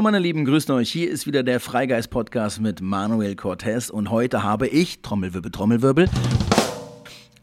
Hallo 0.00 0.06
meine 0.06 0.18
Lieben, 0.18 0.46
grüßt 0.46 0.70
euch. 0.70 0.90
Hier 0.90 1.10
ist 1.10 1.26
wieder 1.26 1.42
der 1.42 1.60
Freigeist 1.60 2.08
Podcast 2.08 2.58
mit 2.58 2.80
Manuel 2.80 3.36
Cortez 3.36 3.90
und 3.90 4.08
heute 4.08 4.42
habe 4.42 4.66
ich, 4.66 5.02
Trommelwirbel, 5.02 5.50
Trommelwirbel, 5.50 6.08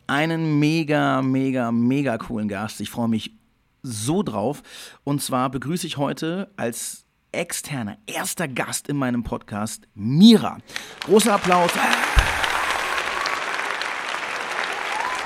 einen 0.07 0.57
mega, 0.57 1.21
mega, 1.21 1.71
mega 1.71 2.17
coolen 2.17 2.47
Gast. 2.47 2.81
Ich 2.81 2.89
freue 2.89 3.09
mich 3.09 3.31
so 3.83 4.23
drauf. 4.23 4.63
Und 5.03 5.21
zwar 5.21 5.51
begrüße 5.51 5.85
ich 5.85 5.97
heute 5.97 6.49
als 6.57 7.05
externer 7.31 7.99
erster 8.07 8.47
Gast 8.47 8.87
in 8.87 8.97
meinem 8.97 9.23
Podcast 9.23 9.87
Mira. 9.93 10.57
Großer 11.01 11.35
Applaus. 11.35 11.69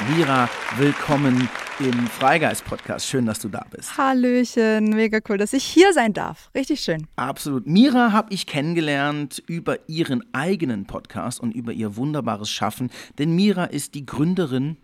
Mira, 0.10 0.50
willkommen 0.78 1.48
im 1.80 2.08
Freigeist-Podcast. 2.08 3.06
Schön, 3.06 3.28
dass 3.28 3.40
du 3.40 3.50
da 3.50 3.66
bist. 3.70 3.98
Hallöchen, 3.98 4.86
mega 4.86 5.20
cool, 5.30 5.38
dass 5.38 5.54
ich 5.54 5.64
hier 5.64 5.94
sein 5.94 6.14
darf. 6.14 6.50
Richtig 6.56 6.80
schön. 6.80 7.08
Absolut. 7.16 7.68
Mira 7.68 8.12
habe 8.12 8.34
ich 8.34 8.48
kennengelernt 8.48 9.44
über 9.46 9.78
ihren 9.88 10.24
eigenen 10.34 10.86
Podcast 10.86 11.40
und 11.40 11.54
über 11.54 11.72
ihr 11.72 11.96
wunderbares 11.98 12.50
Schaffen. 12.50 12.90
Denn 13.20 13.36
Mira 13.36 13.66
ist 13.66 13.94
die 13.94 14.06
Gründerin 14.06 14.78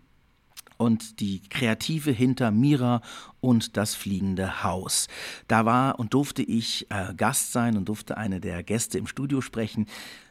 und 0.78 1.20
die 1.20 1.42
Kreative 1.48 2.10
hinter 2.10 2.50
Mira 2.50 3.02
und 3.40 3.76
das 3.76 3.94
fliegende 3.94 4.64
Haus. 4.64 5.08
Da 5.46 5.66
war 5.66 5.98
und 5.98 6.14
durfte 6.14 6.42
ich 6.42 6.86
äh, 6.90 7.12
Gast 7.14 7.52
sein 7.52 7.76
und 7.76 7.88
durfte 7.88 8.16
eine 8.16 8.40
der 8.40 8.62
Gäste 8.62 8.96
im 8.96 9.06
Studio 9.06 9.40
sprechen. 9.42 9.86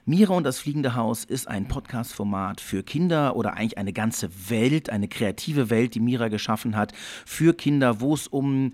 Mira 0.06 0.34
und 0.34 0.46
das 0.46 0.60
fliegende 0.60 0.96
Haus 0.96 1.26
ist 1.26 1.48
ein 1.48 1.68
Podcast-Format 1.68 2.62
für 2.62 2.82
Kinder 2.82 3.36
oder 3.36 3.54
eigentlich 3.54 3.78
eine 3.78 3.94
ganze 3.94 4.30
Welt, 4.50 4.90
eine 4.90 5.10
kreative 5.10 5.70
Welt, 5.70 5.96
die 5.96 6.00
Mira 6.00 6.30
geschaffen 6.30 6.76
hat, 6.76 6.94
für 7.26 7.54
Kinder, 7.54 8.00
wo 8.00 8.14
es 8.14 8.28
um 8.28 8.74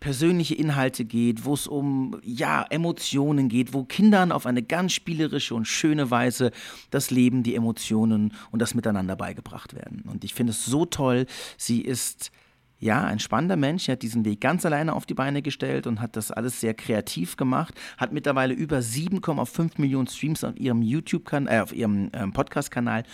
persönliche 0.00 0.54
Inhalte 0.54 1.04
geht, 1.04 1.44
wo 1.44 1.54
es 1.54 1.66
um 1.66 2.18
ja, 2.24 2.64
Emotionen 2.70 3.48
geht, 3.48 3.74
wo 3.74 3.84
Kindern 3.84 4.32
auf 4.32 4.46
eine 4.46 4.62
ganz 4.62 4.92
spielerische 4.92 5.54
und 5.54 5.66
schöne 5.66 6.10
Weise 6.10 6.50
das 6.90 7.10
Leben, 7.10 7.42
die 7.42 7.54
Emotionen 7.54 8.32
und 8.50 8.60
das 8.60 8.74
Miteinander 8.74 9.14
beigebracht 9.14 9.74
werden. 9.74 10.02
Und 10.10 10.24
ich 10.24 10.34
finde 10.34 10.52
es 10.52 10.64
so 10.64 10.86
toll. 10.86 11.26
Sie 11.58 11.82
ist 11.82 12.32
ja, 12.80 13.04
ein 13.04 13.18
spannender 13.18 13.56
Mensch. 13.56 13.88
Er 13.88 13.92
hat 13.92 14.02
diesen 14.02 14.24
Weg 14.24 14.40
ganz 14.40 14.64
alleine 14.64 14.94
auf 14.94 15.04
die 15.04 15.12
Beine 15.12 15.42
gestellt 15.42 15.86
und 15.86 16.00
hat 16.00 16.16
das 16.16 16.30
alles 16.30 16.60
sehr 16.60 16.72
kreativ 16.72 17.36
gemacht. 17.36 17.74
Hat 17.98 18.12
mittlerweile 18.12 18.54
über 18.54 18.78
7,5 18.78 19.72
Millionen 19.76 20.06
Streams 20.06 20.42
auf 20.44 20.58
ihrem 20.58 20.80
YouTube-Kanal, 20.80 21.54
äh, 21.54 21.60
auf 21.60 21.74
ihrem 21.74 22.10
ähm, 22.14 22.32
Podcast-Kanal. 22.32 23.04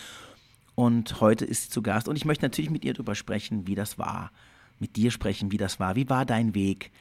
Und 0.73 1.19
heute 1.19 1.43
ist 1.43 1.63
sie 1.63 1.69
zu 1.69 1.81
Gast. 1.81 2.07
Und 2.07 2.15
ich 2.15 2.23
möchte 2.23 2.45
natürlich 2.45 2.71
mit 2.71 2.85
ihr 2.85 2.93
darüber 2.93 3.13
sprechen, 3.13 3.67
wie 3.67 3.75
das 3.75 3.99
war 3.99 4.31
mit 4.79 4.95
dir 4.95 5.11
sprechen, 5.11 5.51
wie 5.51 5.57
das 5.57 5.79
war. 5.79 5.95
Wie 5.95 6.09
war 6.09 6.25
dein 6.25 6.53
Weg? 6.55 6.91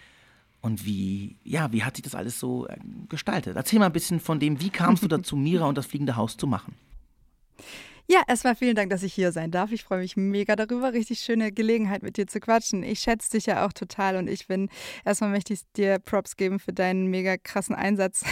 Und 0.61 0.85
wie, 0.85 1.37
ja, 1.45 1.73
wie 1.73 1.85
hat 1.85 1.97
sich 1.97 2.03
das 2.03 2.15
alles 2.15 2.41
so 2.41 2.67
äh, 2.67 2.77
gestaltet? 3.09 3.57
Erzähl 3.57 3.79
mal 3.79 3.87
ein 3.87 3.93
bisschen 3.93 4.19
von 4.19 4.41
dem, 4.41 4.61
wie 4.61 4.71
kamst 4.71 5.03
du 5.03 5.09
dazu, 5.09 5.37
Mira 5.37 5.67
und 5.67 5.79
das 5.79 5.87
fliegende 5.87 6.17
Haus 6.17 6.37
zu 6.37 6.47
machen? 6.47 6.75
Ja, 8.09 8.23
erstmal 8.29 8.55
vielen 8.55 8.77
Dank, 8.77 8.91
dass 8.91 9.03
ich 9.03 9.13
hier 9.15 9.33
sein 9.33 9.51
darf. 9.51 9.73
Ich 9.73 9.83
freue 9.83 9.99
mich 9.99 10.17
mega 10.17 10.55
darüber. 10.55 10.93
Richtig 10.93 11.19
schöne 11.21 11.51
Gelegenheit, 11.51 12.05
mit 12.05 12.17
dir 12.17 12.29
zu 12.29 12.39
quatschen. 12.39 12.85
Ich 12.85 13.01
schätze 13.01 13.31
dich 13.33 13.47
ja 13.47 13.67
auch 13.67 13.73
total 13.73 14.17
und 14.17 14.29
ich 14.29 14.47
bin, 14.47 14.69
erstmal 15.05 15.31
möchte 15.31 15.53
ich 15.53 15.61
dir 15.77 15.99
Props 15.99 16.37
geben 16.37 16.61
für 16.61 16.73
deinen 16.73 17.09
mega 17.09 17.37
krassen 17.37 17.75
Einsatz 17.75 18.25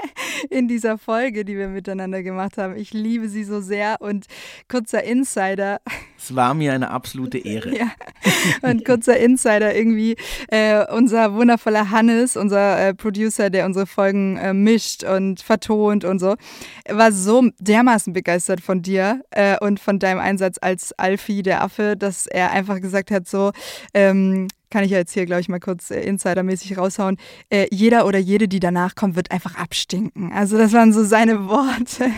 in 0.50 0.68
dieser 0.68 0.98
Folge, 0.98 1.46
die 1.46 1.56
wir 1.56 1.68
miteinander 1.68 2.22
gemacht 2.22 2.58
haben. 2.58 2.76
Ich 2.76 2.92
liebe 2.92 3.30
sie 3.30 3.44
so 3.44 3.62
sehr 3.62 4.02
und 4.02 4.26
kurzer 4.68 5.02
Insider. 5.02 5.80
Es 6.22 6.36
war 6.36 6.54
mir 6.54 6.72
eine 6.72 6.90
absolute 6.90 7.38
Ehre. 7.38 7.76
ja. 7.76 7.90
Und 8.62 8.84
kurzer 8.84 9.16
Insider 9.16 9.74
irgendwie, 9.74 10.16
äh, 10.48 10.84
unser 10.92 11.34
wundervoller 11.34 11.90
Hannes, 11.90 12.36
unser 12.36 12.88
äh, 12.88 12.94
Producer, 12.94 13.50
der 13.50 13.66
unsere 13.66 13.86
Folgen 13.86 14.36
äh, 14.36 14.54
mischt 14.54 15.02
und 15.04 15.40
vertont 15.40 16.04
und 16.04 16.18
so, 16.18 16.36
war 16.88 17.12
so 17.12 17.48
dermaßen 17.58 18.12
begeistert 18.12 18.60
von 18.60 18.82
dir 18.82 19.22
äh, 19.30 19.58
und 19.58 19.80
von 19.80 19.98
deinem 19.98 20.20
Einsatz 20.20 20.58
als 20.60 20.92
Alfie, 20.92 21.42
der 21.42 21.62
Affe, 21.62 21.96
dass 21.96 22.26
er 22.26 22.52
einfach 22.52 22.80
gesagt 22.80 23.10
hat, 23.10 23.28
so, 23.28 23.52
ähm, 23.94 24.48
kann 24.72 24.84
ich 24.84 24.90
ja 24.90 24.98
jetzt 24.98 25.12
hier, 25.12 25.26
glaube 25.26 25.42
ich, 25.42 25.50
mal 25.50 25.60
kurz 25.60 25.90
äh, 25.90 26.00
insidermäßig 26.00 26.78
raushauen. 26.78 27.18
Äh, 27.50 27.66
jeder 27.70 28.06
oder 28.06 28.18
jede, 28.18 28.48
die 28.48 28.58
danach 28.58 28.94
kommt, 28.94 29.16
wird 29.16 29.30
einfach 29.30 29.54
abstinken. 29.56 30.32
Also 30.32 30.56
das 30.56 30.72
waren 30.72 30.94
so 30.94 31.04
seine 31.04 31.46
Worte, 31.46 32.10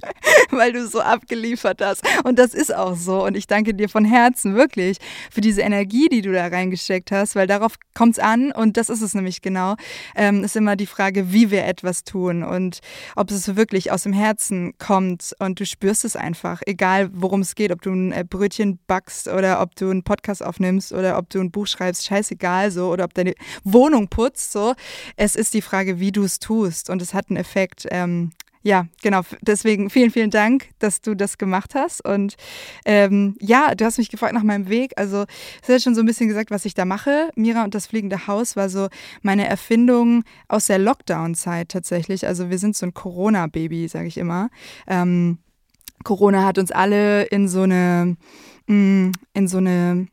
weil 0.50 0.72
du 0.72 0.86
so 0.86 1.00
abgeliefert 1.00 1.82
hast. 1.82 2.02
Und 2.24 2.38
das 2.38 2.54
ist 2.54 2.74
auch 2.74 2.96
so. 2.96 3.24
Und 3.24 3.36
ich 3.36 3.46
danke 3.46 3.74
dir 3.74 3.90
von 3.90 4.06
Herzen 4.06 4.54
wirklich 4.54 4.96
für 5.30 5.42
diese 5.42 5.60
Energie, 5.60 6.08
die 6.08 6.22
du 6.22 6.32
da 6.32 6.46
reingesteckt 6.46 7.12
hast, 7.12 7.36
weil 7.36 7.46
darauf 7.46 7.74
kommt 7.94 8.12
es 8.12 8.18
an. 8.18 8.52
Und 8.52 8.78
das 8.78 8.88
ist 8.88 9.02
es 9.02 9.12
nämlich 9.12 9.42
genau. 9.42 9.76
Ähm, 10.16 10.44
ist 10.44 10.56
immer 10.56 10.76
die 10.76 10.86
Frage, 10.86 11.30
wie 11.32 11.50
wir 11.50 11.66
etwas 11.66 12.04
tun 12.04 12.42
und 12.42 12.78
ob 13.16 13.30
es 13.30 13.54
wirklich 13.54 13.92
aus 13.92 14.04
dem 14.04 14.14
Herzen 14.14 14.72
kommt 14.78 15.34
und 15.38 15.60
du 15.60 15.66
spürst 15.66 16.06
es 16.06 16.16
einfach, 16.16 16.62
egal 16.64 17.10
worum 17.12 17.42
es 17.42 17.54
geht, 17.54 17.70
ob 17.70 17.82
du 17.82 17.90
ein 17.90 18.12
äh, 18.12 18.24
Brötchen 18.28 18.78
backst 18.86 19.28
oder 19.28 19.60
ob 19.60 19.76
du 19.76 19.90
einen 19.90 20.04
Podcast 20.04 20.42
aufnimmst 20.42 20.92
oder 20.92 21.18
ob 21.18 21.28
du 21.28 21.40
ein 21.40 21.50
Buch 21.50 21.66
schreibst 21.66 21.97
ist 21.98 22.06
scheißegal 22.06 22.70
so 22.70 22.90
oder 22.90 23.04
ob 23.04 23.14
deine 23.14 23.34
Wohnung 23.64 24.08
putzt 24.08 24.52
so. 24.52 24.74
Es 25.16 25.36
ist 25.36 25.54
die 25.54 25.62
Frage, 25.62 26.00
wie 26.00 26.12
du 26.12 26.24
es 26.24 26.38
tust 26.38 26.90
und 26.90 27.02
es 27.02 27.14
hat 27.14 27.30
einen 27.30 27.36
Effekt. 27.36 27.86
Ähm, 27.90 28.30
ja, 28.62 28.86
genau. 29.02 29.22
Deswegen 29.40 29.88
vielen, 29.88 30.10
vielen 30.10 30.30
Dank, 30.30 30.68
dass 30.78 31.00
du 31.00 31.14
das 31.14 31.38
gemacht 31.38 31.74
hast. 31.74 32.04
Und 32.04 32.36
ähm, 32.84 33.36
ja, 33.40 33.74
du 33.74 33.84
hast 33.84 33.98
mich 33.98 34.10
gefragt 34.10 34.34
nach 34.34 34.42
meinem 34.42 34.68
Weg. 34.68 34.92
Also, 34.96 35.24
es 35.62 35.68
hat 35.68 35.82
schon 35.82 35.94
so 35.94 36.02
ein 36.02 36.06
bisschen 36.06 36.28
gesagt, 36.28 36.50
was 36.50 36.64
ich 36.64 36.74
da 36.74 36.84
mache. 36.84 37.30
Mira 37.36 37.64
und 37.64 37.74
das 37.74 37.86
fliegende 37.86 38.26
Haus 38.26 38.56
war 38.56 38.68
so 38.68 38.88
meine 39.22 39.48
Erfindung 39.48 40.24
aus 40.48 40.66
der 40.66 40.78
Lockdown-Zeit 40.78 41.68
tatsächlich. 41.68 42.26
Also, 42.26 42.50
wir 42.50 42.58
sind 42.58 42.76
so 42.76 42.84
ein 42.84 42.94
Corona-Baby, 42.94 43.88
sage 43.88 44.08
ich 44.08 44.18
immer. 44.18 44.50
Ähm, 44.86 45.38
Corona 46.04 46.44
hat 46.44 46.58
uns 46.58 46.70
alle 46.70 47.24
in 47.24 47.48
so 47.48 47.62
eine, 47.62 48.16
mm, 48.66 49.12
in 49.34 49.48
so 49.48 49.58
eine 49.58 50.08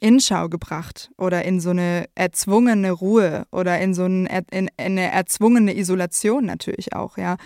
Inschau 0.00 0.48
gebracht 0.48 1.10
oder 1.16 1.44
in 1.44 1.60
so 1.60 1.70
eine 1.70 2.06
erzwungene 2.14 2.90
Ruhe 2.90 3.46
oder 3.52 3.78
in 3.80 3.94
so 3.94 4.04
ein, 4.04 4.26
in, 4.26 4.68
in 4.68 4.70
eine 4.78 5.10
erzwungene 5.12 5.76
Isolation 5.76 6.46
natürlich 6.46 6.94
auch, 6.94 7.16
ja. 7.16 7.36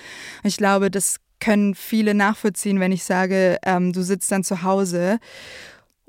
Ich 0.42 0.56
glaube, 0.56 0.90
das 0.90 1.16
können 1.40 1.74
viele 1.74 2.14
nachvollziehen, 2.14 2.80
wenn 2.80 2.92
ich 2.92 3.04
sage, 3.04 3.58
ähm, 3.66 3.92
du 3.92 4.02
sitzt 4.02 4.32
dann 4.32 4.44
zu 4.44 4.62
Hause 4.62 5.18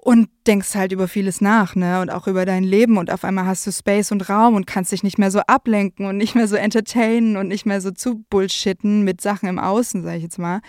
und 0.05 0.29
denkst 0.45 0.75
halt 0.75 0.91
über 0.91 1.07
vieles 1.07 1.41
nach, 1.41 1.75
ne? 1.75 1.99
Und 1.99 2.11
auch 2.11 2.27
über 2.27 2.45
dein 2.45 2.63
Leben 2.63 2.99
und 2.99 3.09
auf 3.09 3.23
einmal 3.23 3.47
hast 3.47 3.65
du 3.65 3.71
Space 3.71 4.11
und 4.11 4.29
Raum 4.29 4.53
und 4.53 4.67
kannst 4.67 4.91
dich 4.91 5.01
nicht 5.01 5.17
mehr 5.17 5.31
so 5.31 5.39
ablenken 5.39 6.05
und 6.05 6.15
nicht 6.15 6.35
mehr 6.35 6.47
so 6.47 6.55
entertainen 6.55 7.37
und 7.37 7.47
nicht 7.47 7.65
mehr 7.65 7.81
so 7.81 7.89
zu 7.89 8.23
bullshitten 8.29 9.01
mit 9.01 9.19
Sachen 9.19 9.49
im 9.49 9.57
Außen, 9.57 10.03
sag 10.03 10.17
ich 10.17 10.21
jetzt 10.21 10.37
mal. 10.37 10.61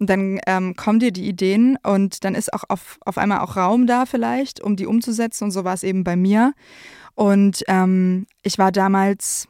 Und 0.00 0.10
dann 0.10 0.40
ähm, 0.44 0.74
kommen 0.74 0.98
dir 0.98 1.12
die 1.12 1.28
Ideen 1.28 1.78
und 1.84 2.24
dann 2.24 2.34
ist 2.34 2.52
auch 2.52 2.64
auf, 2.68 2.98
auf 3.04 3.16
einmal 3.16 3.38
auch 3.42 3.56
Raum 3.56 3.86
da 3.86 4.06
vielleicht, 4.06 4.60
um 4.60 4.74
die 4.74 4.86
umzusetzen 4.86 5.44
und 5.44 5.50
so 5.52 5.62
war 5.62 5.74
es 5.74 5.84
eben 5.84 6.02
bei 6.02 6.16
mir. 6.16 6.52
Und 7.14 7.62
ähm, 7.68 8.26
ich 8.42 8.58
war 8.58 8.72
damals 8.72 9.46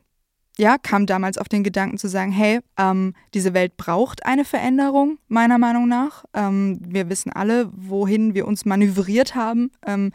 ja, 0.60 0.76
kam 0.76 1.06
damals 1.06 1.38
auf 1.38 1.48
den 1.48 1.65
Gedanken 1.65 1.97
zu 1.97 2.06
sagen, 2.06 2.32
hey, 2.32 2.60
ähm, 2.78 3.15
diese 3.32 3.54
Welt 3.54 3.78
braucht 3.78 4.26
eine 4.26 4.44
Veränderung, 4.44 5.18
meiner 5.27 5.57
Meinung 5.57 5.89
nach. 5.89 6.24
Ähm, 6.34 6.78
wir 6.86 7.09
wissen 7.09 7.33
alle, 7.33 7.71
wohin 7.72 8.34
wir 8.34 8.47
uns 8.47 8.66
manövriert 8.66 9.34
haben 9.34 9.71
ähm, 9.86 10.12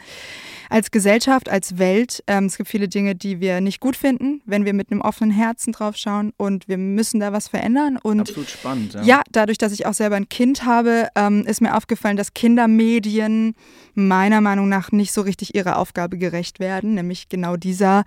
als 0.70 0.92
Gesellschaft, 0.92 1.50
als 1.50 1.80
Welt. 1.80 2.24
Ähm, 2.28 2.46
es 2.46 2.58
gibt 2.58 2.70
viele 2.70 2.88
Dinge, 2.88 3.16
die 3.16 3.40
wir 3.40 3.60
nicht 3.60 3.80
gut 3.80 3.96
finden, 3.96 4.42
wenn 4.46 4.66
wir 4.66 4.74
mit 4.74 4.92
einem 4.92 5.02
offenen 5.02 5.32
Herzen 5.32 5.74
drauf 5.74 5.98
schauen 5.98 6.32
und 6.38 6.68
wir 6.68 6.78
müssen 6.78 7.20
da 7.20 7.34
was 7.34 7.48
verändern. 7.48 7.98
Und 7.98 8.20
Absolut 8.20 8.50
spannend. 8.50 8.94
Ja, 8.94 9.02
ja 9.02 9.22
dadurch, 9.32 9.58
dass 9.58 9.72
ich 9.72 9.88
auch 9.88 9.96
selber 9.96 10.16
ein 10.16 10.30
Kind 10.30 10.64
habe, 10.64 11.08
ähm, 11.16 11.44
ist 11.48 11.60
mir 11.60 11.76
aufgefallen, 11.76 12.18
dass 12.18 12.36
Kindermedien 12.36 13.56
meiner 13.96 14.42
Meinung 14.42 14.70
nach 14.70 14.92
nicht 14.92 15.12
so 15.12 15.22
richtig 15.22 15.56
ihrer 15.56 15.80
Aufgabe 15.80 16.20
gerecht 16.20 16.60
werden, 16.60 16.94
nämlich 16.94 17.30
genau 17.30 17.58
dieser 17.58 18.04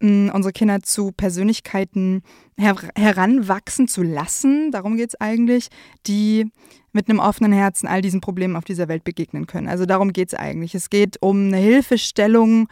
unsere 0.00 0.52
Kinder 0.52 0.82
zu 0.82 1.12
Persönlichkeiten 1.12 2.22
her 2.58 2.76
heranwachsen 2.96 3.88
zu 3.88 4.02
lassen, 4.02 4.70
darum 4.70 4.96
geht 4.96 5.10
es 5.10 5.20
eigentlich, 5.20 5.68
die 6.06 6.50
mit 6.92 7.08
einem 7.08 7.18
offenen 7.18 7.52
Herzen 7.52 7.86
all 7.86 8.02
diesen 8.02 8.20
Problemen 8.20 8.56
auf 8.56 8.64
dieser 8.64 8.88
Welt 8.88 9.04
begegnen 9.04 9.46
können. 9.46 9.68
Also 9.68 9.86
darum 9.86 10.12
geht 10.12 10.28
es 10.28 10.34
eigentlich. 10.34 10.74
Es 10.74 10.90
geht 10.90 11.18
um 11.20 11.48
eine 11.48 11.58
Hilfestellung 11.58 12.60
mhm. 12.60 12.66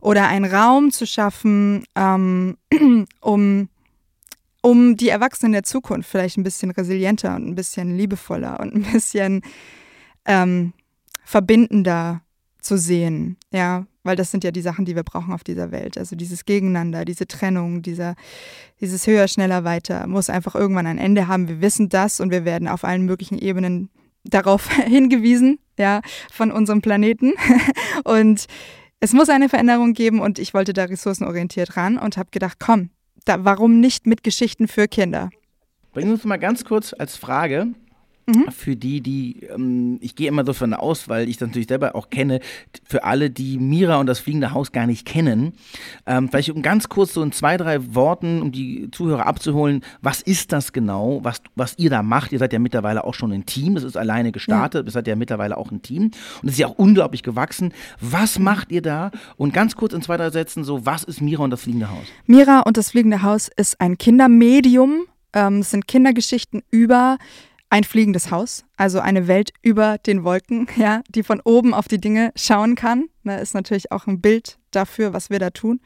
oder 0.00 0.26
einen 0.28 0.46
Raum 0.46 0.90
zu 0.90 1.06
schaffen, 1.06 1.84
ähm, 1.94 2.56
um, 3.20 3.68
um 4.62 4.96
die 4.96 5.10
Erwachsenen 5.10 5.52
der 5.52 5.62
Zukunft 5.62 6.10
vielleicht 6.10 6.38
ein 6.38 6.42
bisschen 6.42 6.70
resilienter 6.70 7.36
und 7.36 7.48
ein 7.48 7.54
bisschen 7.54 7.96
liebevoller 7.96 8.60
und 8.60 8.74
ein 8.74 8.82
bisschen 8.92 9.42
ähm, 10.24 10.72
verbindender 11.24 12.22
zu 12.60 12.78
sehen. 12.78 13.36
Ja, 13.52 13.86
weil 14.02 14.16
das 14.16 14.30
sind 14.30 14.44
ja 14.44 14.50
die 14.50 14.62
Sachen, 14.62 14.84
die 14.84 14.96
wir 14.96 15.02
brauchen 15.02 15.32
auf 15.32 15.44
dieser 15.44 15.70
Welt. 15.72 15.98
Also 15.98 16.16
dieses 16.16 16.44
Gegeneinander, 16.44 17.04
diese 17.04 17.26
Trennung, 17.26 17.82
dieser, 17.82 18.14
dieses 18.80 19.06
höher, 19.06 19.28
schneller, 19.28 19.64
weiter 19.64 20.06
muss 20.06 20.30
einfach 20.30 20.54
irgendwann 20.54 20.86
ein 20.86 20.98
Ende 20.98 21.28
haben. 21.28 21.48
Wir 21.48 21.60
wissen 21.60 21.88
das 21.88 22.20
und 22.20 22.30
wir 22.30 22.44
werden 22.44 22.68
auf 22.68 22.84
allen 22.84 23.04
möglichen 23.04 23.38
Ebenen 23.38 23.90
darauf 24.24 24.70
hingewiesen, 24.86 25.58
ja, 25.78 26.00
von 26.32 26.50
unserem 26.50 26.80
Planeten. 26.80 27.32
und 28.04 28.46
es 29.00 29.12
muss 29.12 29.28
eine 29.28 29.48
Veränderung 29.48 29.92
geben 29.94 30.20
und 30.20 30.38
ich 30.38 30.54
wollte 30.54 30.72
da 30.72 30.84
ressourcenorientiert 30.84 31.76
ran 31.76 31.98
und 31.98 32.16
habe 32.16 32.30
gedacht, 32.30 32.58
komm, 32.58 32.90
da, 33.24 33.44
warum 33.44 33.80
nicht 33.80 34.06
mit 34.06 34.22
Geschichten 34.22 34.68
für 34.68 34.88
Kinder? 34.88 35.30
Bringen 35.92 36.12
uns 36.12 36.24
mal 36.24 36.38
ganz 36.38 36.64
kurz 36.64 36.94
als 36.96 37.16
Frage 37.16 37.68
Mhm. 38.26 38.50
Für 38.50 38.76
die, 38.76 39.00
die, 39.00 39.46
ähm, 39.52 39.98
ich 40.00 40.14
gehe 40.14 40.28
immer 40.28 40.44
davon 40.44 40.74
aus, 40.74 41.08
weil 41.08 41.28
ich 41.28 41.36
das 41.36 41.48
natürlich 41.48 41.68
selber 41.68 41.94
auch 41.94 42.10
kenne, 42.10 42.40
für 42.84 43.04
alle, 43.04 43.30
die 43.30 43.58
Mira 43.58 43.98
und 43.98 44.06
das 44.06 44.20
fliegende 44.20 44.52
Haus 44.52 44.72
gar 44.72 44.86
nicht 44.86 45.06
kennen, 45.06 45.54
ähm, 46.06 46.28
vielleicht 46.28 46.50
um 46.50 46.62
ganz 46.62 46.88
kurz 46.88 47.14
so 47.14 47.22
in 47.22 47.32
zwei, 47.32 47.56
drei 47.56 47.94
Worten, 47.94 48.42
um 48.42 48.52
die 48.52 48.90
Zuhörer 48.90 49.26
abzuholen, 49.26 49.82
was 50.02 50.20
ist 50.20 50.52
das 50.52 50.72
genau, 50.72 51.20
was, 51.22 51.42
was 51.56 51.74
ihr 51.78 51.90
da 51.90 52.02
macht? 52.02 52.32
Ihr 52.32 52.38
seid 52.38 52.52
ja 52.52 52.58
mittlerweile 52.58 53.04
auch 53.04 53.14
schon 53.14 53.32
ein 53.32 53.46
Team, 53.46 53.74
das 53.74 53.84
ist 53.84 53.96
alleine 53.96 54.32
gestartet, 54.32 54.86
ihr 54.86 54.92
seid 54.92 55.06
ja 55.06 55.16
mittlerweile 55.16 55.56
auch 55.56 55.70
ein 55.70 55.82
Team 55.82 56.10
und 56.42 56.48
es 56.48 56.52
ist 56.52 56.58
ja 56.58 56.68
auch 56.68 56.78
unglaublich 56.78 57.22
gewachsen. 57.22 57.72
Was 58.00 58.38
macht 58.38 58.70
ihr 58.70 58.82
da? 58.82 59.10
Und 59.36 59.52
ganz 59.52 59.76
kurz 59.76 59.92
in 59.92 60.02
zwei, 60.02 60.16
drei 60.16 60.30
Sätzen 60.30 60.64
so, 60.64 60.86
was 60.86 61.04
ist 61.04 61.20
Mira 61.20 61.42
und 61.42 61.50
das 61.50 61.62
fliegende 61.62 61.90
Haus? 61.90 62.04
Mira 62.26 62.60
und 62.60 62.76
das 62.76 62.90
fliegende 62.90 63.22
Haus 63.22 63.48
ist 63.56 63.80
ein 63.80 63.98
Kindermedium. 63.98 65.06
Ähm, 65.32 65.58
es 65.58 65.70
sind 65.70 65.86
Kindergeschichten 65.86 66.62
über 66.70 67.18
ein 67.70 67.84
fliegendes 67.84 68.32
Haus, 68.32 68.64
also 68.76 68.98
eine 68.98 69.28
Welt 69.28 69.52
über 69.62 69.96
den 69.98 70.24
Wolken, 70.24 70.66
ja, 70.76 71.02
die 71.08 71.22
von 71.22 71.40
oben 71.44 71.72
auf 71.72 71.88
die 71.88 72.00
Dinge 72.00 72.32
schauen 72.36 72.74
kann. 72.74 73.06
Da 73.24 73.36
ist 73.36 73.54
natürlich 73.54 73.92
auch 73.92 74.06
ein 74.06 74.20
Bild 74.20 74.58
dafür, 74.72 75.12
was 75.12 75.30
wir 75.30 75.38
da 75.38 75.50
tun. 75.50 75.80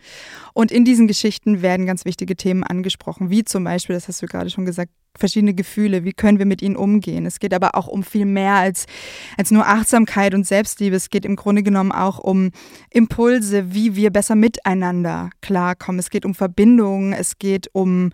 Und 0.54 0.72
in 0.72 0.84
diesen 0.84 1.06
Geschichten 1.06 1.62
werden 1.62 1.86
ganz 1.86 2.04
wichtige 2.04 2.36
Themen 2.36 2.64
angesprochen, 2.64 3.28
wie 3.30 3.44
zum 3.44 3.64
Beispiel, 3.64 3.94
das 3.94 4.08
hast 4.08 4.22
du 4.22 4.26
gerade 4.26 4.50
schon 4.50 4.64
gesagt, 4.64 4.90
verschiedene 5.16 5.54
Gefühle, 5.54 6.04
wie 6.04 6.12
können 6.12 6.38
wir 6.38 6.46
mit 6.46 6.60
ihnen 6.62 6.76
umgehen. 6.76 7.24
Es 7.26 7.38
geht 7.38 7.54
aber 7.54 7.76
auch 7.76 7.86
um 7.86 8.02
viel 8.02 8.24
mehr 8.24 8.54
als, 8.54 8.86
als 9.36 9.50
nur 9.50 9.66
Achtsamkeit 9.66 10.34
und 10.34 10.46
Selbstliebe. 10.46 10.96
Es 10.96 11.10
geht 11.10 11.24
im 11.24 11.36
Grunde 11.36 11.62
genommen 11.62 11.92
auch 11.92 12.18
um 12.18 12.50
Impulse, 12.90 13.74
wie 13.74 13.94
wir 13.94 14.10
besser 14.10 14.34
miteinander 14.34 15.30
klarkommen. 15.40 15.98
Es 15.98 16.10
geht 16.10 16.24
um 16.24 16.34
Verbindungen, 16.34 17.12
es 17.12 17.38
geht 17.38 17.68
um, 17.72 18.10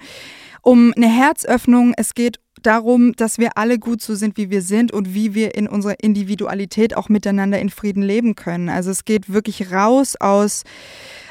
um 0.62 0.93
eine 0.94 1.08
Herzöffnung, 1.08 1.94
es 1.96 2.14
geht 2.14 2.38
um 2.38 2.50
darum, 2.67 3.12
dass 3.15 3.39
wir 3.39 3.57
alle 3.57 3.79
gut 3.79 4.03
so 4.03 4.15
sind, 4.15 4.37
wie 4.37 4.51
wir 4.51 4.62
sind 4.62 4.93
und 4.93 5.15
wie 5.15 5.35
wir 5.35 5.55
in 5.55 5.69
unserer 5.69 6.03
Individualität 6.03 6.97
auch 6.97 7.09
miteinander 7.09 7.59
in 7.59 7.71
Frieden 7.71 8.03
leben 8.03 8.35
können. 8.35 8.69
Also 8.69 8.91
es 8.91 9.05
geht 9.05 9.33
wirklich 9.33 9.73
raus 9.73 10.17
aus, 10.17 10.65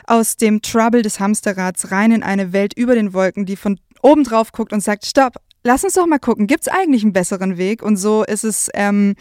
aus 0.07 0.37
dem 0.37 0.61
Trouble 0.61 1.01
des 1.01 1.19
Hamsterrads 1.19 1.91
rein 1.91 2.11
in 2.11 2.23
eine 2.23 2.53
Welt 2.53 2.73
über 2.77 2.95
den 2.95 3.13
Wolken, 3.13 3.45
die 3.45 3.55
von 3.55 3.79
oben 4.01 4.23
drauf 4.23 4.51
guckt 4.51 4.73
und 4.73 4.81
sagt, 4.81 5.05
stopp, 5.05 5.35
lass 5.63 5.83
uns 5.83 5.93
doch 5.93 6.07
mal 6.07 6.19
gucken, 6.19 6.47
gibt 6.47 6.61
es 6.61 6.67
eigentlich 6.67 7.03
einen 7.03 7.13
besseren 7.13 7.57
Weg? 7.57 7.83
Und 7.83 7.97
so 7.97 8.23
ist 8.23 8.43
es, 8.43 8.69
ähm, 8.73 9.15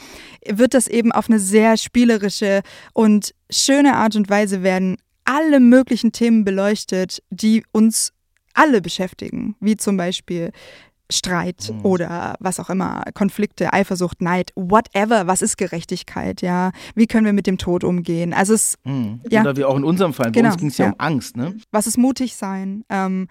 wird 0.47 0.75
das 0.75 0.87
eben 0.87 1.13
auf 1.13 1.29
eine 1.29 1.39
sehr 1.39 1.77
spielerische 1.77 2.63
und 2.93 3.35
schöne 3.51 3.97
Art 3.97 4.17
und 4.17 4.29
Weise 4.29 4.63
werden 4.63 4.97
alle 5.25 5.61
möglichen 5.61 6.13
Themen 6.13 6.45
beleuchtet, 6.45 7.23
die 7.31 7.63
uns 7.73 8.13
alle 8.55 8.81
beschäftigen, 8.81 9.57
wie 9.61 9.77
zum 9.77 9.97
Beispiel 9.97 10.53
Streit 11.11 11.71
mhm. 11.73 11.85
oder 11.85 12.37
was 12.39 12.61
auch 12.61 12.69
immer, 12.71 13.03
Konflikte, 13.15 13.73
Eifersucht, 13.73 14.21
Neid, 14.21 14.53
whatever, 14.55 15.27
was 15.27 15.43
ist 15.43 15.57
Gerechtigkeit, 15.57 16.43
ja? 16.43 16.73
Wie 16.95 17.07
können 17.07 17.25
wir 17.25 17.33
mit 17.33 17.47
dem 17.47 17.57
Tod 17.57 17.83
umgehen? 17.83 18.35
Also 18.35 18.55
es, 18.55 18.77
mhm. 18.85 19.21
ja. 19.29 19.41
Oder 19.41 19.57
wie 19.57 19.65
auch 19.65 19.77
in 19.77 19.85
unserem 19.85 20.13
Fall, 20.13 20.31
genau, 20.33 20.49
bei 20.49 20.53
uns 20.53 20.61
ging 20.61 20.69
es 20.69 20.79
ja, 20.79 20.87
ja, 20.87 20.93
um 20.93 21.01
Angst, 21.01 21.37
ne? 21.37 21.57
Was 21.71 21.87
ist 21.87 21.97
mutig 21.97 22.37
sein? 22.37 22.85
Ähm, 22.91 23.29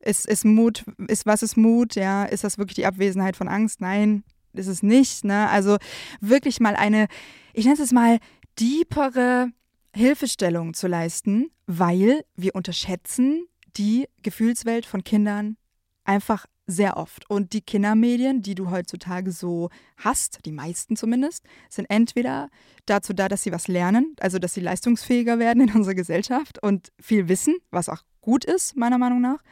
ist, 0.00 0.26
ist 0.26 0.44
Mut, 0.44 0.84
ist, 1.08 1.26
was 1.26 1.42
ist 1.42 1.56
Mut, 1.56 1.96
ja? 1.96 2.24
Ist 2.24 2.44
das 2.44 2.56
wirklich 2.56 2.76
die 2.76 2.86
Abwesenheit 2.86 3.36
von 3.36 3.48
Angst? 3.48 3.80
Nein, 3.80 4.24
ist 4.54 4.68
es 4.68 4.82
nicht, 4.82 5.24
ne? 5.24 5.50
Also 5.50 5.76
wirklich 6.20 6.60
mal 6.60 6.76
eine, 6.76 7.08
ich 7.52 7.66
nenne 7.66 7.80
es 7.82 7.92
mal, 7.92 8.18
deepere 8.58 9.50
Hilfestellung 9.94 10.74
zu 10.74 10.86
leisten, 10.86 11.50
weil 11.66 12.24
wir 12.36 12.54
unterschätzen 12.54 13.46
die 13.76 14.08
Gefühlswelt 14.22 14.86
von 14.86 15.04
Kindern 15.04 15.56
einfach 16.04 16.46
sehr 16.68 16.98
oft. 16.98 17.28
Und 17.28 17.54
die 17.54 17.62
Kindermedien, 17.62 18.42
die 18.42 18.54
du 18.54 18.70
heutzutage 18.70 19.32
so 19.32 19.70
hast, 19.96 20.44
die 20.44 20.52
meisten 20.52 20.94
zumindest, 20.94 21.42
sind 21.68 21.86
entweder 21.86 22.50
dazu 22.86 23.14
da, 23.14 23.26
dass 23.26 23.42
sie 23.42 23.52
was 23.52 23.66
lernen, 23.66 24.14
also 24.20 24.38
dass 24.38 24.54
sie 24.54 24.60
leistungsfähiger 24.60 25.38
werden 25.38 25.66
in 25.66 25.72
unserer 25.74 25.94
Gesellschaft 25.94 26.62
und 26.62 26.92
viel 27.00 27.28
wissen, 27.28 27.56
was 27.70 27.88
auch 27.88 28.02
gut 28.20 28.44
ist, 28.44 28.76
meiner 28.76 28.98
Meinung 28.98 29.20
nach, 29.20 29.42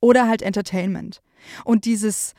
oder 0.00 0.28
halt 0.28 0.42
Entertainment. 0.42 1.22
Und 1.64 1.86
dieses, 1.86 2.34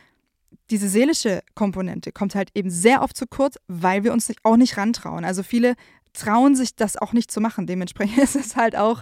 diese 0.69 0.87
seelische 0.87 1.41
Komponente 1.55 2.11
kommt 2.11 2.35
halt 2.35 2.51
eben 2.53 2.69
sehr 2.69 3.01
oft 3.01 3.17
zu 3.17 3.25
kurz, 3.25 3.57
weil 3.67 4.03
wir 4.03 4.13
uns 4.13 4.31
auch 4.43 4.57
nicht 4.57 4.77
rantrauen. 4.77 5.25
Also 5.25 5.41
viele 5.41 5.75
trauen 6.13 6.55
sich 6.55 6.75
das 6.75 6.97
auch 6.97 7.13
nicht 7.13 7.31
zu 7.31 7.41
machen. 7.41 7.65
Dementsprechend 7.65 8.17
ist 8.23 8.35
es 8.35 8.55
halt 8.55 8.75
auch, 8.75 9.01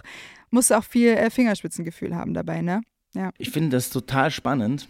musst 0.50 0.70
du 0.70 0.78
auch 0.78 0.84
viel 0.84 1.10
äh, 1.10 1.28
Fingerspitzengefühl 1.28 2.16
haben 2.16 2.32
dabei, 2.32 2.62
ne? 2.62 2.80
Ja. 3.14 3.30
Ich 3.38 3.50
finde 3.50 3.70
das 3.70 3.90
total 3.90 4.30
spannend, 4.30 4.88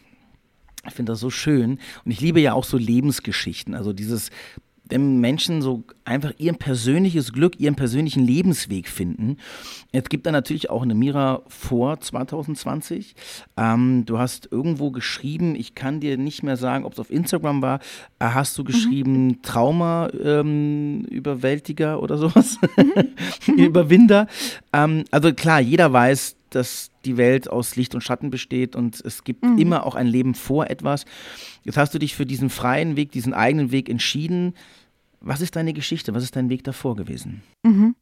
ich 0.87 0.95
finde 0.95 1.13
das 1.13 1.21
so 1.21 1.31
schön. 1.31 1.79
Und 2.05 2.11
ich 2.11 2.21
liebe 2.21 2.41
ja 2.41 2.53
auch 2.53 2.65
so 2.65 2.77
Lebensgeschichten. 2.77 3.75
Also 3.75 3.93
dieses, 3.93 4.31
wenn 4.91 5.21
Menschen 5.21 5.63
so 5.63 5.85
einfach 6.05 6.33
ihr 6.39 6.53
persönliches 6.55 7.33
Glück, 7.33 7.61
ihren 7.61 7.77
persönlichen 7.77 8.25
Lebensweg 8.25 8.89
finden. 8.89 9.37
Es 9.93 10.05
gibt 10.05 10.27
da 10.27 10.33
natürlich 10.33 10.71
auch 10.71 10.83
eine 10.83 10.95
Mira 10.95 11.43
vor 11.49 12.01
2020. 12.01 13.15
Ähm, 13.57 14.05
du 14.07 14.19
hast 14.19 14.49
irgendwo 14.51 14.91
geschrieben, 14.91 15.55
ich 15.55 15.75
kann 15.75 16.01
dir 16.01 16.17
nicht 16.17 16.43
mehr 16.43 16.57
sagen, 16.57 16.85
ob 16.85 16.95
es 16.95 17.01
auf 17.01 17.11
Instagram 17.11 17.61
war, 17.63 17.81
äh, 18.19 18.25
hast 18.27 18.59
du 18.59 18.65
geschrieben 18.65 19.27
mhm. 19.27 19.43
Trauma-Überwältiger 19.43 21.95
ähm, 21.95 22.01
oder 22.01 22.19
sowas? 22.19 22.59
Mhm. 23.47 23.59
Überwinder. 23.59 24.27
Ähm, 24.73 25.05
also 25.11 25.33
klar, 25.33 25.61
jeder 25.61 25.93
weiß, 25.93 26.37
dass 26.51 26.91
die 27.09 27.17
Welt 27.17 27.49
aus 27.49 27.75
Licht 27.77 27.95
und 27.95 28.03
Schatten 28.03 28.31
besteht 28.31 28.77
und 28.77 29.01
es 29.05 29.25
gibt 29.25 29.45
mhm. 29.45 29.59
immer 29.59 29.87
auch 29.87 29.95
ein 29.95 30.07
Leben 30.07 30.35
vor 30.35 30.69
etwas. 30.69 31.07
Jetzt 31.65 31.79
hast 31.79 31.95
du 31.95 31.99
dich 31.99 32.15
für 32.15 32.27
diesen 32.27 32.51
freien 32.51 32.97
Weg, 32.97 33.13
diesen 33.13 33.33
eigenen 33.33 33.73
Weg 33.73 33.89
entschieden. 33.89 34.55
Was 35.21 35.41
ist 35.41 35.57
deine 35.57 35.73
Geschichte? 35.73 36.15
Was 36.15 36.23
ist 36.23 36.37
dein 36.37 36.51
Weg 36.51 36.65
davor 36.65 36.97
gewesen? 36.97 37.43
Mhm. 37.65 37.97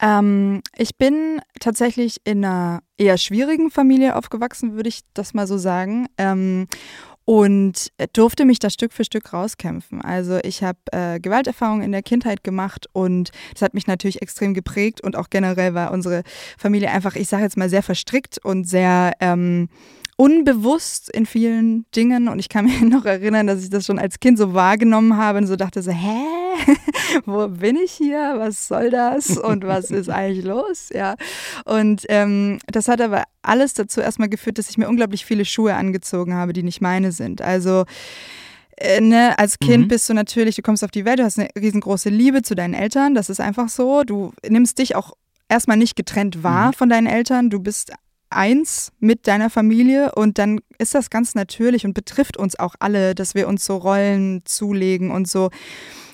Ähm, 0.00 0.60
ich 0.76 0.96
bin 0.96 1.40
tatsächlich 1.58 2.18
in 2.24 2.44
einer 2.44 2.82
eher 2.98 3.16
schwierigen 3.16 3.70
Familie 3.70 4.14
aufgewachsen, 4.14 4.74
würde 4.74 4.90
ich 4.90 5.00
das 5.14 5.32
mal 5.32 5.46
so 5.46 5.56
sagen. 5.56 6.06
Ähm, 6.18 6.66
und 7.26 7.90
durfte 8.12 8.44
mich 8.44 8.60
da 8.60 8.70
Stück 8.70 8.92
für 8.92 9.04
Stück 9.04 9.32
rauskämpfen. 9.32 10.00
Also 10.00 10.38
ich 10.44 10.62
habe 10.62 10.78
äh, 10.92 11.18
Gewalterfahrungen 11.18 11.82
in 11.82 11.92
der 11.92 12.02
Kindheit 12.02 12.44
gemacht 12.44 12.86
und 12.92 13.32
das 13.52 13.62
hat 13.62 13.74
mich 13.74 13.88
natürlich 13.88 14.22
extrem 14.22 14.54
geprägt 14.54 15.00
und 15.00 15.16
auch 15.16 15.28
generell 15.28 15.74
war 15.74 15.90
unsere 15.90 16.22
Familie 16.56 16.90
einfach, 16.90 17.16
ich 17.16 17.28
sage 17.28 17.42
jetzt 17.42 17.56
mal, 17.56 17.68
sehr 17.68 17.82
verstrickt 17.82 18.38
und 18.38 18.68
sehr 18.68 19.12
ähm, 19.20 19.68
unbewusst 20.16 21.10
in 21.10 21.26
vielen 21.26 21.84
Dingen 21.94 22.28
und 22.28 22.38
ich 22.38 22.48
kann 22.48 22.64
mich 22.64 22.80
noch 22.82 23.04
erinnern, 23.04 23.46
dass 23.46 23.62
ich 23.62 23.70
das 23.70 23.86
schon 23.86 23.98
als 23.98 24.18
Kind 24.18 24.38
so 24.38 24.54
wahrgenommen 24.54 25.16
habe 25.16 25.38
und 25.38 25.46
so 25.46 25.56
dachte 25.56 25.82
so, 25.82 25.90
hä, 25.90 26.24
wo 27.26 27.48
bin 27.48 27.76
ich 27.76 27.92
hier, 27.92 28.34
was 28.38 28.66
soll 28.66 28.90
das 28.90 29.36
und 29.36 29.64
was 29.66 29.90
ist 29.90 30.08
eigentlich 30.08 30.44
los, 30.44 30.88
ja. 30.92 31.16
Und 31.64 32.04
ähm, 32.08 32.58
das 32.66 32.88
hat 32.88 33.00
aber 33.00 33.24
alles 33.42 33.74
dazu 33.74 34.00
erstmal 34.00 34.28
geführt, 34.28 34.58
dass 34.58 34.70
ich 34.70 34.78
mir 34.78 34.88
unglaublich 34.88 35.24
viele 35.24 35.44
Schuhe 35.44 35.74
angezogen 35.74 36.34
habe, 36.34 36.52
die 36.54 36.62
nicht 36.62 36.80
meine 36.80 37.12
sind. 37.12 37.42
Also 37.42 37.84
äh, 38.78 39.00
ne, 39.00 39.38
als 39.38 39.58
Kind 39.58 39.84
mhm. 39.84 39.88
bist 39.88 40.08
du 40.08 40.14
natürlich, 40.14 40.56
du 40.56 40.62
kommst 40.62 40.82
auf 40.82 40.90
die 40.90 41.04
Welt, 41.04 41.18
du 41.18 41.24
hast 41.24 41.38
eine 41.38 41.48
riesengroße 41.58 42.08
Liebe 42.08 42.42
zu 42.42 42.54
deinen 42.54 42.74
Eltern, 42.74 43.14
das 43.14 43.28
ist 43.28 43.40
einfach 43.40 43.68
so. 43.68 44.02
Du 44.02 44.32
nimmst 44.48 44.78
dich 44.78 44.96
auch 44.96 45.12
erstmal 45.48 45.76
nicht 45.76 45.94
getrennt 45.94 46.42
wahr 46.42 46.68
mhm. 46.68 46.72
von 46.72 46.88
deinen 46.88 47.06
Eltern, 47.06 47.50
du 47.50 47.60
bist 47.60 47.92
eins 48.36 48.92
mit 49.00 49.26
deiner 49.26 49.50
Familie 49.50 50.12
und 50.14 50.38
dann 50.38 50.60
ist 50.78 50.94
das 50.94 51.10
ganz 51.10 51.34
natürlich 51.34 51.84
und 51.84 51.94
betrifft 51.94 52.36
uns 52.36 52.58
auch 52.58 52.74
alle, 52.78 53.14
dass 53.14 53.34
wir 53.34 53.48
uns 53.48 53.64
so 53.64 53.76
Rollen 53.76 54.42
zulegen 54.44 55.10
und 55.10 55.28
so 55.28 55.50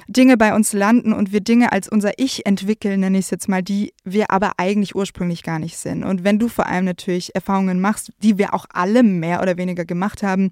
Dinge 0.08 0.36
bei 0.36 0.54
uns 0.54 0.72
landen 0.72 1.12
und 1.12 1.32
wir 1.32 1.40
Dinge 1.40 1.72
als 1.72 1.88
unser 1.88 2.12
Ich 2.18 2.46
entwickeln, 2.46 3.00
nenne 3.00 3.18
ich 3.18 3.26
es 3.26 3.30
jetzt 3.30 3.48
mal, 3.48 3.62
die 3.62 3.92
wir 4.04 4.30
aber 4.30 4.52
eigentlich 4.58 4.94
ursprünglich 4.94 5.42
gar 5.42 5.58
nicht 5.58 5.76
sind. 5.76 6.04
Und 6.04 6.24
wenn 6.24 6.38
du 6.38 6.48
vor 6.48 6.66
allem 6.66 6.84
natürlich 6.84 7.34
Erfahrungen 7.34 7.80
machst, 7.80 8.12
die 8.22 8.38
wir 8.38 8.54
auch 8.54 8.66
alle 8.72 9.02
mehr 9.02 9.42
oder 9.42 9.56
weniger 9.56 9.84
gemacht 9.84 10.22
haben, 10.22 10.50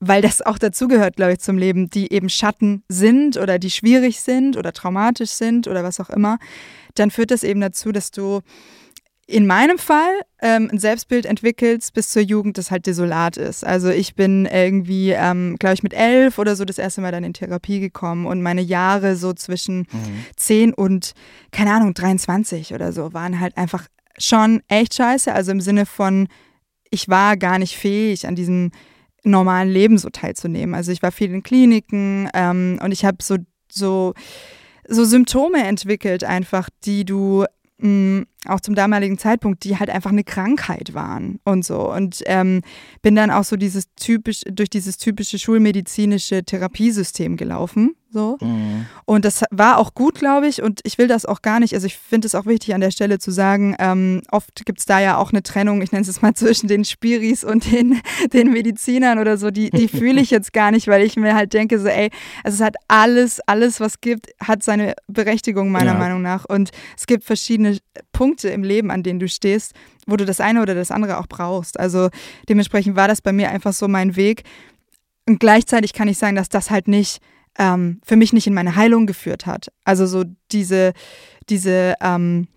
weil 0.00 0.22
das 0.22 0.42
auch 0.42 0.58
dazugehört, 0.58 1.16
glaube 1.16 1.32
ich, 1.32 1.38
zum 1.40 1.58
Leben, 1.58 1.90
die 1.90 2.12
eben 2.12 2.28
Schatten 2.28 2.84
sind 2.88 3.36
oder 3.36 3.58
die 3.58 3.70
schwierig 3.70 4.20
sind 4.20 4.56
oder 4.56 4.72
traumatisch 4.72 5.30
sind 5.30 5.68
oder 5.68 5.82
was 5.82 6.00
auch 6.00 6.10
immer, 6.10 6.38
dann 6.94 7.10
führt 7.10 7.30
das 7.30 7.42
eben 7.42 7.60
dazu, 7.60 7.92
dass 7.92 8.10
du 8.10 8.40
in 9.28 9.46
meinem 9.46 9.78
Fall 9.78 10.20
ähm, 10.40 10.68
ein 10.70 10.78
Selbstbild 10.78 11.26
entwickelst 11.26 11.92
bis 11.94 12.10
zur 12.10 12.22
Jugend, 12.22 12.58
das 12.58 12.70
halt 12.70 12.86
desolat 12.86 13.36
ist. 13.36 13.64
Also 13.64 13.88
ich 13.88 14.14
bin 14.14 14.46
irgendwie, 14.46 15.10
ähm, 15.10 15.56
glaube 15.58 15.74
ich, 15.74 15.82
mit 15.82 15.94
elf 15.94 16.38
oder 16.38 16.54
so 16.54 16.64
das 16.64 16.78
erste 16.78 17.00
Mal 17.00 17.10
dann 17.10 17.24
in 17.24 17.32
Therapie 17.32 17.80
gekommen 17.80 18.26
und 18.26 18.40
meine 18.40 18.60
Jahre 18.60 19.16
so 19.16 19.32
zwischen 19.32 19.78
mhm. 19.78 20.24
10 20.36 20.74
und, 20.74 21.12
keine 21.50 21.72
Ahnung, 21.72 21.92
23 21.92 22.72
oder 22.72 22.92
so 22.92 23.12
waren 23.14 23.40
halt 23.40 23.56
einfach 23.56 23.88
schon 24.16 24.62
echt 24.68 24.94
scheiße. 24.94 25.32
Also 25.32 25.50
im 25.50 25.60
Sinne 25.60 25.86
von, 25.86 26.28
ich 26.90 27.08
war 27.08 27.36
gar 27.36 27.58
nicht 27.58 27.76
fähig, 27.76 28.28
an 28.28 28.36
diesem 28.36 28.70
normalen 29.24 29.70
Leben 29.70 29.98
so 29.98 30.08
teilzunehmen. 30.08 30.76
Also 30.76 30.92
ich 30.92 31.02
war 31.02 31.10
viel 31.10 31.34
in 31.34 31.42
Kliniken 31.42 32.30
ähm, 32.32 32.78
und 32.80 32.92
ich 32.92 33.04
habe 33.04 33.18
so, 33.20 33.38
so, 33.68 34.14
so 34.86 35.04
Symptome 35.04 35.64
entwickelt 35.64 36.22
einfach, 36.22 36.68
die 36.84 37.04
du 37.04 37.44
mh, 37.78 38.24
auch 38.48 38.60
zum 38.60 38.74
damaligen 38.74 39.18
Zeitpunkt, 39.18 39.64
die 39.64 39.78
halt 39.78 39.90
einfach 39.90 40.10
eine 40.10 40.24
Krankheit 40.24 40.94
waren 40.94 41.40
und 41.44 41.64
so. 41.64 41.92
Und 41.92 42.22
ähm, 42.26 42.62
bin 43.02 43.14
dann 43.14 43.30
auch 43.30 43.44
so 43.44 43.56
dieses 43.56 43.86
typisch, 43.96 44.42
durch 44.50 44.70
dieses 44.70 44.98
typische 44.98 45.38
schulmedizinische 45.38 46.44
Therapiesystem 46.44 47.36
gelaufen. 47.36 47.94
So. 48.16 48.38
Mhm. 48.40 48.86
Und 49.04 49.26
das 49.26 49.42
war 49.50 49.78
auch 49.78 49.92
gut, 49.92 50.14
glaube 50.14 50.48
ich. 50.48 50.62
Und 50.62 50.80
ich 50.84 50.96
will 50.96 51.06
das 51.06 51.26
auch 51.26 51.42
gar 51.42 51.60
nicht. 51.60 51.74
Also 51.74 51.86
ich 51.86 51.98
finde 51.98 52.26
es 52.26 52.34
auch 52.34 52.46
wichtig 52.46 52.74
an 52.74 52.80
der 52.80 52.90
Stelle 52.90 53.18
zu 53.18 53.30
sagen, 53.30 53.76
ähm, 53.78 54.22
oft 54.30 54.64
gibt 54.64 54.78
es 54.78 54.86
da 54.86 55.00
ja 55.00 55.18
auch 55.18 55.32
eine 55.32 55.42
Trennung, 55.42 55.82
ich 55.82 55.92
nenne 55.92 56.06
es 56.06 56.22
mal 56.22 56.32
zwischen 56.34 56.66
den 56.66 56.86
Spiris 56.86 57.44
und 57.44 57.70
den, 57.70 58.00
den 58.32 58.52
Medizinern 58.52 59.18
oder 59.18 59.36
so. 59.36 59.50
Die, 59.50 59.68
die 59.70 59.88
fühle 59.96 60.20
ich 60.20 60.30
jetzt 60.30 60.54
gar 60.54 60.70
nicht, 60.70 60.88
weil 60.88 61.02
ich 61.02 61.16
mir 61.16 61.34
halt 61.34 61.52
denke, 61.52 61.78
so, 61.78 61.88
ey, 61.88 62.10
also 62.42 62.56
es 62.56 62.66
hat 62.66 62.76
alles, 62.88 63.40
alles, 63.46 63.80
was 63.80 64.00
gibt, 64.00 64.30
hat 64.40 64.62
seine 64.62 64.94
Berechtigung 65.08 65.70
meiner 65.70 65.92
ja. 65.92 65.98
Meinung 65.98 66.22
nach. 66.22 66.46
Und 66.46 66.70
es 66.96 67.06
gibt 67.06 67.24
verschiedene 67.24 67.76
Punkte 68.16 68.48
im 68.48 68.64
Leben, 68.64 68.90
an 68.90 69.02
denen 69.02 69.20
du 69.20 69.28
stehst, 69.28 69.74
wo 70.06 70.16
du 70.16 70.24
das 70.24 70.40
eine 70.40 70.62
oder 70.62 70.74
das 70.74 70.90
andere 70.90 71.18
auch 71.18 71.26
brauchst. 71.26 71.78
Also 71.78 72.08
dementsprechend 72.48 72.96
war 72.96 73.08
das 73.08 73.20
bei 73.20 73.30
mir 73.30 73.50
einfach 73.50 73.74
so 73.74 73.88
mein 73.88 74.16
Weg. 74.16 74.44
Und 75.28 75.38
gleichzeitig 75.38 75.92
kann 75.92 76.08
ich 76.08 76.16
sagen, 76.16 76.34
dass 76.34 76.48
das 76.48 76.70
halt 76.70 76.88
nicht 76.88 77.20
ähm, 77.58 78.00
für 78.02 78.16
mich 78.16 78.32
nicht 78.32 78.46
in 78.46 78.54
meine 78.54 78.74
Heilung 78.74 79.04
geführt 79.06 79.44
hat. 79.44 79.70
Also 79.84 80.06
so 80.06 80.24
diese, 80.50 80.94
diese 81.50 81.96
ähm, 82.00 82.48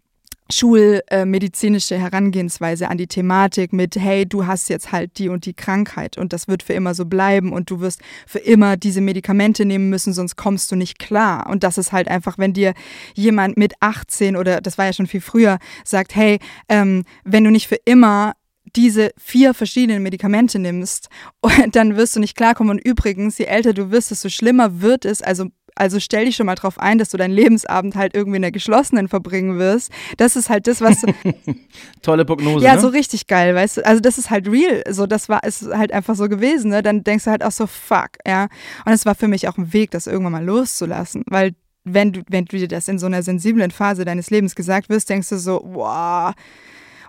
schulmedizinische 0.51 1.97
Herangehensweise 1.97 2.89
an 2.89 2.97
die 2.97 3.07
Thematik 3.07 3.73
mit, 3.73 3.95
hey, 3.95 4.25
du 4.25 4.47
hast 4.47 4.69
jetzt 4.69 4.91
halt 4.91 5.17
die 5.17 5.29
und 5.29 5.45
die 5.45 5.53
Krankheit 5.53 6.17
und 6.17 6.33
das 6.33 6.47
wird 6.47 6.63
für 6.63 6.73
immer 6.73 6.93
so 6.93 7.05
bleiben 7.05 7.53
und 7.53 7.69
du 7.69 7.79
wirst 7.79 8.01
für 8.25 8.39
immer 8.39 8.77
diese 8.77 9.01
Medikamente 9.01 9.65
nehmen 9.65 9.89
müssen, 9.89 10.13
sonst 10.13 10.35
kommst 10.35 10.71
du 10.71 10.75
nicht 10.75 10.99
klar. 10.99 11.49
Und 11.49 11.63
das 11.63 11.77
ist 11.77 11.91
halt 11.91 12.07
einfach, 12.07 12.37
wenn 12.37 12.53
dir 12.53 12.73
jemand 13.13 13.57
mit 13.57 13.73
18 13.79 14.35
oder 14.35 14.61
das 14.61 14.77
war 14.77 14.85
ja 14.85 14.93
schon 14.93 15.07
viel 15.07 15.21
früher, 15.21 15.59
sagt, 15.83 16.15
hey, 16.15 16.39
ähm, 16.67 17.03
wenn 17.23 17.43
du 17.43 17.51
nicht 17.51 17.67
für 17.67 17.79
immer 17.85 18.33
diese 18.75 19.11
vier 19.17 19.53
verschiedenen 19.53 20.03
Medikamente 20.03 20.59
nimmst, 20.59 21.09
dann 21.71 21.95
wirst 21.95 22.15
du 22.15 22.19
nicht 22.19 22.35
klarkommen. 22.35 22.77
Und 22.77 22.85
übrigens, 22.85 23.37
je 23.37 23.45
älter 23.45 23.73
du 23.73 23.91
wirst, 23.91 24.11
desto 24.11 24.29
schlimmer 24.29 24.81
wird 24.81 25.05
es. 25.05 25.21
Also 25.21 25.47
also 25.79 25.99
stell 25.99 26.25
dich 26.25 26.35
schon 26.35 26.45
mal 26.45 26.55
drauf 26.55 26.79
ein, 26.79 26.97
dass 26.97 27.09
du 27.09 27.17
deinen 27.17 27.31
Lebensabend 27.31 27.95
halt 27.95 28.13
irgendwie 28.13 28.35
in 28.35 28.41
der 28.41 28.51
geschlossenen 28.51 29.07
verbringen 29.07 29.57
wirst. 29.57 29.91
Das 30.17 30.35
ist 30.35 30.49
halt 30.49 30.67
das, 30.67 30.81
was. 30.81 31.05
Tolle 32.01 32.25
Prognose. 32.25 32.65
Ja, 32.65 32.75
ne? 32.75 32.81
so 32.81 32.89
richtig 32.89 33.27
geil, 33.27 33.55
weißt 33.55 33.77
du. 33.77 33.85
Also 33.85 34.01
das 34.01 34.17
ist 34.17 34.29
halt 34.29 34.47
real. 34.47 34.83
So, 34.89 35.07
das 35.07 35.29
war, 35.29 35.43
ist 35.43 35.67
halt 35.73 35.93
einfach 35.93 36.15
so 36.15 36.27
gewesen. 36.27 36.71
Ne? 36.71 36.83
Dann 36.83 37.03
denkst 37.03 37.23
du 37.23 37.31
halt 37.31 37.43
auch 37.43 37.51
so, 37.51 37.65
fuck, 37.65 38.09
ja. 38.27 38.47
Und 38.85 38.93
es 38.93 39.05
war 39.05 39.15
für 39.15 39.27
mich 39.27 39.47
auch 39.47 39.57
ein 39.57 39.71
Weg, 39.73 39.91
das 39.91 40.07
irgendwann 40.07 40.33
mal 40.33 40.45
loszulassen, 40.45 41.23
weil 41.27 41.55
wenn 41.85 42.11
du, 42.11 42.21
wenn 42.29 42.45
du 42.45 42.57
dir 42.57 42.67
das 42.67 42.87
in 42.87 42.99
so 42.99 43.05
einer 43.05 43.23
sensiblen 43.23 43.71
Phase 43.71 44.03
deines 44.03 44.29
Lebens 44.29 44.55
gesagt 44.55 44.89
wirst, 44.89 45.09
denkst 45.09 45.29
du 45.29 45.37
so, 45.37 45.61
wow 45.63 46.35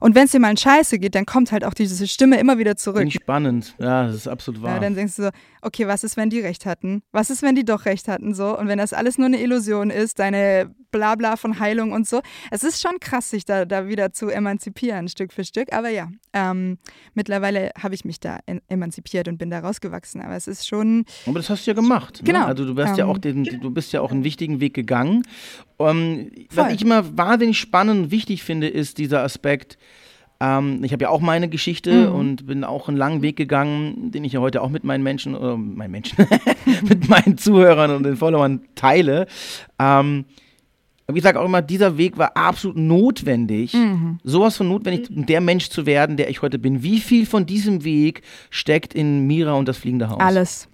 und 0.01 0.15
wenn 0.15 0.25
es 0.25 0.33
dir 0.33 0.41
mal 0.41 0.51
in 0.51 0.57
Scheiße 0.57 0.99
geht, 0.99 1.15
dann 1.15 1.27
kommt 1.27 1.53
halt 1.53 1.65
auch 1.65 1.75
diese 1.75 2.09
Stimme 2.09 2.41
immer 2.41 2.59
wieder 2.59 2.75
zurück. 2.77 3.01
Finde 3.01 3.13
spannend. 3.13 3.75
Ja, 3.79 4.07
das 4.07 4.17
ist 4.17 4.29
absolut 4.29 4.63
wahr. 4.63 4.75
Ja, 4.75 4.81
dann 4.81 4.95
denkst 4.95 5.17
du 5.17 5.25
so, 5.25 5.31
okay, 5.63 5.87
was 5.87 6.05
ist, 6.05 6.17
wenn 6.17 6.31
die 6.31 6.41
recht 6.41 6.67
hatten? 6.67 7.03
Was 7.13 7.31
ist, 7.31 7.43
wenn 7.43 7.55
die 7.55 7.65
doch 7.65 7.85
recht 7.85 8.09
hatten? 8.09 8.35
So. 8.35 8.59
Und 8.59 8.69
wenn 8.69 8.79
das 8.79 8.93
alles 8.93 9.19
nur 9.19 9.27
eine 9.27 9.41
Illusion 9.41 9.91
ist, 9.91 10.19
deine 10.19 10.75
Blabla 10.91 11.37
von 11.37 11.59
Heilung 11.61 11.93
und 11.93 12.07
so. 12.07 12.21
Es 12.51 12.63
ist 12.63 12.81
schon 12.81 12.99
krass, 13.01 13.31
sich 13.31 13.45
da, 13.45 13.65
da 13.65 13.87
wieder 13.87 14.13
zu 14.13 14.29
emanzipieren, 14.29 15.09
Stück 15.09 15.33
für 15.33 15.45
Stück. 15.45 15.73
Aber 15.73 15.89
ja, 15.89 16.09
ähm, 16.33 16.79
mittlerweile 17.15 17.71
habe 17.81 17.95
ich 17.95 18.05
mich 18.05 18.21
da 18.21 18.41
emanzipiert 18.69 19.29
und 19.29 19.39
bin 19.39 19.51
da 19.51 19.61
rausgewachsen. 19.61 20.21
Aber 20.21 20.37
es 20.37 20.47
ist 20.47 20.67
schon. 20.67 21.05
Aber 21.27 21.39
das 21.39 21.51
hast 21.51 21.67
du 21.67 21.71
ja 21.71 21.75
gemacht. 21.75 22.19
Ne? 22.19 22.33
Genau. 22.33 22.47
Also 22.47 22.73
du, 22.73 22.81
ähm, 22.81 22.95
ja 22.97 23.07
auch 23.07 23.19
den, 23.19 23.45
du 23.45 23.71
bist 23.71 23.93
ja 23.93 24.01
auch 24.01 24.13
einen 24.13 24.25
wichtigen 24.25 24.61
Weg 24.61 24.75
gegangen. 24.75 25.23
Ähm, 25.79 26.31
was 26.53 26.73
ich 26.73 26.83
immer 26.83 27.17
wahnsinnig 27.17 27.59
spannend 27.59 28.05
und 28.05 28.11
wichtig 28.11 28.43
finde, 28.43 28.69
ist 28.69 28.99
dieser 28.99 29.23
Aspekt, 29.23 29.79
ähm, 30.41 30.83
ich 30.83 30.93
habe 30.93 31.03
ja 31.03 31.11
auch 31.11 31.21
meine 31.21 31.49
Geschichte 31.49 32.09
mhm. 32.09 32.15
und 32.15 32.47
bin 32.47 32.65
auch 32.65 32.89
einen 32.89 32.97
langen 32.97 33.23
Weg 33.23 33.37
gegangen, 33.37 34.11
den 34.11 34.25
ich 34.25 34.33
ja 34.33 34.41
heute 34.41 34.63
auch 34.63 34.71
mit 34.71 34.85
meinen 34.85 35.03
Menschen, 35.03 35.35
oder 35.35 35.57
meinen 35.57 35.91
Menschen, 35.91 36.27
mit 36.89 37.09
meinen 37.09 37.37
Zuhörern 37.37 37.91
und 37.91 38.03
den 38.05 38.17
Followern 38.17 38.63
teile. 38.75 39.27
Ähm, 39.79 40.25
aber 41.07 41.17
ich 41.17 41.25
sage 41.25 41.41
auch 41.41 41.45
immer, 41.45 41.61
dieser 41.61 41.99
Weg 41.99 42.19
war 42.19 42.37
absolut 42.37 42.77
notwendig, 42.77 43.75
mhm. 43.75 44.19
sowas 44.23 44.57
von 44.57 44.69
notwendig, 44.69 45.09
der 45.11 45.41
Mensch 45.41 45.69
zu 45.69 45.85
werden, 45.85 46.17
der 46.17 46.31
ich 46.31 46.41
heute 46.41 46.59
bin. 46.59 46.83
Wie 46.83 47.01
viel 47.01 47.27
von 47.27 47.47
diesem 47.47 47.85
Weg 47.85 48.23
steckt 48.49 48.95
in 48.95 49.27
Mira 49.27 49.55
und 49.55 49.67
das 49.67 49.77
fliegende 49.77 50.09
Haus? 50.09 50.21
Alles. 50.21 50.69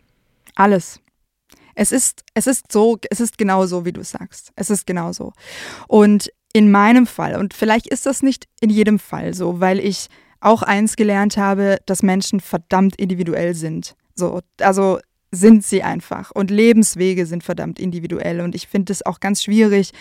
Alles. 0.54 1.00
Es 1.74 1.90
ist, 1.90 2.22
es 2.34 2.46
ist 2.46 2.70
so, 2.70 2.98
es 3.10 3.20
ist 3.20 3.36
genau 3.38 3.66
so, 3.66 3.84
wie 3.84 3.92
du 3.92 4.04
sagst. 4.04 4.52
Es 4.56 4.70
ist 4.70 4.86
genau 4.86 5.12
so. 5.12 5.32
Und 5.88 6.30
in 6.56 6.70
meinem 6.70 7.06
Fall, 7.06 7.36
und 7.36 7.52
vielleicht 7.52 7.86
ist 7.86 8.06
das 8.06 8.22
nicht 8.22 8.46
in 8.62 8.70
jedem 8.70 8.98
Fall 8.98 9.34
so, 9.34 9.60
weil 9.60 9.78
ich 9.78 10.06
auch 10.40 10.62
eins 10.62 10.96
gelernt 10.96 11.36
habe, 11.36 11.76
dass 11.84 12.02
Menschen 12.02 12.40
verdammt 12.40 12.96
individuell 12.96 13.54
sind. 13.54 13.94
So, 14.14 14.40
also 14.62 14.98
sind 15.30 15.66
sie 15.66 15.82
einfach. 15.82 16.30
Und 16.30 16.50
Lebenswege 16.50 17.26
sind 17.26 17.44
verdammt 17.44 17.78
individuell. 17.78 18.40
Und 18.40 18.54
ich 18.54 18.68
finde 18.68 18.90
es 18.90 19.04
auch 19.04 19.20
ganz 19.20 19.42
schwierig, 19.42 19.92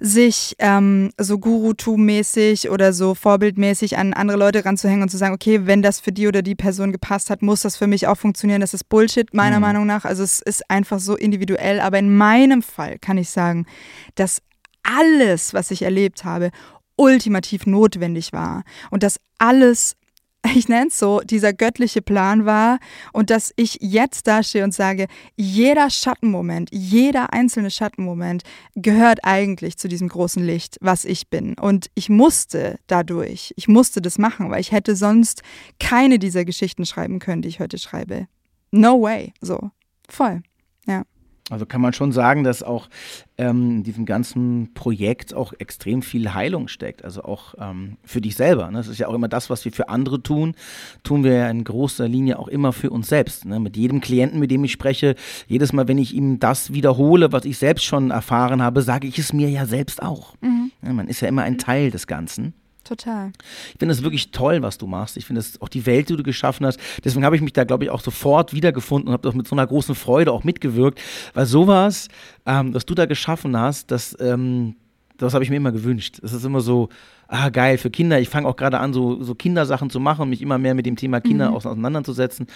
sich 0.00 0.56
ähm, 0.60 1.10
so 1.18 1.38
Gurutum-mäßig 1.38 2.70
oder 2.70 2.94
so 2.94 3.14
vorbildmäßig 3.14 3.98
an 3.98 4.14
andere 4.14 4.38
Leute 4.38 4.64
ranzuhängen 4.64 5.02
und 5.02 5.10
zu 5.10 5.18
sagen, 5.18 5.34
okay, 5.34 5.66
wenn 5.66 5.82
das 5.82 6.00
für 6.00 6.12
die 6.12 6.26
oder 6.26 6.40
die 6.40 6.54
Person 6.54 6.90
gepasst 6.90 7.28
hat, 7.28 7.42
muss 7.42 7.60
das 7.60 7.76
für 7.76 7.86
mich 7.86 8.06
auch 8.06 8.16
funktionieren. 8.16 8.62
Das 8.62 8.72
ist 8.72 8.88
Bullshit, 8.88 9.34
meiner 9.34 9.56
mhm. 9.56 9.62
Meinung 9.62 9.86
nach. 9.86 10.06
Also 10.06 10.22
es 10.22 10.40
ist 10.40 10.70
einfach 10.70 11.00
so 11.00 11.16
individuell. 11.16 11.80
Aber 11.80 11.98
in 11.98 12.16
meinem 12.16 12.62
Fall 12.62 12.98
kann 12.98 13.18
ich 13.18 13.28
sagen, 13.28 13.66
dass 14.14 14.40
alles, 14.82 15.54
was 15.54 15.70
ich 15.70 15.82
erlebt 15.82 16.24
habe, 16.24 16.50
ultimativ 16.96 17.66
notwendig 17.66 18.32
war. 18.32 18.64
Und 18.90 19.02
dass 19.02 19.18
alles 19.38 19.96
ich 20.56 20.68
nenne 20.68 20.88
es 20.88 20.98
so, 20.98 21.20
dieser 21.20 21.52
göttliche 21.52 22.02
Plan 22.02 22.44
war 22.44 22.78
und 23.12 23.30
dass 23.30 23.52
ich 23.56 23.78
jetzt 23.80 24.26
dastehe 24.26 24.64
und 24.64 24.74
sage, 24.74 25.06
jeder 25.36 25.90
Schattenmoment, 25.90 26.68
jeder 26.72 27.32
einzelne 27.32 27.70
Schattenmoment 27.70 28.42
gehört 28.74 29.20
eigentlich 29.22 29.76
zu 29.76 29.88
diesem 29.88 30.08
großen 30.08 30.44
Licht, 30.44 30.78
was 30.80 31.04
ich 31.04 31.28
bin. 31.28 31.54
Und 31.58 31.90
ich 31.94 32.08
musste 32.08 32.78
dadurch, 32.86 33.52
ich 33.56 33.68
musste 33.68 34.02
das 34.02 34.18
machen, 34.18 34.50
weil 34.50 34.60
ich 34.60 34.72
hätte 34.72 34.96
sonst 34.96 35.42
keine 35.78 36.18
dieser 36.18 36.44
Geschichten 36.44 36.86
schreiben 36.86 37.18
können, 37.18 37.42
die 37.42 37.48
ich 37.48 37.60
heute 37.60 37.78
schreibe. 37.78 38.26
No 38.70 39.00
way, 39.00 39.32
so. 39.40 39.70
Voll, 40.08 40.42
ja. 40.86 41.04
Also 41.52 41.66
kann 41.66 41.82
man 41.82 41.92
schon 41.92 42.12
sagen, 42.12 42.44
dass 42.44 42.62
auch 42.62 42.88
ähm, 43.36 43.70
in 43.70 43.82
diesem 43.82 44.06
ganzen 44.06 44.72
Projekt 44.72 45.34
auch 45.34 45.52
extrem 45.58 46.00
viel 46.00 46.32
Heilung 46.32 46.66
steckt. 46.66 47.04
Also 47.04 47.24
auch 47.24 47.54
ähm, 47.58 47.98
für 48.04 48.22
dich 48.22 48.36
selber. 48.36 48.70
Ne? 48.70 48.78
Das 48.78 48.88
ist 48.88 48.98
ja 48.98 49.06
auch 49.06 49.12
immer 49.12 49.28
das, 49.28 49.50
was 49.50 49.62
wir 49.66 49.72
für 49.72 49.90
andere 49.90 50.22
tun, 50.22 50.54
tun 51.02 51.24
wir 51.24 51.34
ja 51.34 51.50
in 51.50 51.62
großer 51.62 52.08
Linie 52.08 52.38
auch 52.38 52.48
immer 52.48 52.72
für 52.72 52.88
uns 52.88 53.08
selbst. 53.08 53.44
Ne? 53.44 53.60
Mit 53.60 53.76
jedem 53.76 54.00
Klienten, 54.00 54.40
mit 54.40 54.50
dem 54.50 54.64
ich 54.64 54.72
spreche, 54.72 55.14
jedes 55.46 55.74
Mal, 55.74 55.88
wenn 55.88 55.98
ich 55.98 56.14
ihm 56.14 56.40
das 56.40 56.72
wiederhole, 56.72 57.32
was 57.32 57.44
ich 57.44 57.58
selbst 57.58 57.84
schon 57.84 58.10
erfahren 58.10 58.62
habe, 58.62 58.80
sage 58.80 59.06
ich 59.06 59.18
es 59.18 59.34
mir 59.34 59.50
ja 59.50 59.66
selbst 59.66 60.02
auch. 60.02 60.34
Mhm. 60.40 60.72
Ja, 60.82 60.94
man 60.94 61.06
ist 61.06 61.20
ja 61.20 61.28
immer 61.28 61.42
ein 61.42 61.58
Teil 61.58 61.90
des 61.90 62.06
Ganzen. 62.06 62.54
Total. 62.84 63.30
Ich 63.72 63.78
finde 63.78 63.94
es 63.94 64.02
wirklich 64.02 64.32
toll, 64.32 64.60
was 64.62 64.76
du 64.76 64.86
machst. 64.88 65.16
Ich 65.16 65.24
finde 65.24 65.40
es 65.40 65.60
auch 65.60 65.68
die 65.68 65.86
Welt, 65.86 66.08
die 66.08 66.16
du 66.16 66.22
geschaffen 66.24 66.66
hast. 66.66 66.80
Deswegen 67.04 67.24
habe 67.24 67.36
ich 67.36 67.42
mich 67.42 67.52
da, 67.52 67.62
glaube 67.62 67.84
ich, 67.84 67.90
auch 67.90 68.00
sofort 68.00 68.52
wiedergefunden 68.52 69.08
und 69.08 69.12
habe 69.12 69.22
doch 69.22 69.34
mit 69.34 69.46
so 69.46 69.54
einer 69.54 69.66
großen 69.66 69.94
Freude 69.94 70.32
auch 70.32 70.42
mitgewirkt. 70.42 71.00
Weil 71.32 71.46
sowas, 71.46 72.08
ähm, 72.44 72.74
was 72.74 72.84
du 72.84 72.94
da 72.94 73.06
geschaffen 73.06 73.56
hast, 73.56 73.90
das, 73.92 74.16
ähm, 74.18 74.74
das 75.22 75.34
habe 75.34 75.44
ich 75.44 75.50
mir 75.50 75.56
immer 75.56 75.72
gewünscht. 75.72 76.20
Es 76.22 76.32
ist 76.32 76.44
immer 76.44 76.60
so, 76.60 76.88
ah 77.28 77.48
geil, 77.48 77.78
für 77.78 77.90
Kinder. 77.90 78.20
Ich 78.20 78.28
fange 78.28 78.46
auch 78.46 78.56
gerade 78.56 78.78
an, 78.78 78.92
so, 78.92 79.22
so 79.22 79.34
Kindersachen 79.34 79.88
zu 79.88 80.00
machen, 80.00 80.28
mich 80.28 80.42
immer 80.42 80.58
mehr 80.58 80.74
mit 80.74 80.84
dem 80.86 80.96
Thema 80.96 81.20
Kinder 81.20 81.50
mhm. 81.50 81.56
auseinanderzusetzen. 81.56 82.46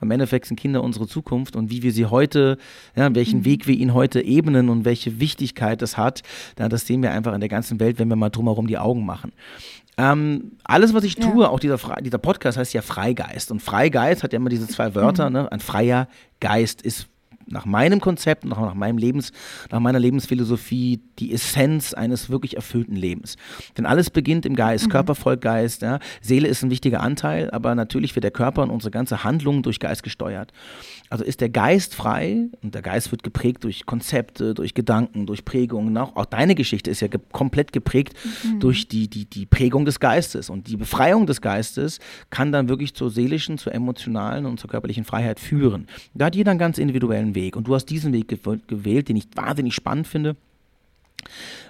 Im 0.00 0.10
Endeffekt 0.10 0.46
sind 0.46 0.58
Kinder 0.58 0.82
unsere 0.82 1.06
Zukunft 1.06 1.56
und 1.56 1.70
wie 1.70 1.82
wir 1.82 1.92
sie 1.92 2.06
heute, 2.06 2.58
ja, 2.94 3.14
welchen 3.14 3.40
mhm. 3.40 3.44
Weg 3.44 3.66
wir 3.66 3.76
ihnen 3.76 3.94
heute 3.94 4.20
ebnen 4.20 4.68
und 4.68 4.84
welche 4.84 5.20
Wichtigkeit 5.20 5.80
das 5.82 5.96
hat, 5.96 6.22
ja, 6.58 6.68
das 6.68 6.86
sehen 6.86 7.02
wir 7.02 7.12
einfach 7.12 7.32
in 7.32 7.40
der 7.40 7.48
ganzen 7.48 7.80
Welt, 7.80 7.98
wenn 7.98 8.08
wir 8.08 8.16
mal 8.16 8.30
drumherum 8.30 8.66
die 8.66 8.78
Augen 8.78 9.06
machen. 9.06 9.32
Ähm, 9.98 10.52
alles, 10.64 10.92
was 10.92 11.04
ich 11.04 11.16
tue, 11.16 11.44
ja. 11.44 11.48
auch 11.48 11.60
dieser, 11.60 11.78
dieser 12.00 12.18
Podcast 12.18 12.58
heißt 12.58 12.74
ja 12.74 12.82
Freigeist. 12.82 13.50
Und 13.50 13.62
Freigeist 13.62 14.22
hat 14.22 14.32
ja 14.32 14.36
immer 14.36 14.50
diese 14.50 14.68
zwei 14.68 14.94
Wörter. 14.94 15.30
Mhm. 15.30 15.36
Ne? 15.36 15.52
Ein 15.52 15.60
freier 15.60 16.08
Geist 16.40 16.82
ist 16.82 17.08
nach 17.46 17.64
meinem 17.64 18.00
Konzept, 18.00 18.44
nach, 18.44 18.58
nach, 18.58 18.74
meinem 18.74 18.98
Lebens, 18.98 19.32
nach 19.70 19.80
meiner 19.80 19.98
Lebensphilosophie 19.98 21.00
die 21.18 21.32
Essenz 21.32 21.94
eines 21.94 22.28
wirklich 22.28 22.56
erfüllten 22.56 22.96
Lebens. 22.96 23.36
Denn 23.76 23.86
alles 23.86 24.10
beginnt 24.10 24.46
im 24.46 24.56
Geist, 24.56 24.86
mhm. 24.86 24.90
Körper 24.90 25.14
folgt 25.14 25.42
Geist, 25.42 25.82
ja. 25.82 25.98
Seele 26.20 26.48
ist 26.48 26.62
ein 26.62 26.70
wichtiger 26.70 27.00
Anteil, 27.00 27.50
aber 27.50 27.74
natürlich 27.74 28.14
wird 28.16 28.24
der 28.24 28.30
Körper 28.30 28.62
und 28.62 28.70
unsere 28.70 28.90
ganze 28.90 29.24
Handlung 29.24 29.62
durch 29.62 29.78
Geist 29.78 30.02
gesteuert. 30.02 30.52
Also 31.08 31.24
ist 31.24 31.40
der 31.40 31.48
Geist 31.48 31.94
frei 31.94 32.48
und 32.62 32.74
der 32.74 32.82
Geist 32.82 33.12
wird 33.12 33.22
geprägt 33.22 33.62
durch 33.64 33.86
Konzepte, 33.86 34.54
durch 34.54 34.74
Gedanken, 34.74 35.26
durch 35.26 35.44
Prägungen. 35.44 35.96
Auch, 35.98 36.16
auch 36.16 36.26
deine 36.26 36.54
Geschichte 36.54 36.90
ist 36.90 37.00
ja 37.00 37.08
ge 37.08 37.20
komplett 37.32 37.72
geprägt 37.72 38.14
mhm. 38.44 38.60
durch 38.60 38.88
die, 38.88 39.08
die, 39.08 39.24
die 39.24 39.46
Prägung 39.46 39.84
des 39.84 40.00
Geistes. 40.00 40.50
Und 40.50 40.68
die 40.68 40.76
Befreiung 40.76 41.26
des 41.26 41.40
Geistes 41.40 42.00
kann 42.30 42.50
dann 42.50 42.68
wirklich 42.68 42.94
zur 42.94 43.10
seelischen, 43.10 43.58
zur 43.58 43.72
emotionalen 43.72 44.46
und 44.46 44.58
zur 44.58 44.68
körperlichen 44.68 45.04
Freiheit 45.04 45.38
führen. 45.38 45.86
Da 46.14 46.26
hat 46.26 46.34
jeder 46.34 46.50
einen 46.50 46.58
ganz 46.58 46.78
individuellen 46.78 47.35
Weg. 47.36 47.54
Und 47.54 47.68
du 47.68 47.74
hast 47.76 47.86
diesen 47.86 48.12
Weg 48.12 48.26
gewählt, 48.66 49.08
den 49.08 49.14
ich 49.14 49.28
wahnsinnig 49.36 49.74
spannend 49.74 50.08
finde. 50.08 50.34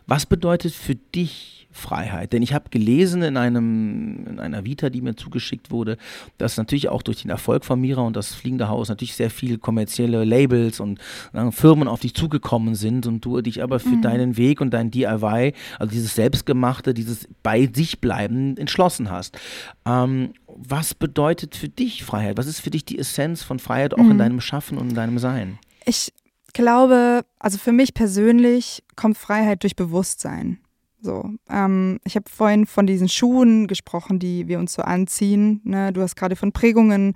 Was 0.07 0.25
bedeutet 0.25 0.73
für 0.73 0.95
dich 0.95 1.56
Freiheit. 1.77 2.33
Denn 2.33 2.43
ich 2.43 2.55
habe 2.55 2.71
gelesen 2.71 3.23
in, 3.23 3.37
einem, 3.37 4.27
in 4.27 4.41
einer 4.41 4.65
Vita, 4.65 4.91
die 4.91 5.01
mir 5.01 5.17
zugeschickt 5.17 5.71
wurde, 5.71 5.97
dass 6.39 6.57
natürlich 6.57 6.89
auch 6.89 7.03
durch 7.03 7.23
den 7.23 7.31
Erfolg 7.31 7.65
von 7.65 7.81
Mira 7.81 8.03
und 8.03 8.17
das 8.17 8.35
Fliegende 8.35 8.69
Haus 8.69 8.89
natürlich 8.89 9.15
sehr 9.15 9.31
viele 9.31 9.59
kommerzielle 9.59 10.25
Labels 10.25 10.81
und 10.81 10.99
äh, 11.33 11.51
Firmen 11.51 11.89
auf 11.89 12.01
dich 12.01 12.15
zugekommen 12.15 12.75
sind 12.75 13.07
und 13.07 13.25
du 13.25 13.41
dich 13.41 13.63
aber 13.63 13.79
für 13.79 13.89
mhm. 13.91 14.03
deinen 14.03 14.37
Weg 14.37 14.61
und 14.61 14.71
dein 14.71 14.91
DIY, 14.91 15.53
also 15.79 15.91
dieses 15.93 16.15
Selbstgemachte, 16.15 16.95
dieses 16.95 17.29
bei 17.43 17.69
sich 17.73 18.01
bleiben, 18.01 18.57
entschlossen 18.57 19.11
hast. 19.11 19.39
Ähm, 19.87 20.33
was 20.47 20.95
bedeutet 20.95 21.55
für 21.55 21.69
dich 21.69 22.05
Freiheit? 22.05 22.39
Was 22.39 22.47
ist 22.47 22.61
für 22.61 22.71
dich 22.71 22.85
die 22.85 22.99
Essenz 22.99 23.43
von 23.43 23.59
Freiheit 23.59 23.95
auch 23.95 24.03
mhm. 24.03 24.13
in 24.13 24.19
deinem 24.19 24.41
Schaffen 24.41 24.79
und 24.79 24.91
in 24.91 24.95
deinem 24.95 25.19
Sein? 25.19 25.59
Ich 25.85 26.13
glaube, 26.57 27.25
also 27.39 27.59
für 27.59 27.73
mich 27.73 27.95
persönlich 27.95 28.83
kommt 28.97 29.19
Freiheit 29.19 29.63
durch 29.63 29.77
Bewusstsein. 29.77 30.59
So, 31.07 31.31
ähm, 31.49 32.01
ich 32.03 32.17
habe 32.17 32.29
vorhin 32.29 32.67
von 32.67 32.85
diesen 32.85 33.09
Schuhen 33.09 33.69
gesprochen, 33.69 34.19
die 34.19 34.49
wir 34.49 34.59
uns 34.59 34.73
so 34.73 34.83
anziehen. 34.83 35.61
Ne? 35.63 35.93
Du 35.93 36.01
hast 36.03 36.17
gerade 36.17 36.35
von 36.35 36.51
Prägungen 36.51 37.15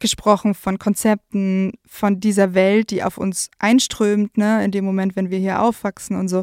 gesprochen, 0.00 0.54
von 0.54 0.80
Konzepten, 0.80 1.74
von 1.86 2.18
dieser 2.18 2.54
Welt, 2.54 2.90
die 2.90 3.04
auf 3.04 3.16
uns 3.16 3.48
einströmt, 3.60 4.36
ne? 4.36 4.64
in 4.64 4.72
dem 4.72 4.84
Moment, 4.84 5.14
wenn 5.14 5.30
wir 5.30 5.38
hier 5.38 5.62
aufwachsen 5.62 6.16
und 6.16 6.26
so. 6.26 6.42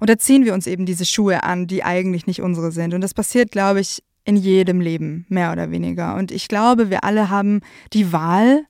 Und 0.00 0.10
da 0.10 0.18
ziehen 0.18 0.44
wir 0.44 0.52
uns 0.52 0.66
eben 0.66 0.84
diese 0.84 1.06
Schuhe 1.06 1.44
an, 1.44 1.68
die 1.68 1.84
eigentlich 1.84 2.26
nicht 2.26 2.42
unsere 2.42 2.72
sind. 2.72 2.92
Und 2.92 3.02
das 3.02 3.14
passiert, 3.14 3.52
glaube 3.52 3.78
ich, 3.78 4.02
in 4.24 4.34
jedem 4.34 4.80
Leben, 4.80 5.26
mehr 5.28 5.52
oder 5.52 5.70
weniger. 5.70 6.16
Und 6.16 6.32
ich 6.32 6.48
glaube, 6.48 6.90
wir 6.90 7.04
alle 7.04 7.30
haben 7.30 7.60
die 7.92 8.10
Wahl, 8.12 8.64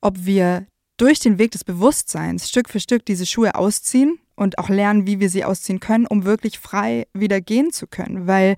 ob 0.00 0.24
wir 0.24 0.66
durch 0.96 1.20
den 1.20 1.36
Weg 1.36 1.50
des 1.50 1.62
Bewusstseins 1.62 2.48
Stück 2.48 2.70
für 2.70 2.80
Stück 2.80 3.04
diese 3.04 3.26
Schuhe 3.26 3.54
ausziehen 3.54 4.18
und 4.38 4.58
auch 4.58 4.68
lernen, 4.68 5.06
wie 5.06 5.20
wir 5.20 5.28
sie 5.28 5.44
ausziehen 5.44 5.80
können, 5.80 6.06
um 6.06 6.24
wirklich 6.24 6.58
frei 6.58 7.06
wieder 7.12 7.40
gehen 7.40 7.72
zu 7.72 7.86
können. 7.86 8.26
Weil 8.26 8.56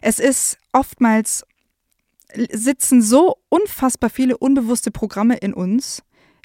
es 0.00 0.18
ist 0.18 0.58
oftmals 0.72 1.44
sitzen 2.52 3.02
so 3.02 3.36
unfassbar 3.48 4.10
viele 4.10 4.38
unbewusste 4.38 4.90
Programme 4.90 5.36
in 5.36 5.52
uns, 5.52 6.02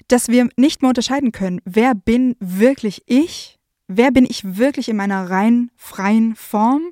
dass 0.08 0.28
wir 0.28 0.48
nicht 0.56 0.82
mehr 0.82 0.90
unterscheiden 0.90 1.32
können, 1.32 1.60
wer 1.64 1.94
bin 1.94 2.36
wirklich 2.38 3.02
ich, 3.06 3.58
wer 3.88 4.10
bin 4.10 4.24
ich 4.24 4.56
wirklich 4.56 4.88
in 4.88 4.96
meiner 4.96 5.30
rein 5.30 5.70
freien 5.76 6.36
Form 6.36 6.82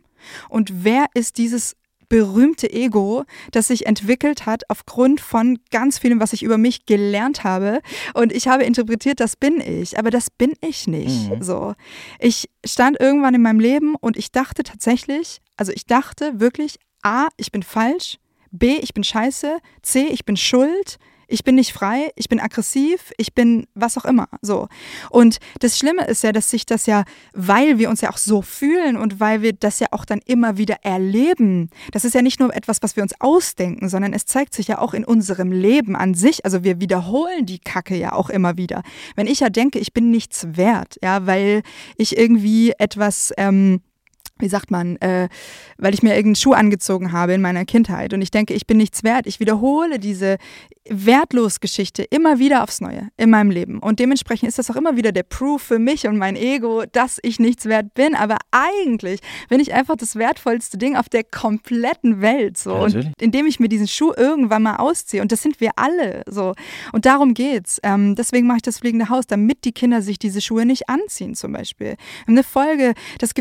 und 0.49 0.85
wer 0.85 1.07
ist 1.14 1.38
dieses 1.38 1.76
berühmte 2.09 2.73
Ego, 2.73 3.25
das 3.53 3.69
sich 3.69 3.87
entwickelt 3.87 4.47
hat 4.47 4.69
aufgrund 4.69 5.21
von 5.21 5.59
ganz 5.71 5.99
vielem, 5.99 6.21
was 6.21 6.33
ich 6.33 6.43
über 6.43 6.59
mich 6.59 6.87
gelernt 6.87 7.45
habe. 7.45 7.81
Und 8.15 8.33
ich 8.33 8.49
habe 8.49 8.65
interpretiert, 8.65 9.21
das 9.21 9.37
bin 9.37 9.61
ich, 9.61 9.99
aber 9.99 10.11
das 10.11 10.31
bin 10.31 10.55
ich 10.61 10.87
nicht. 10.87 11.31
Mhm. 11.31 11.43
So, 11.43 11.75
ich 12.19 12.49
stand 12.65 13.01
irgendwann 13.01 13.35
in 13.35 13.43
meinem 13.43 13.61
Leben 13.61 13.95
und 13.95 14.17
ich 14.17 14.33
dachte 14.33 14.63
tatsächlich, 14.63 15.41
also 15.57 15.73
ich 15.73 15.87
dachte 15.87 16.41
wirklich, 16.41 16.79
a, 17.03 17.29
ich 17.37 17.53
bin 17.53 17.63
falsch, 17.63 18.19
b, 18.51 18.79
ich 18.81 18.95
bin 18.95 19.05
scheiße, 19.05 19.59
c, 19.83 20.07
ich 20.07 20.25
bin 20.25 20.37
schuld, 20.37 20.99
ich 21.28 21.45
bin 21.45 21.54
nicht 21.54 21.73
frei, 21.73 22.11
ich 22.16 22.28
bin 22.28 22.40
aggressiv, 22.40 23.12
ich 23.16 23.35
bin 23.35 23.66
was 23.75 23.97
auch 23.97 24.04
immer. 24.04 24.28
So. 24.43 24.69
Und 25.11 25.38
das 25.61 25.78
Schlimme 25.78 26.07
ist 26.07 26.23
ja, 26.23 26.33
dass 26.33 26.50
sich 26.50 26.66
das 26.66 26.87
ja, 26.87 27.04
weil 27.33 27.78
wir 27.78 27.90
uns 27.90 28.01
ja 28.01 28.11
auch 28.11 28.18
so 28.18 28.42
fühlen 28.42 28.96
und 28.96 29.20
weil 29.20 29.42
wir 29.42 29.53
das 29.53 29.81
ja 29.81 29.88
auch 29.90 30.05
dann 30.05 30.20
immer 30.25 30.59
wieder 30.59 30.77
erleben, 30.83 31.70
das 31.92 32.05
ist 32.05 32.14
ja 32.14 32.22
nicht 32.22 32.40
nur 32.40 32.55
etwas, 32.55 32.83
was 32.83 32.96
wir 32.96 33.03
uns 33.03 33.14
ausdenken, 33.20 33.88
sondern 33.88 34.12
es 34.12 34.27
zeigt 34.27 34.55
sich 34.55 34.68
ja 34.68 34.79
auch 34.79 34.94
in 34.94 35.05
unserem 35.05 35.53
Leben 35.53 35.96
an 35.96 36.14
sich. 36.14 36.44
Also 36.44 36.64
wir 36.64 36.81
wiederholen 36.81 37.46
die 37.46 37.59
Kacke 37.59 37.96
ja 37.96 38.12
auch 38.12 38.31
immer 38.31 38.57
wieder. 38.57 38.83
Wenn 39.16 39.27
ich 39.27 39.40
ja 39.40 39.51
denke, 39.51 39.79
ich 39.79 39.92
bin 39.92 40.11
nichts 40.11 40.46
wert, 40.57 40.96
ja, 41.03 41.27
weil 41.27 41.62
ich 41.96 42.16
irgendwie 42.16 42.72
etwas. 42.79 43.33
Ähm, 43.37 43.81
wie 44.38 44.49
sagt 44.49 44.70
man, 44.70 44.97
äh, 44.97 45.29
weil 45.79 45.94
ich 45.94 46.03
mir 46.03 46.11
irgendeinen 46.11 46.37
Schuh 46.37 46.53
angezogen 46.53 47.12
habe 47.12 47.35
in 47.35 47.40
meiner 47.40 47.64
Kindheit 47.64 48.12
und 48.12 48.20
ich 48.20 48.31
denke, 48.31 48.55
ich 48.55 48.66
bin 48.66 48.77
nichts 48.77 49.05
wert. 49.05 49.27
Ich 49.27 49.38
wiederhole 49.40 49.99
diese 49.99 50.38
wertlos 50.88 51.61
Geschichte 51.61 52.03
immer 52.03 52.38
wieder 52.38 52.62
aufs 52.62 52.81
Neue 52.81 53.09
in 53.16 53.31
meinem 53.31 53.51
Leben. 53.51 53.79
Und 53.79 54.01
dementsprechend 54.01 54.49
ist 54.49 54.59
das 54.59 54.70
auch 54.70 54.77
immer 54.77 54.97
wieder 54.97 55.12
der 55.12 55.23
Proof 55.23 55.62
für 55.62 55.79
mich 55.79 56.07
und 56.07 56.18
mein 56.18 56.37
Ego, 56.37 56.85
dass 56.92 57.18
ich 57.23 57.38
nichts 57.38 57.64
wert 57.66 57.94
bin. 57.94 58.14
Aber 58.14 58.37
eigentlich 58.51 59.20
bin 59.49 59.61
ich 59.61 59.73
einfach 59.73 59.97
das 59.97 60.16
wertvollste 60.16 60.77
Ding 60.77 60.97
auf 60.97 61.09
der 61.09 61.25
kompletten 61.25 62.20
Welt. 62.20 62.59
So. 62.59 62.75
Und 62.75 63.12
indem 63.18 63.47
ich 63.47 63.61
mir 63.61 63.68
diesen 63.68 63.88
Schuh 63.88 64.12
irgendwann 64.16 64.62
mal 64.62 64.77
ausziehe. 64.77 65.23
Und 65.23 65.33
das 65.33 65.42
sind 65.42 65.61
wir 65.61 65.70
alle. 65.77 66.23
So. 66.29 66.55
Und 66.92 67.07
darum 67.07 67.33
geht's. 67.33 67.81
Ähm, 67.83 68.14
deswegen 68.14 68.47
mache 68.47 68.59
ich 68.59 68.62
das 68.62 68.79
fliegende 68.79 69.09
Haus, 69.09 69.27
damit 69.27 69.64
die 69.64 69.73
Kinder 69.73 70.03
sich 70.03 70.18
diese 70.18 70.40
Schuhe 70.40 70.66
nicht 70.66 70.88
anziehen, 70.88 71.35
zum 71.35 71.53
Beispiel. 71.53 71.97
Eine 72.27 72.42
Folge, 72.42 72.92
das 73.18 73.35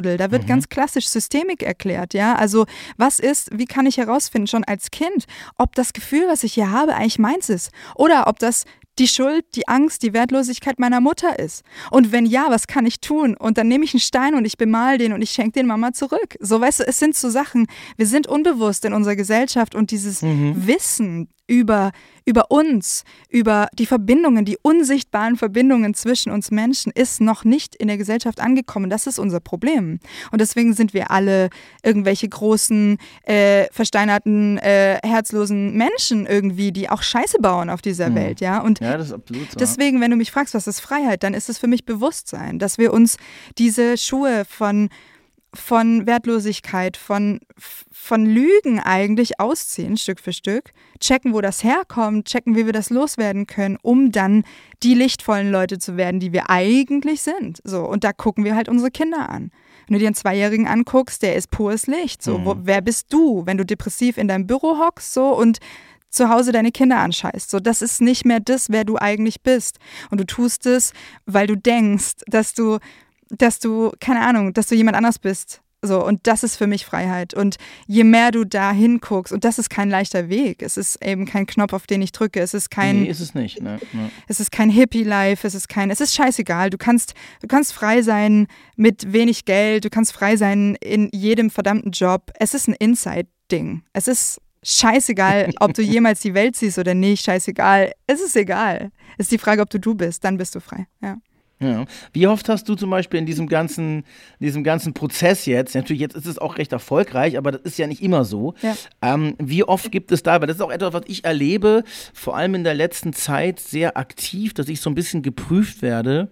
Gefühlskuddelmuddel, 0.00 0.16
da 0.16 0.30
wird 0.30 0.44
mhm. 0.44 0.48
ganz 0.48 0.68
klassisch 0.68 1.08
Systemik 1.08 1.62
erklärt. 1.62 2.14
Ja, 2.14 2.34
also 2.34 2.66
was 2.96 3.18
ist, 3.18 3.50
wie 3.52 3.66
kann 3.66 3.86
ich 3.86 3.98
herausfinden, 3.98 4.46
schon 4.46 4.64
als 4.64 4.90
Kind, 4.90 5.26
ob 5.56 5.74
das 5.74 5.92
Gefühl, 5.92 6.26
was 6.28 6.44
ich 6.44 6.50
ich 6.50 6.54
hier 6.54 6.70
habe, 6.70 6.94
eigentlich 6.94 7.18
meins 7.18 7.48
ist. 7.48 7.70
Oder 7.94 8.26
ob 8.26 8.38
das 8.38 8.64
die 8.98 9.08
Schuld, 9.08 9.44
die 9.54 9.66
Angst, 9.66 10.02
die 10.02 10.12
Wertlosigkeit 10.12 10.78
meiner 10.78 11.00
Mutter 11.00 11.38
ist. 11.38 11.62
Und 11.90 12.12
wenn 12.12 12.26
ja, 12.26 12.46
was 12.48 12.66
kann 12.66 12.84
ich 12.84 13.00
tun? 13.00 13.34
Und 13.36 13.56
dann 13.56 13.68
nehme 13.68 13.84
ich 13.84 13.94
einen 13.94 14.00
Stein 14.00 14.34
und 14.34 14.44
ich 14.44 14.58
bemal 14.58 14.98
den 14.98 15.12
und 15.12 15.22
ich 15.22 15.30
schenke 15.30 15.52
den 15.52 15.66
Mama 15.66 15.92
zurück. 15.92 16.36
So, 16.40 16.60
weißt 16.60 16.80
du, 16.80 16.86
es 16.86 16.98
sind 16.98 17.16
so 17.16 17.30
Sachen, 17.30 17.66
wir 17.96 18.06
sind 18.06 18.26
unbewusst 18.26 18.84
in 18.84 18.92
unserer 18.92 19.16
Gesellschaft 19.16 19.74
und 19.74 19.90
dieses 19.90 20.22
mhm. 20.22 20.66
Wissen 20.66 21.28
über, 21.50 21.90
über 22.24 22.50
uns, 22.50 23.02
über 23.28 23.68
die 23.76 23.86
Verbindungen, 23.86 24.44
die 24.44 24.56
unsichtbaren 24.62 25.36
Verbindungen 25.36 25.94
zwischen 25.94 26.30
uns 26.30 26.52
Menschen 26.52 26.92
ist 26.94 27.20
noch 27.20 27.44
nicht 27.44 27.74
in 27.74 27.88
der 27.88 27.98
Gesellschaft 27.98 28.40
angekommen. 28.40 28.88
Das 28.88 29.08
ist 29.08 29.18
unser 29.18 29.40
Problem. 29.40 29.98
Und 30.30 30.40
deswegen 30.40 30.72
sind 30.74 30.94
wir 30.94 31.10
alle 31.10 31.50
irgendwelche 31.82 32.28
großen, 32.28 32.98
äh, 33.24 33.66
versteinerten, 33.72 34.58
äh, 34.58 35.00
herzlosen 35.02 35.76
Menschen 35.76 36.26
irgendwie, 36.26 36.70
die 36.70 36.88
auch 36.88 37.02
Scheiße 37.02 37.38
bauen 37.40 37.68
auf 37.68 37.82
dieser 37.82 38.10
mhm. 38.10 38.14
Welt. 38.14 38.40
Ja, 38.40 38.60
und 38.60 38.78
ja, 38.78 38.96
das 38.96 39.08
ist 39.08 39.12
absolut 39.12 39.50
so. 39.50 39.58
deswegen, 39.58 40.00
wenn 40.00 40.12
du 40.12 40.16
mich 40.16 40.30
fragst, 40.30 40.54
was 40.54 40.68
ist 40.68 40.78
Freiheit, 40.78 41.24
dann 41.24 41.34
ist 41.34 41.48
es 41.48 41.58
für 41.58 41.66
mich 41.66 41.84
Bewusstsein, 41.84 42.60
dass 42.60 42.78
wir 42.78 42.92
uns 42.92 43.16
diese 43.58 43.98
Schuhe 43.98 44.44
von 44.48 44.88
von 45.54 46.06
Wertlosigkeit, 46.06 46.96
von, 46.96 47.40
von 47.90 48.24
Lügen 48.24 48.78
eigentlich 48.78 49.40
ausziehen, 49.40 49.96
Stück 49.96 50.20
für 50.20 50.32
Stück, 50.32 50.72
checken, 51.00 51.34
wo 51.34 51.40
das 51.40 51.64
herkommt, 51.64 52.26
checken, 52.26 52.56
wie 52.56 52.66
wir 52.66 52.72
das 52.72 52.90
loswerden 52.90 53.46
können, 53.46 53.76
um 53.82 54.12
dann 54.12 54.44
die 54.82 54.94
lichtvollen 54.94 55.50
Leute 55.50 55.78
zu 55.78 55.96
werden, 55.96 56.20
die 56.20 56.32
wir 56.32 56.50
eigentlich 56.50 57.22
sind. 57.22 57.60
So, 57.64 57.82
und 57.82 58.04
da 58.04 58.12
gucken 58.12 58.44
wir 58.44 58.54
halt 58.54 58.68
unsere 58.68 58.90
Kinder 58.90 59.28
an. 59.28 59.50
Wenn 59.86 59.94
du 59.94 59.98
dir 59.98 60.06
einen 60.06 60.14
Zweijährigen 60.14 60.68
anguckst, 60.68 61.22
der 61.22 61.34
ist 61.34 61.50
pures 61.50 61.88
Licht. 61.88 62.22
So, 62.22 62.38
mhm. 62.38 62.44
wo, 62.44 62.56
wer 62.62 62.80
bist 62.80 63.12
du, 63.12 63.44
wenn 63.44 63.56
du 63.56 63.66
depressiv 63.66 64.18
in 64.18 64.28
deinem 64.28 64.46
Büro 64.46 64.78
hockst 64.78 65.12
so 65.12 65.36
und 65.36 65.58
zu 66.10 66.28
Hause 66.28 66.52
deine 66.52 66.72
Kinder 66.72 66.98
anscheißt. 66.98 67.50
So, 67.50 67.60
das 67.60 67.82
ist 67.82 68.00
nicht 68.00 68.24
mehr 68.24 68.40
das, 68.40 68.70
wer 68.70 68.84
du 68.84 68.96
eigentlich 68.96 69.42
bist. 69.42 69.78
Und 70.10 70.20
du 70.20 70.26
tust 70.26 70.66
es, 70.66 70.92
weil 71.26 71.46
du 71.46 71.56
denkst, 71.56 72.22
dass 72.26 72.52
du 72.52 72.78
dass 73.30 73.58
du, 73.58 73.92
keine 74.00 74.20
Ahnung, 74.20 74.52
dass 74.52 74.66
du 74.66 74.74
jemand 74.74 74.96
anders 74.96 75.18
bist. 75.18 75.62
So, 75.82 76.04
und 76.04 76.26
das 76.26 76.42
ist 76.42 76.56
für 76.56 76.66
mich 76.66 76.84
Freiheit. 76.84 77.32
Und 77.32 77.56
je 77.86 78.04
mehr 78.04 78.32
du 78.32 78.44
da 78.44 78.70
hinguckst, 78.70 79.32
und 79.32 79.44
das 79.44 79.58
ist 79.58 79.70
kein 79.70 79.88
leichter 79.88 80.28
Weg, 80.28 80.62
es 80.62 80.76
ist 80.76 81.02
eben 81.02 81.24
kein 81.24 81.46
Knopf, 81.46 81.72
auf 81.72 81.86
den 81.86 82.02
ich 82.02 82.12
drücke, 82.12 82.40
es 82.40 82.52
ist 82.52 82.70
kein. 82.70 83.02
Nee, 83.02 83.08
ist 83.08 83.20
es 83.20 83.34
nicht, 83.34 83.62
ne? 83.62 83.78
ne. 83.92 84.10
Es 84.28 84.40
ist 84.40 84.52
kein 84.52 84.68
Hippie-Life, 84.68 85.46
es 85.46 85.54
ist 85.54 85.68
kein, 85.68 85.90
es 85.90 86.02
ist 86.02 86.14
scheißegal. 86.14 86.68
Du 86.68 86.76
kannst, 86.76 87.14
du 87.40 87.48
kannst 87.48 87.72
frei 87.72 88.02
sein 88.02 88.46
mit 88.76 89.12
wenig 89.12 89.46
Geld, 89.46 89.86
du 89.86 89.90
kannst 89.90 90.12
frei 90.12 90.36
sein 90.36 90.76
in 90.82 91.08
jedem 91.14 91.48
verdammten 91.48 91.92
Job. 91.92 92.30
Es 92.38 92.52
ist 92.52 92.68
ein 92.68 92.74
Inside-Ding. 92.74 93.82
Es 93.94 94.06
ist 94.06 94.38
scheißegal, 94.62 95.50
ob 95.60 95.72
du 95.72 95.80
jemals 95.80 96.20
die 96.20 96.34
Welt 96.34 96.56
siehst 96.56 96.78
oder 96.78 96.92
nicht, 96.92 97.24
scheißegal. 97.24 97.92
Es 98.06 98.20
ist 98.20 98.36
egal. 98.36 98.90
Es 99.16 99.26
ist 99.26 99.32
die 99.32 99.38
Frage, 99.38 99.62
ob 99.62 99.70
du 99.70 99.80
du 99.80 99.94
bist, 99.94 100.24
dann 100.24 100.36
bist 100.36 100.54
du 100.54 100.60
frei, 100.60 100.86
ja. 101.00 101.16
Ja. 101.62 101.84
Wie 102.14 102.26
oft 102.26 102.48
hast 102.48 102.68
du 102.70 102.74
zum 102.74 102.88
Beispiel 102.88 103.20
in 103.20 103.26
diesem 103.26 103.46
ganzen, 103.46 104.04
diesem 104.38 104.64
ganzen 104.64 104.94
Prozess 104.94 105.44
jetzt, 105.44 105.74
natürlich 105.74 106.00
jetzt 106.00 106.16
ist 106.16 106.26
es 106.26 106.38
auch 106.38 106.56
recht 106.56 106.72
erfolgreich, 106.72 107.36
aber 107.36 107.52
das 107.52 107.60
ist 107.62 107.78
ja 107.78 107.86
nicht 107.86 108.02
immer 108.02 108.24
so. 108.24 108.54
Ja. 108.62 108.76
Ähm, 109.02 109.34
wie 109.38 109.62
oft 109.64 109.92
gibt 109.92 110.10
es 110.10 110.22
da, 110.22 110.40
weil 110.40 110.46
das 110.46 110.56
ist 110.56 110.62
auch 110.62 110.70
etwas, 110.70 110.94
was 110.94 111.02
ich 111.06 111.24
erlebe, 111.24 111.84
vor 112.14 112.34
allem 112.34 112.54
in 112.54 112.64
der 112.64 112.74
letzten 112.74 113.12
Zeit 113.12 113.60
sehr 113.60 113.98
aktiv, 113.98 114.54
dass 114.54 114.68
ich 114.68 114.80
so 114.80 114.88
ein 114.88 114.94
bisschen 114.94 115.22
geprüft 115.22 115.82
werde, 115.82 116.28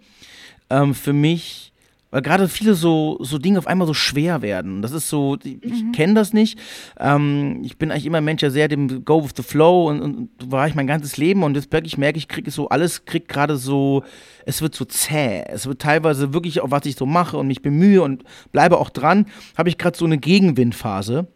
ähm, 0.70 0.94
für 0.94 1.12
mich, 1.12 1.72
weil 2.10 2.22
gerade 2.22 2.48
viele 2.48 2.74
so, 2.74 3.18
so 3.20 3.38
Dinge 3.38 3.58
auf 3.58 3.66
einmal 3.66 3.86
so 3.86 3.94
schwer 3.94 4.42
werden. 4.42 4.82
Das 4.82 4.92
ist 4.92 5.08
so, 5.08 5.36
ich 5.42 5.60
mhm. 5.62 5.92
kenne 5.92 6.14
das 6.14 6.32
nicht. 6.32 6.58
Ähm, 6.98 7.60
ich 7.62 7.76
bin 7.76 7.90
eigentlich 7.90 8.06
immer 8.06 8.18
ein 8.18 8.24
Mensch, 8.24 8.40
der 8.40 8.50
sehr 8.50 8.68
dem 8.68 9.04
Go 9.04 9.22
with 9.24 9.32
the 9.36 9.42
Flow 9.42 9.88
und, 9.88 10.00
und 10.00 10.28
war 10.46 10.66
ich 10.66 10.74
mein 10.74 10.86
ganzes 10.86 11.16
Leben 11.16 11.42
und 11.42 11.54
jetzt 11.54 11.72
wirklich 11.72 11.98
merke 11.98 12.18
ich, 12.18 12.28
kriege 12.28 12.50
so 12.50 12.68
alles, 12.68 13.04
kriegt 13.04 13.28
gerade 13.28 13.56
so, 13.56 14.04
es 14.46 14.62
wird 14.62 14.74
so 14.74 14.84
zäh. 14.84 15.44
Es 15.48 15.66
wird 15.66 15.80
teilweise 15.80 16.32
wirklich 16.32 16.60
auch, 16.60 16.70
was 16.70 16.86
ich 16.86 16.96
so 16.96 17.06
mache 17.06 17.36
und 17.36 17.46
mich 17.46 17.62
bemühe 17.62 18.02
und 18.02 18.24
bleibe 18.52 18.78
auch 18.78 18.90
dran, 18.90 19.26
habe 19.56 19.68
ich 19.68 19.78
gerade 19.78 19.96
so 19.96 20.04
eine 20.04 20.18
Gegenwindphase 20.18 21.28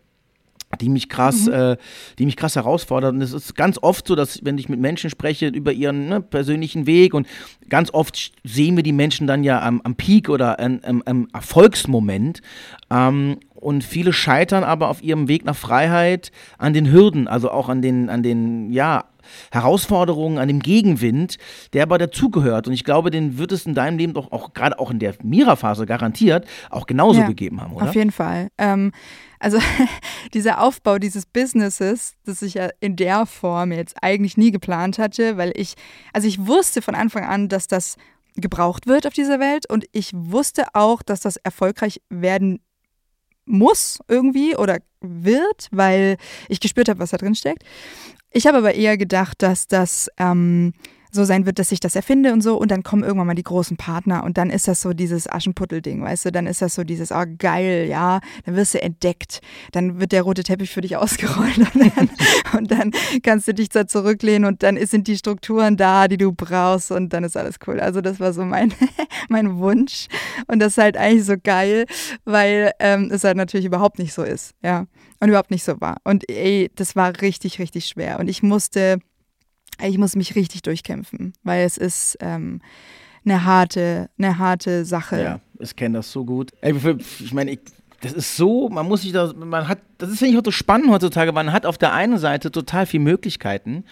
die 0.81 0.89
mich 0.89 1.09
krass, 1.09 1.47
mhm. 1.47 1.53
äh, 1.53 1.77
die 2.19 2.27
mich 2.27 2.37
krass 2.37 2.57
herausfordert. 2.57 3.15
Und 3.15 3.21
es 3.21 3.33
ist 3.33 3.55
ganz 3.55 3.79
oft 3.81 4.07
so, 4.07 4.15
dass 4.15 4.45
wenn 4.45 4.59
ich 4.59 4.69
mit 4.69 4.81
Menschen 4.81 5.11
spreche 5.11 5.49
über 5.49 5.73
ihren 5.73 6.09
ne, 6.09 6.21
persönlichen 6.21 6.87
Weg 6.87 7.15
und 7.15 7.27
ganz 7.69 7.93
oft 7.93 8.33
sehen 8.45 8.77
wir 8.77 8.83
die 8.83 8.93
Menschen 8.93 9.27
dann 9.27 9.45
ja 9.45 9.61
am, 9.63 9.81
am 9.83 9.95
Peak 9.95 10.29
oder 10.29 10.59
am, 10.61 11.03
am 11.05 11.29
Erfolgsmoment. 11.33 12.41
Ähm, 12.91 13.39
und 13.63 13.85
viele 13.85 14.13
scheitern 14.13 14.65
aber 14.65 14.89
auf 14.89 15.03
ihrem 15.03 15.29
Weg 15.29 15.45
nach 15.45 15.57
Freiheit 15.57 16.33
an 16.59 16.73
den 16.73 16.91
Hürden, 16.91 17.29
also 17.29 17.51
auch 17.51 17.69
an 17.69 17.81
den, 17.81 18.11
an 18.11 18.23
den, 18.23 18.73
ja, 18.73 19.05
Herausforderungen, 19.53 20.39
an 20.39 20.49
dem 20.49 20.59
Gegenwind, 20.59 21.37
der 21.73 21.85
aber 21.85 21.99
dazugehört. 21.99 22.67
Und 22.67 22.73
ich 22.73 22.83
glaube, 22.83 23.11
den 23.11 23.39
wird 23.39 23.53
es 23.53 23.65
in 23.65 23.75
deinem 23.75 23.99
Leben 23.99 24.15
doch 24.15 24.33
auch, 24.33 24.53
gerade 24.53 24.81
auch 24.81 24.91
in 24.91 24.99
der 24.99 25.15
Mira-Phase 25.23 25.87
garantiert, 25.87 26.45
auch 26.71 26.87
genauso 26.87 27.21
ja, 27.21 27.27
gegeben 27.29 27.61
haben, 27.61 27.73
oder? 27.75 27.89
Auf 27.89 27.95
jeden 27.95 28.11
Fall. 28.11 28.49
Ähm, 28.59 28.91
also 29.39 29.59
dieser 30.35 30.61
Aufbau 30.61 30.99
dieses 30.99 31.25
Businesses, 31.25 32.15
das 32.25 32.43
ich 32.43 32.55
ja 32.55 32.71
in 32.81 32.97
der 32.97 33.27
Form 33.27 33.71
jetzt 33.71 33.97
eigentlich 34.03 34.37
nie 34.37 34.51
geplant 34.51 34.99
hatte, 34.99 35.37
weil 35.37 35.53
ich, 35.55 35.75
also 36.13 36.27
ich 36.27 36.47
wusste 36.47 36.83
von 36.83 36.97
Anfang 36.97 37.25
an, 37.25 37.49
dass 37.49 37.69
das 37.69 37.97
gebraucht 38.35 38.87
wird 38.87 39.07
auf 39.07 39.13
dieser 39.13 39.39
Welt 39.41 39.69
und 39.71 39.85
ich 39.93 40.11
wusste 40.15 40.65
auch, 40.73 41.03
dass 41.03 41.21
das 41.21 41.37
erfolgreich 41.37 42.01
werden 42.09 42.61
muss 43.45 43.99
irgendwie 44.09 44.57
oder 44.57 44.79
wird, 45.01 45.69
weil 45.71 46.17
ich 46.49 46.61
gespürt 46.61 46.89
habe, 46.89 47.01
was 47.01 47.11
da 47.11 47.17
drin 47.17 47.35
steckt. 47.35 47.65
Ich 48.31 48.47
habe 48.47 48.59
aber 48.59 48.75
eher 48.75 48.97
gedacht, 48.97 49.43
dass 49.43 49.67
das 49.67 50.09
ähm, 50.19 50.73
so 51.13 51.25
sein 51.25 51.47
wird, 51.47 51.59
dass 51.59 51.71
ich 51.73 51.81
das 51.81 51.95
erfinde 51.95 52.33
und 52.33 52.41
so. 52.41 52.57
Und 52.57 52.71
dann 52.71 52.83
kommen 52.83 53.05
irgendwann 53.05 53.27
mal 53.27 53.35
die 53.35 53.43
großen 53.43 53.77
Partner 53.77 54.25
und 54.25 54.39
dann 54.39 54.51
ist 54.51 54.67
das 54.67 54.81
so 54.81 54.93
dieses 54.93 55.29
Aschenputtel-Ding, 55.29 56.03
weißt 56.03 56.25
du, 56.25 56.33
dann 56.33 56.47
ist 56.47 56.63
das 56.63 56.75
so 56.75 56.85
dieses, 56.85 57.13
oh 57.13 57.25
geil, 57.39 57.87
ja, 57.89 58.21
dann 58.45 58.57
wirst 58.57 58.75
du 58.75 58.83
entdeckt, 58.83 59.41
dann 59.73 60.01
wird 60.01 60.13
der 60.13 60.23
rote 60.23 60.43
Teppich 60.43 60.71
für 60.71 60.81
dich 60.81 60.97
ausgerollt 61.03 61.59
und 61.59 61.97
dann, 61.97 62.11
und 62.57 62.71
dann 62.71 62.91
kannst 63.23 63.47
du 63.47 63.55
dich 63.55 63.69
da 63.69 63.87
zurücklehnen 63.87 64.47
und 64.47 64.63
dann 64.63 64.85
sind 64.87 65.07
die 65.07 65.17
Strukturen 65.17 65.77
da, 65.77 66.09
die 66.09 66.17
du 66.17 66.33
brauchst 66.33 66.91
und 66.91 67.13
dann 67.13 67.25
ist 67.25 67.37
alles 67.37 67.57
cool. 67.67 67.79
Also 67.79 68.01
das 68.01 68.19
war 68.19 68.33
so 68.33 68.45
mein, 68.45 68.73
mein 69.29 69.59
Wunsch. 69.59 70.07
Und 70.47 70.61
das 70.61 70.73
ist 70.73 70.79
halt 70.79 70.97
eigentlich 70.97 71.27
so 71.27 71.35
geil, 71.43 71.85
weil 72.25 72.73
ähm, 72.79 73.11
es 73.13 73.25
halt 73.25 73.37
natürlich 73.37 73.67
überhaupt 73.67 73.99
nicht 73.99 74.13
so 74.13 74.23
ist, 74.23 74.55
ja, 74.63 74.87
und 75.21 75.29
überhaupt 75.29 75.51
nicht 75.51 75.65
so 75.65 75.81
war. 75.81 75.99
Und 76.05 76.29
ey, 76.31 76.71
das 76.75 76.97
war 76.97 77.21
richtig, 77.21 77.59
richtig 77.59 77.87
schwer. 77.87 78.19
Und 78.19 78.29
ich 78.29 78.43
musste 78.43 78.99
ich 79.81 79.99
muss 79.99 80.17
mich 80.17 80.35
richtig 80.35 80.63
durchkämpfen, 80.63 81.33
weil 81.43 81.65
es 81.65 81.77
ist 81.77 82.17
ähm, 82.21 82.61
eine 83.25 83.45
harte, 83.45 84.11
eine 84.19 84.39
harte 84.39 84.85
Sache. 84.85 85.23
Ja, 85.23 85.41
ich 85.59 85.77
kenne 85.77 85.99
das 85.99 86.11
so 86.11 86.25
gut. 86.25 86.51
Ich 86.63 87.33
meine, 87.33 87.53
ich, 87.53 87.61
das 88.01 88.13
ist 88.13 88.37
so, 88.37 88.69
man 88.69 88.87
muss 88.89 89.03
sich 89.03 89.13
da, 89.13 89.33
man 89.33 89.69
hat, 89.69 89.79
das 89.99 90.11
ist 90.11 90.23
ich 90.23 90.37
auch 90.37 90.43
so 90.45 90.51
spannend 90.51 90.91
heutzutage, 90.91 91.33
man 91.33 91.53
hat 91.53 91.67
auf 91.67 91.79
der 91.79 91.93
einen 91.93 92.19
Seite 92.19 92.51
total 92.51 92.87
viele 92.87 93.05
Möglichkeiten 93.05 93.85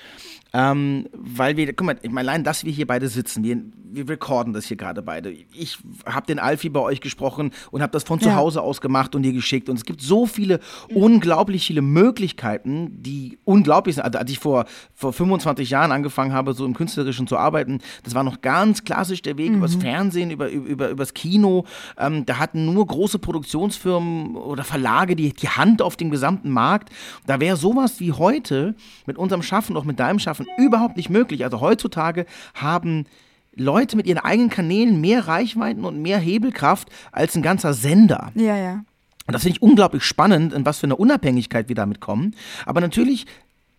ähm, 0.53 1.07
weil 1.13 1.57
wir, 1.57 1.73
guck 1.73 1.87
mal, 1.87 1.97
ich 2.03 2.11
meine, 2.11 2.29
allein, 2.29 2.45
dass 2.45 2.65
wir 2.65 2.73
hier 2.73 2.87
beide 2.87 3.09
sitzen, 3.09 3.45
wir, 3.45 3.63
wir 3.93 4.09
recorden 4.09 4.53
das 4.53 4.67
hier 4.67 4.77
gerade 4.77 5.03
beide. 5.03 5.31
Ich 5.31 5.79
habe 6.07 6.27
den 6.27 6.39
Alfie 6.39 6.69
bei 6.69 6.81
euch 6.81 7.01
gesprochen 7.01 7.51
und 7.71 7.83
habe 7.83 7.93
das 7.93 8.05
von 8.05 8.21
zu 8.21 8.35
Hause 8.35 8.63
aus 8.63 8.81
gemacht 8.81 9.15
und 9.15 9.23
dir 9.23 9.33
geschickt. 9.33 9.69
Und 9.69 9.77
es 9.77 9.85
gibt 9.85 10.01
so 10.01 10.27
viele, 10.27 10.61
unglaublich 10.93 11.67
viele 11.67 11.83
Möglichkeiten, 11.83 13.03
die 13.03 13.39
unglaublich 13.45 13.97
sind. 13.97 14.05
Also, 14.05 14.19
als 14.19 14.31
ich 14.31 14.39
vor, 14.39 14.67
vor 14.95 15.13
25 15.13 15.71
Jahren 15.71 15.93
angefangen 15.93 16.33
habe, 16.33 16.53
so 16.53 16.65
im 16.65 16.75
Künstlerischen 16.75 17.27
zu 17.27 17.37
arbeiten, 17.37 17.81
das 18.03 18.15
war 18.15 18.23
noch 18.23 18.41
ganz 18.41 18.85
klassisch 18.85 19.23
der 19.23 19.39
Weg 19.39 19.51
mhm. 19.51 19.59
übers 19.59 19.77
Fernsehen, 19.77 20.31
über, 20.31 20.51
über, 20.51 20.91
übers 20.91 21.15
Kino. 21.15 21.65
Ähm, 21.99 22.27
da 22.27 22.39
hatten 22.39 22.73
nur 22.73 22.87
große 22.87 23.19
Produktionsfirmen 23.19 24.37
oder 24.37 24.65
Verlage 24.65 25.17
die, 25.17 25.33
die 25.33 25.49
Hand 25.49 25.83
auf 25.83 25.97
dem 25.97 26.11
gesamten 26.11 26.51
Markt. 26.51 26.91
Da 27.27 27.41
wäre 27.41 27.57
sowas 27.57 28.01
wie 28.01 28.13
heute 28.13 28.75
mit 29.07 29.19
unserem 29.19 29.43
Schaffen, 29.43 29.77
auch 29.77 29.85
mit 29.85 29.99
deinem 30.01 30.19
Schaffen, 30.19 30.40
schaffen, 30.45 30.63
überhaupt 30.65 30.97
nicht 30.97 31.11
möglich. 31.11 31.45
Also 31.45 31.61
heutzutage 31.61 32.27
haben 32.55 33.07
Leute 33.55 33.97
mit 33.97 34.07
ihren 34.07 34.19
eigenen 34.19 34.51
Kanälen 34.51 35.01
mehr 35.01 35.27
Reichweiten 35.27 35.85
und 35.85 36.01
mehr 36.01 36.19
Hebelkraft 36.19 36.89
als 37.13 37.37
ein 37.37 37.43
ganzer 37.43 37.75
Sender. 37.75 38.33
Ja, 38.35 38.57
ja. 38.57 38.85
Und 39.27 39.35
das 39.35 39.43
finde 39.43 39.57
ich 39.57 39.63
unglaublich 39.63 40.03
spannend, 40.03 40.53
in 40.53 40.67
was 40.67 40.79
für 40.79 40.87
eine 40.87 40.97
Unabhängigkeit 40.97 41.69
wir 41.69 41.77
damit 41.77 42.01
kommen. 42.01 42.35
Aber 42.67 42.81
natürlich 42.81 43.27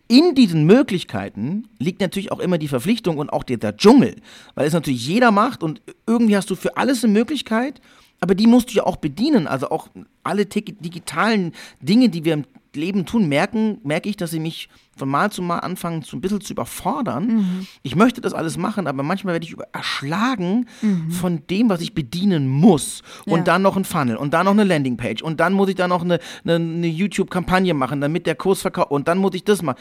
in 0.08 0.34
diesen 0.34 0.66
Möglichkeiten 0.66 1.68
liegt 1.78 2.00
natürlich 2.00 2.32
auch 2.32 2.38
immer 2.38 2.58
die 2.58 2.68
Verpflichtung 2.68 3.18
und 3.18 3.32
auch 3.32 3.44
der, 3.44 3.56
der, 3.56 3.76
Dschungel, 3.76 4.16
weil 4.54 4.66
es 4.66 4.74
natürlich 4.74 5.06
jeder 5.06 5.30
macht 5.30 5.62
und 5.62 5.80
irgendwie 6.06 6.36
hast 6.36 6.50
du 6.50 6.54
für 6.54 6.76
alles 6.76 7.02
eine 7.02 7.12
Möglichkeit, 7.12 7.80
aber 8.20 8.34
die 8.34 8.46
musst 8.46 8.70
du 8.70 8.74
ja 8.74 8.84
auch 8.84 8.96
bedienen. 8.96 9.46
Also 9.46 9.70
auch 9.70 9.88
alle 10.22 10.46
digitalen 10.46 11.52
Dinge, 11.80 12.08
die 12.08 12.24
wir 12.24 12.34
im 12.34 12.44
Leben 12.74 13.06
tun, 13.06 13.28
merken, 13.28 13.78
merke 13.82 14.08
ich, 14.08 14.16
dass 14.16 14.30
sie 14.30 14.40
mich 14.40 14.68
von 14.96 15.08
Mal 15.08 15.30
zu 15.30 15.42
Mal 15.42 15.58
anfangen, 15.58 16.02
so 16.02 16.16
ein 16.16 16.20
bisschen 16.20 16.40
zu 16.40 16.52
überfordern. 16.52 17.26
Mhm. 17.26 17.66
Ich 17.82 17.96
möchte 17.96 18.20
das 18.20 18.34
alles 18.34 18.56
machen, 18.56 18.86
aber 18.86 19.02
manchmal 19.02 19.34
werde 19.34 19.46
ich 19.46 19.56
erschlagen 19.72 20.66
mhm. 20.80 21.10
von 21.10 21.46
dem, 21.48 21.68
was 21.68 21.80
ich 21.80 21.94
bedienen 21.94 22.48
muss. 22.48 23.02
Und 23.26 23.38
ja. 23.38 23.44
dann 23.44 23.62
noch 23.62 23.76
ein 23.76 23.84
Funnel 23.84 24.16
und 24.16 24.34
dann 24.34 24.44
noch 24.44 24.52
eine 24.52 24.64
Landingpage 24.64 25.22
und 25.22 25.40
dann 25.40 25.52
muss 25.52 25.68
ich 25.68 25.76
da 25.76 25.88
noch 25.88 26.02
eine, 26.02 26.18
eine, 26.44 26.54
eine 26.54 26.88
YouTube-Kampagne 26.88 27.74
machen, 27.74 28.00
damit 28.00 28.26
der 28.26 28.34
Kurs 28.34 28.60
verkauft 28.62 28.90
und 28.90 29.08
dann 29.08 29.18
muss 29.18 29.34
ich 29.34 29.44
das 29.44 29.62
machen. 29.62 29.78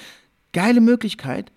Geile 0.54 0.82
Möglichkeit, 0.82 1.52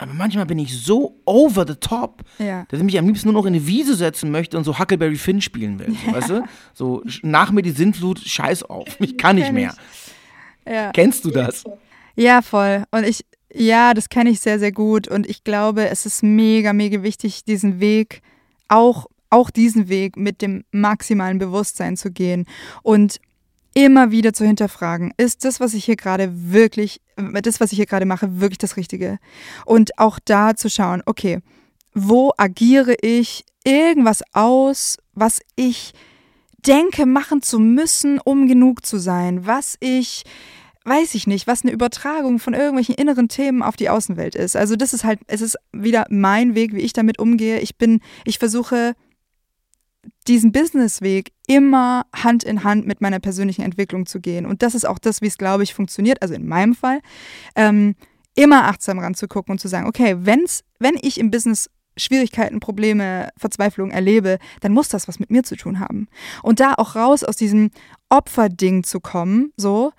aber 0.00 0.14
manchmal 0.14 0.46
bin 0.46 0.58
ich 0.58 0.82
so 0.82 1.20
over 1.26 1.66
the 1.66 1.74
top, 1.74 2.22
ja. 2.38 2.64
dass 2.70 2.80
ich 2.80 2.84
mich 2.84 2.98
am 2.98 3.06
liebsten 3.06 3.28
nur 3.28 3.34
noch 3.34 3.44
in 3.44 3.54
eine 3.54 3.66
Wiese 3.66 3.94
setzen 3.94 4.30
möchte 4.30 4.56
und 4.56 4.64
so 4.64 4.78
Huckleberry 4.78 5.16
Finn 5.16 5.42
spielen 5.42 5.78
will. 5.78 5.94
Ja. 6.06 6.14
Weißt 6.14 6.30
du? 6.30 6.42
So 6.72 7.02
nach 7.20 7.50
mir 7.50 7.60
die 7.60 7.70
Sintflut, 7.70 8.18
scheiß 8.18 8.62
auf. 8.62 8.86
Ich 9.00 9.18
kann 9.18 9.36
nicht 9.36 9.52
mehr. 9.52 9.74
Ja. 10.70 10.92
Kennst 10.92 11.24
du 11.24 11.30
das? 11.30 11.64
Ja, 12.14 12.42
voll. 12.42 12.84
Und 12.90 13.04
ich, 13.04 13.24
ja, 13.52 13.92
das 13.92 14.08
kenne 14.08 14.30
ich 14.30 14.40
sehr, 14.40 14.58
sehr 14.58 14.72
gut. 14.72 15.08
Und 15.08 15.28
ich 15.28 15.42
glaube, 15.42 15.88
es 15.88 16.06
ist 16.06 16.22
mega, 16.22 16.72
mega 16.72 17.02
wichtig, 17.02 17.44
diesen 17.44 17.80
Weg, 17.80 18.22
auch, 18.68 19.06
auch 19.30 19.50
diesen 19.50 19.88
Weg 19.88 20.16
mit 20.16 20.42
dem 20.42 20.64
maximalen 20.70 21.38
Bewusstsein 21.38 21.96
zu 21.96 22.10
gehen 22.10 22.46
und 22.82 23.20
immer 23.74 24.10
wieder 24.10 24.32
zu 24.32 24.44
hinterfragen, 24.44 25.12
ist 25.16 25.44
das, 25.44 25.60
was 25.60 25.74
ich 25.74 25.84
hier 25.84 25.96
gerade 25.96 26.30
wirklich, 26.52 27.00
das, 27.16 27.60
was 27.60 27.72
ich 27.72 27.76
hier 27.76 27.86
gerade 27.86 28.06
mache, 28.06 28.40
wirklich 28.40 28.58
das 28.58 28.76
Richtige? 28.76 29.18
Und 29.64 29.98
auch 29.98 30.18
da 30.24 30.56
zu 30.56 30.68
schauen, 30.68 31.02
okay, 31.06 31.38
wo 31.94 32.32
agiere 32.36 32.94
ich 33.00 33.44
irgendwas 33.64 34.22
aus, 34.32 34.98
was 35.14 35.40
ich 35.56 35.92
denke, 36.66 37.06
machen 37.06 37.42
zu 37.42 37.58
müssen, 37.58 38.18
um 38.18 38.46
genug 38.46 38.84
zu 38.84 38.98
sein, 38.98 39.46
was 39.46 39.76
ich 39.80 40.24
weiß 40.84 41.14
ich 41.14 41.26
nicht, 41.26 41.46
was 41.46 41.62
eine 41.62 41.72
Übertragung 41.72 42.38
von 42.38 42.54
irgendwelchen 42.54 42.94
inneren 42.94 43.28
Themen 43.28 43.62
auf 43.62 43.76
die 43.76 43.90
Außenwelt 43.90 44.34
ist. 44.34 44.56
Also 44.56 44.76
das 44.76 44.94
ist 44.94 45.04
halt, 45.04 45.20
es 45.26 45.40
ist 45.40 45.56
wieder 45.72 46.06
mein 46.08 46.54
Weg, 46.54 46.74
wie 46.74 46.80
ich 46.80 46.92
damit 46.92 47.18
umgehe. 47.18 47.60
Ich 47.60 47.76
bin, 47.76 48.00
ich 48.24 48.38
versuche 48.38 48.94
diesen 50.26 50.52
Businessweg 50.52 51.32
immer 51.46 52.06
Hand 52.14 52.44
in 52.44 52.64
Hand 52.64 52.86
mit 52.86 53.00
meiner 53.00 53.20
persönlichen 53.20 53.62
Entwicklung 53.62 54.06
zu 54.06 54.20
gehen. 54.20 54.46
Und 54.46 54.62
das 54.62 54.74
ist 54.74 54.86
auch 54.86 54.98
das, 54.98 55.20
wie 55.20 55.26
es, 55.26 55.36
glaube 55.36 55.62
ich, 55.62 55.74
funktioniert. 55.74 56.22
Also 56.22 56.34
in 56.34 56.46
meinem 56.46 56.74
Fall, 56.74 57.00
ähm, 57.56 57.94
immer 58.34 58.64
achtsam 58.64 58.98
ranzugucken 58.98 59.52
und 59.52 59.58
zu 59.58 59.68
sagen, 59.68 59.86
okay, 59.86 60.16
wenn's, 60.20 60.62
wenn 60.78 60.94
ich 61.02 61.18
im 61.18 61.30
Business 61.30 61.68
Schwierigkeiten, 61.96 62.60
Probleme, 62.60 63.28
Verzweiflung 63.36 63.90
erlebe, 63.90 64.38
dann 64.60 64.72
muss 64.72 64.88
das 64.88 65.08
was 65.08 65.18
mit 65.18 65.30
mir 65.30 65.42
zu 65.42 65.56
tun 65.56 65.80
haben. 65.80 66.08
Und 66.42 66.60
da 66.60 66.74
auch 66.74 66.96
raus 66.96 67.24
aus 67.24 67.36
diesem 67.36 67.70
Opferding 68.08 68.84
zu 68.84 69.00
kommen, 69.00 69.52
so, 69.56 69.92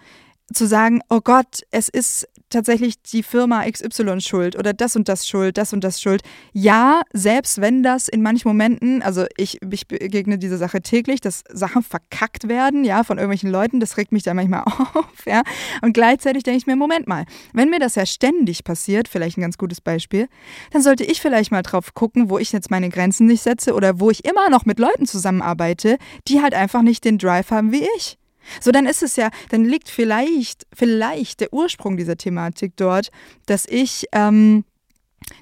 zu 0.53 0.67
sagen, 0.67 1.01
oh 1.09 1.21
Gott, 1.21 1.61
es 1.71 1.89
ist 1.89 2.27
tatsächlich 2.51 3.01
die 3.01 3.23
Firma 3.23 3.63
XY 3.69 4.21
schuld 4.21 4.57
oder 4.57 4.73
das 4.73 4.95
und 4.95 5.09
das 5.09 5.27
schuld, 5.27 5.57
das 5.57 5.73
und 5.73 5.83
das 5.83 6.01
schuld. 6.01 6.21
Ja, 6.53 7.01
selbst 7.13 7.61
wenn 7.61 7.81
das 7.81 8.07
in 8.07 8.21
manchen 8.21 8.47
Momenten, 8.47 9.01
also 9.01 9.25
ich, 9.37 9.59
ich 9.71 9.87
begegne 9.87 10.37
diese 10.37 10.57
Sache 10.57 10.81
täglich, 10.81 11.21
dass 11.21 11.43
Sachen 11.51 11.81
verkackt 11.81 12.47
werden, 12.47 12.83
ja, 12.83 13.03
von 13.03 13.17
irgendwelchen 13.17 13.49
Leuten, 13.49 13.79
das 13.79 13.97
regt 13.97 14.11
mich 14.11 14.23
da 14.23 14.33
manchmal 14.33 14.63
auf, 14.65 15.25
ja. 15.25 15.41
Und 15.81 15.93
gleichzeitig 15.93 16.43
denke 16.43 16.57
ich 16.57 16.67
mir, 16.67 16.75
Moment 16.75 17.07
mal, 17.07 17.25
wenn 17.53 17.69
mir 17.69 17.79
das 17.79 17.95
ja 17.95 18.05
ständig 18.05 18.63
passiert, 18.63 19.07
vielleicht 19.07 19.37
ein 19.37 19.41
ganz 19.41 19.57
gutes 19.57 19.81
Beispiel, 19.81 20.27
dann 20.71 20.81
sollte 20.81 21.03
ich 21.03 21.21
vielleicht 21.21 21.51
mal 21.51 21.63
drauf 21.63 21.93
gucken, 21.93 22.29
wo 22.29 22.37
ich 22.37 22.51
jetzt 22.51 22.69
meine 22.69 22.89
Grenzen 22.89 23.25
nicht 23.25 23.41
setze 23.41 23.73
oder 23.73 23.99
wo 23.99 24.09
ich 24.11 24.25
immer 24.25 24.49
noch 24.49 24.65
mit 24.65 24.79
Leuten 24.79 25.05
zusammenarbeite, 25.05 25.97
die 26.27 26.41
halt 26.41 26.53
einfach 26.53 26.81
nicht 26.81 27.05
den 27.05 27.17
Drive 27.17 27.51
haben 27.51 27.71
wie 27.71 27.87
ich. 27.97 28.17
So, 28.59 28.71
dann 28.71 28.85
ist 28.85 29.03
es 29.03 29.15
ja, 29.15 29.29
dann 29.49 29.65
liegt 29.65 29.89
vielleicht, 29.89 30.65
vielleicht 30.73 31.39
der 31.41 31.53
Ursprung 31.53 31.97
dieser 31.97 32.17
Thematik 32.17 32.73
dort, 32.75 33.11
dass 33.45 33.65
ich 33.65 34.05
ähm, 34.11 34.65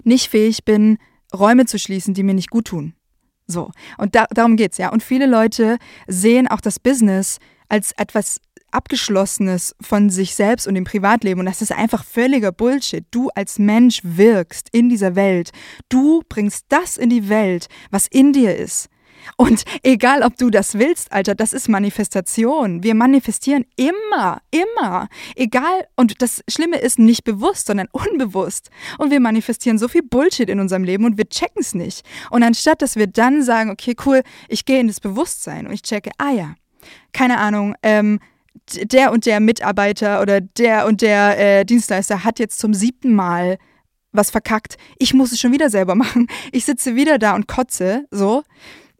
nicht 0.03 0.29
fähig 0.29 0.65
bin, 0.65 0.97
Räume 1.33 1.65
zu 1.65 1.77
schließen, 1.79 2.13
die 2.13 2.23
mir 2.23 2.33
nicht 2.33 2.49
gut 2.49 2.65
tun. 2.65 2.93
So, 3.47 3.71
und 3.97 4.15
da, 4.15 4.25
darum 4.29 4.57
geht's, 4.57 4.77
ja. 4.77 4.89
Und 4.89 5.01
viele 5.01 5.25
Leute 5.25 5.77
sehen 6.07 6.47
auch 6.47 6.62
das 6.62 6.79
Business 6.79 7.39
als 7.67 7.93
etwas 7.93 8.41
Abgeschlossenes 8.71 9.75
von 9.81 10.09
sich 10.09 10.35
selbst 10.35 10.67
und 10.67 10.75
dem 10.75 10.83
Privatleben. 10.83 11.39
Und 11.39 11.47
das 11.47 11.62
ist 11.62 11.71
einfach 11.71 12.03
völliger 12.03 12.51
Bullshit. 12.51 13.05
Du 13.12 13.29
als 13.33 13.57
Mensch 13.57 14.01
wirkst 14.03 14.69
in 14.71 14.89
dieser 14.89 15.15
Welt. 15.15 15.51
Du 15.89 16.21
bringst 16.29 16.65
das 16.69 16.97
in 16.97 17.09
die 17.09 17.29
Welt, 17.29 17.67
was 17.89 18.05
in 18.07 18.33
dir 18.33 18.55
ist. 18.55 18.89
Und 19.38 19.63
egal, 19.84 20.23
ob 20.23 20.38
du 20.38 20.49
das 20.49 20.77
willst, 20.77 21.12
Alter, 21.12 21.36
das 21.36 21.53
ist 21.53 21.69
Manifestation. 21.69 22.84
Wir 22.84 22.95
manifestieren 22.95 23.65
immer, 23.75 24.41
immer. 24.51 25.08
Egal, 25.36 25.88
und 25.95 26.21
das 26.21 26.43
Schlimme 26.49 26.77
ist 26.77 26.99
nicht 26.99 27.23
bewusst, 27.23 27.67
sondern 27.67 27.88
unbewusst. 27.91 28.69
Und 28.97 29.12
wir 29.12 29.19
manifestieren 29.19 29.77
so 29.77 29.88
viel 29.88 30.03
Bullshit 30.03 30.49
in 30.49 30.60
unserem 30.60 30.84
Leben 30.84 31.05
und 31.05 31.17
wir 31.17 31.27
checken 31.27 31.62
es 31.62 31.73
nicht. 31.73 32.05
Und 32.29 32.43
anstatt, 32.43 32.82
dass 32.82 32.95
wir 32.95 33.08
dann 33.08 33.43
sagen, 33.43 33.69
okay, 33.69 33.95
cool, 34.05 34.23
ich 34.47 34.65
gehe 34.65 34.79
in 34.79 34.88
das 34.88 34.99
Bewusstsein 34.99 35.67
und 35.67 35.73
ich 35.73 35.84
checke, 35.84 36.12
ah 36.17 36.32
ja, 36.32 36.55
keine 37.13 37.38
Ahnung, 37.38 37.75
ähm, 37.84 38.19
der 38.84 39.12
und 39.12 39.25
der 39.25 39.39
Mitarbeiter 39.39 40.21
oder 40.21 40.41
der 40.41 40.86
und 40.86 41.01
der 41.01 41.60
äh, 41.60 41.65
Dienstleister 41.65 42.23
hat 42.23 42.39
jetzt 42.39 42.60
zum 42.60 42.73
siebten 42.73 43.13
Mal 43.13 43.58
was 44.12 44.32
verkackt. 44.32 44.77
Ich 44.97 45.13
muss 45.13 45.32
es 45.32 45.39
schon 45.39 45.51
wieder 45.51 45.69
selber 45.69 45.95
machen. 46.03 46.27
Ich 46.51 46.65
sitze 46.65 46.95
wieder 46.95 47.17
da 47.17 47.36
und 47.36 47.47
kotze, 47.47 48.05
so 48.12 48.43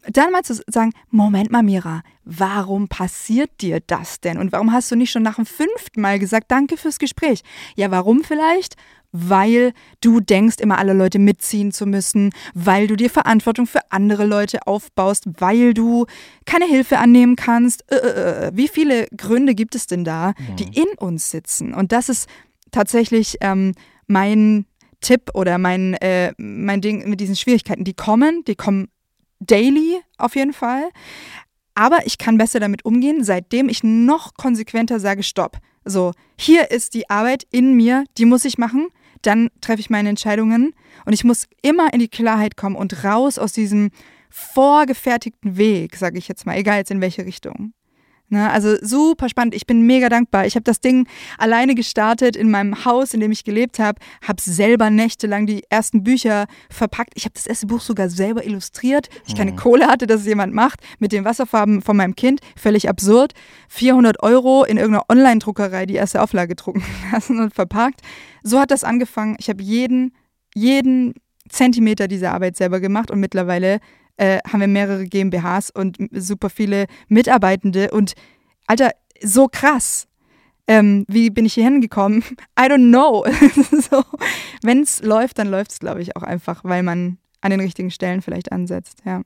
dann 0.08 0.32
mal 0.32 0.42
zu 0.42 0.54
sagen, 0.66 0.92
Moment 1.10 1.50
mal, 1.50 1.62
Mira, 1.62 2.02
warum 2.24 2.88
passiert 2.88 3.50
dir 3.60 3.80
das 3.86 4.20
denn? 4.20 4.38
Und 4.38 4.52
warum 4.52 4.72
hast 4.72 4.90
du 4.90 4.96
nicht 4.96 5.10
schon 5.10 5.22
nach 5.22 5.36
dem 5.36 5.46
fünften 5.46 6.00
Mal 6.00 6.18
gesagt, 6.18 6.50
danke 6.50 6.76
fürs 6.76 6.98
Gespräch? 6.98 7.42
Ja, 7.76 7.90
warum 7.90 8.22
vielleicht? 8.22 8.76
Weil 9.12 9.72
du 10.00 10.20
denkst, 10.20 10.56
immer 10.60 10.78
alle 10.78 10.92
Leute 10.92 11.18
mitziehen 11.18 11.72
zu 11.72 11.84
müssen, 11.84 12.30
weil 12.54 12.86
du 12.86 12.96
dir 12.96 13.10
Verantwortung 13.10 13.66
für 13.66 13.90
andere 13.90 14.24
Leute 14.24 14.66
aufbaust, 14.66 15.24
weil 15.38 15.74
du 15.74 16.06
keine 16.46 16.66
Hilfe 16.66 16.98
annehmen 16.98 17.34
kannst. 17.34 17.90
Äh, 17.90 17.96
äh, 17.96 18.46
äh. 18.46 18.50
wie 18.54 18.68
viele 18.68 19.06
Gründe 19.16 19.54
gibt 19.54 19.74
es 19.74 19.86
denn 19.86 20.04
da, 20.04 20.34
die 20.58 20.66
mhm. 20.66 20.72
in 20.72 20.98
uns 20.98 21.30
sitzen? 21.30 21.74
Und 21.74 21.90
das 21.90 22.08
ist 22.08 22.28
tatsächlich 22.70 23.38
ähm, 23.40 23.74
mein 24.06 24.66
Tipp 25.00 25.30
oder 25.34 25.58
mein, 25.58 25.94
äh, 25.94 26.32
mein 26.38 26.80
Ding 26.80 27.08
mit 27.08 27.20
diesen 27.20 27.36
Schwierigkeiten. 27.36 27.84
Die 27.84 27.94
kommen, 27.94 28.44
die 28.46 28.54
kommen 28.54 28.88
daily 29.40 30.00
auf 30.18 30.36
jeden 30.36 30.52
Fall. 30.52 30.90
Aber 31.74 32.06
ich 32.06 32.18
kann 32.18 32.38
besser 32.38 32.60
damit 32.60 32.84
umgehen, 32.84 33.24
seitdem 33.24 33.68
ich 33.68 33.82
noch 33.82 34.34
konsequenter 34.34 35.00
sage, 35.00 35.22
stopp. 35.22 35.58
So, 35.84 36.12
hier 36.38 36.70
ist 36.70 36.94
die 36.94 37.08
Arbeit 37.08 37.46
in 37.50 37.74
mir, 37.74 38.04
die 38.18 38.26
muss 38.26 38.44
ich 38.44 38.58
machen. 38.58 38.88
Dann 39.22 39.48
treffe 39.60 39.80
ich 39.80 39.90
meine 39.90 40.08
Entscheidungen 40.08 40.74
und 41.04 41.12
ich 41.12 41.24
muss 41.24 41.46
immer 41.62 41.92
in 41.92 42.00
die 42.00 42.08
Klarheit 42.08 42.56
kommen 42.56 42.76
und 42.76 43.04
raus 43.04 43.38
aus 43.38 43.52
diesem 43.52 43.90
vorgefertigten 44.30 45.56
Weg, 45.56 45.96
sage 45.96 46.18
ich 46.18 46.28
jetzt 46.28 46.46
mal, 46.46 46.56
egal 46.56 46.78
jetzt 46.78 46.90
in 46.90 47.00
welche 47.00 47.26
Richtung. 47.26 47.72
Ne? 48.30 48.48
Also 48.48 48.76
super 48.80 49.28
spannend. 49.28 49.54
Ich 49.56 49.66
bin 49.66 49.82
mega 49.82 50.08
dankbar. 50.08 50.46
Ich 50.46 50.54
habe 50.54 50.62
das 50.62 50.80
Ding 50.80 51.08
alleine 51.36 51.74
gestartet 51.74 52.36
in 52.36 52.50
meinem 52.50 52.84
Haus, 52.84 53.12
in 53.12 53.20
dem 53.20 53.32
ich 53.32 53.42
gelebt 53.42 53.80
habe, 53.80 54.00
habe 54.26 54.40
selber 54.40 54.88
nächtelang 54.88 55.46
die 55.46 55.64
ersten 55.68 56.04
Bücher 56.04 56.46
verpackt. 56.70 57.12
Ich 57.16 57.24
habe 57.24 57.34
das 57.34 57.46
erste 57.46 57.66
Buch 57.66 57.80
sogar 57.80 58.08
selber 58.08 58.44
illustriert. 58.46 59.08
Ich 59.26 59.34
keine 59.34 59.52
mhm. 59.52 59.56
Kohle 59.56 59.88
hatte, 59.88 60.06
dass 60.06 60.20
es 60.20 60.26
jemand 60.26 60.54
macht, 60.54 60.80
mit 61.00 61.10
den 61.10 61.24
Wasserfarben 61.24 61.82
von 61.82 61.96
meinem 61.96 62.14
Kind. 62.14 62.40
Völlig 62.56 62.88
absurd. 62.88 63.32
400 63.68 64.22
Euro 64.22 64.64
in 64.64 64.76
irgendeiner 64.76 65.06
Online-Druckerei 65.08 65.86
die 65.86 65.94
erste 65.94 66.22
Auflage 66.22 66.54
drucken 66.54 66.84
lassen 67.12 67.40
und 67.40 67.52
verpackt. 67.52 68.00
So 68.44 68.60
hat 68.60 68.70
das 68.70 68.84
angefangen. 68.84 69.36
Ich 69.40 69.48
habe 69.48 69.62
jeden, 69.62 70.14
jeden 70.54 71.14
Zentimeter 71.48 72.06
dieser 72.06 72.32
Arbeit 72.32 72.56
selber 72.56 72.78
gemacht 72.78 73.10
und 73.10 73.18
mittlerweile 73.18 73.80
äh, 74.20 74.38
haben 74.46 74.60
wir 74.60 74.68
mehrere 74.68 75.06
GmbHs 75.06 75.70
und 75.70 75.96
super 76.12 76.50
viele 76.50 76.86
Mitarbeitende. 77.08 77.90
Und 77.90 78.12
Alter, 78.66 78.90
so 79.22 79.48
krass. 79.50 80.06
Ähm, 80.66 81.06
wie 81.08 81.30
bin 81.30 81.46
ich 81.46 81.54
hier 81.54 81.64
hingekommen? 81.64 82.22
I 82.58 82.64
don't 82.64 82.90
know. 82.90 83.24
so, 83.90 84.04
Wenn 84.62 84.82
es 84.82 85.02
läuft, 85.02 85.38
dann 85.38 85.48
läuft 85.48 85.72
es, 85.72 85.78
glaube 85.78 86.02
ich, 86.02 86.16
auch 86.16 86.22
einfach, 86.22 86.62
weil 86.64 86.82
man 86.82 87.16
an 87.40 87.50
den 87.50 87.60
richtigen 87.60 87.90
Stellen 87.90 88.20
vielleicht 88.20 88.52
ansetzt. 88.52 88.98
Ja, 89.06 89.22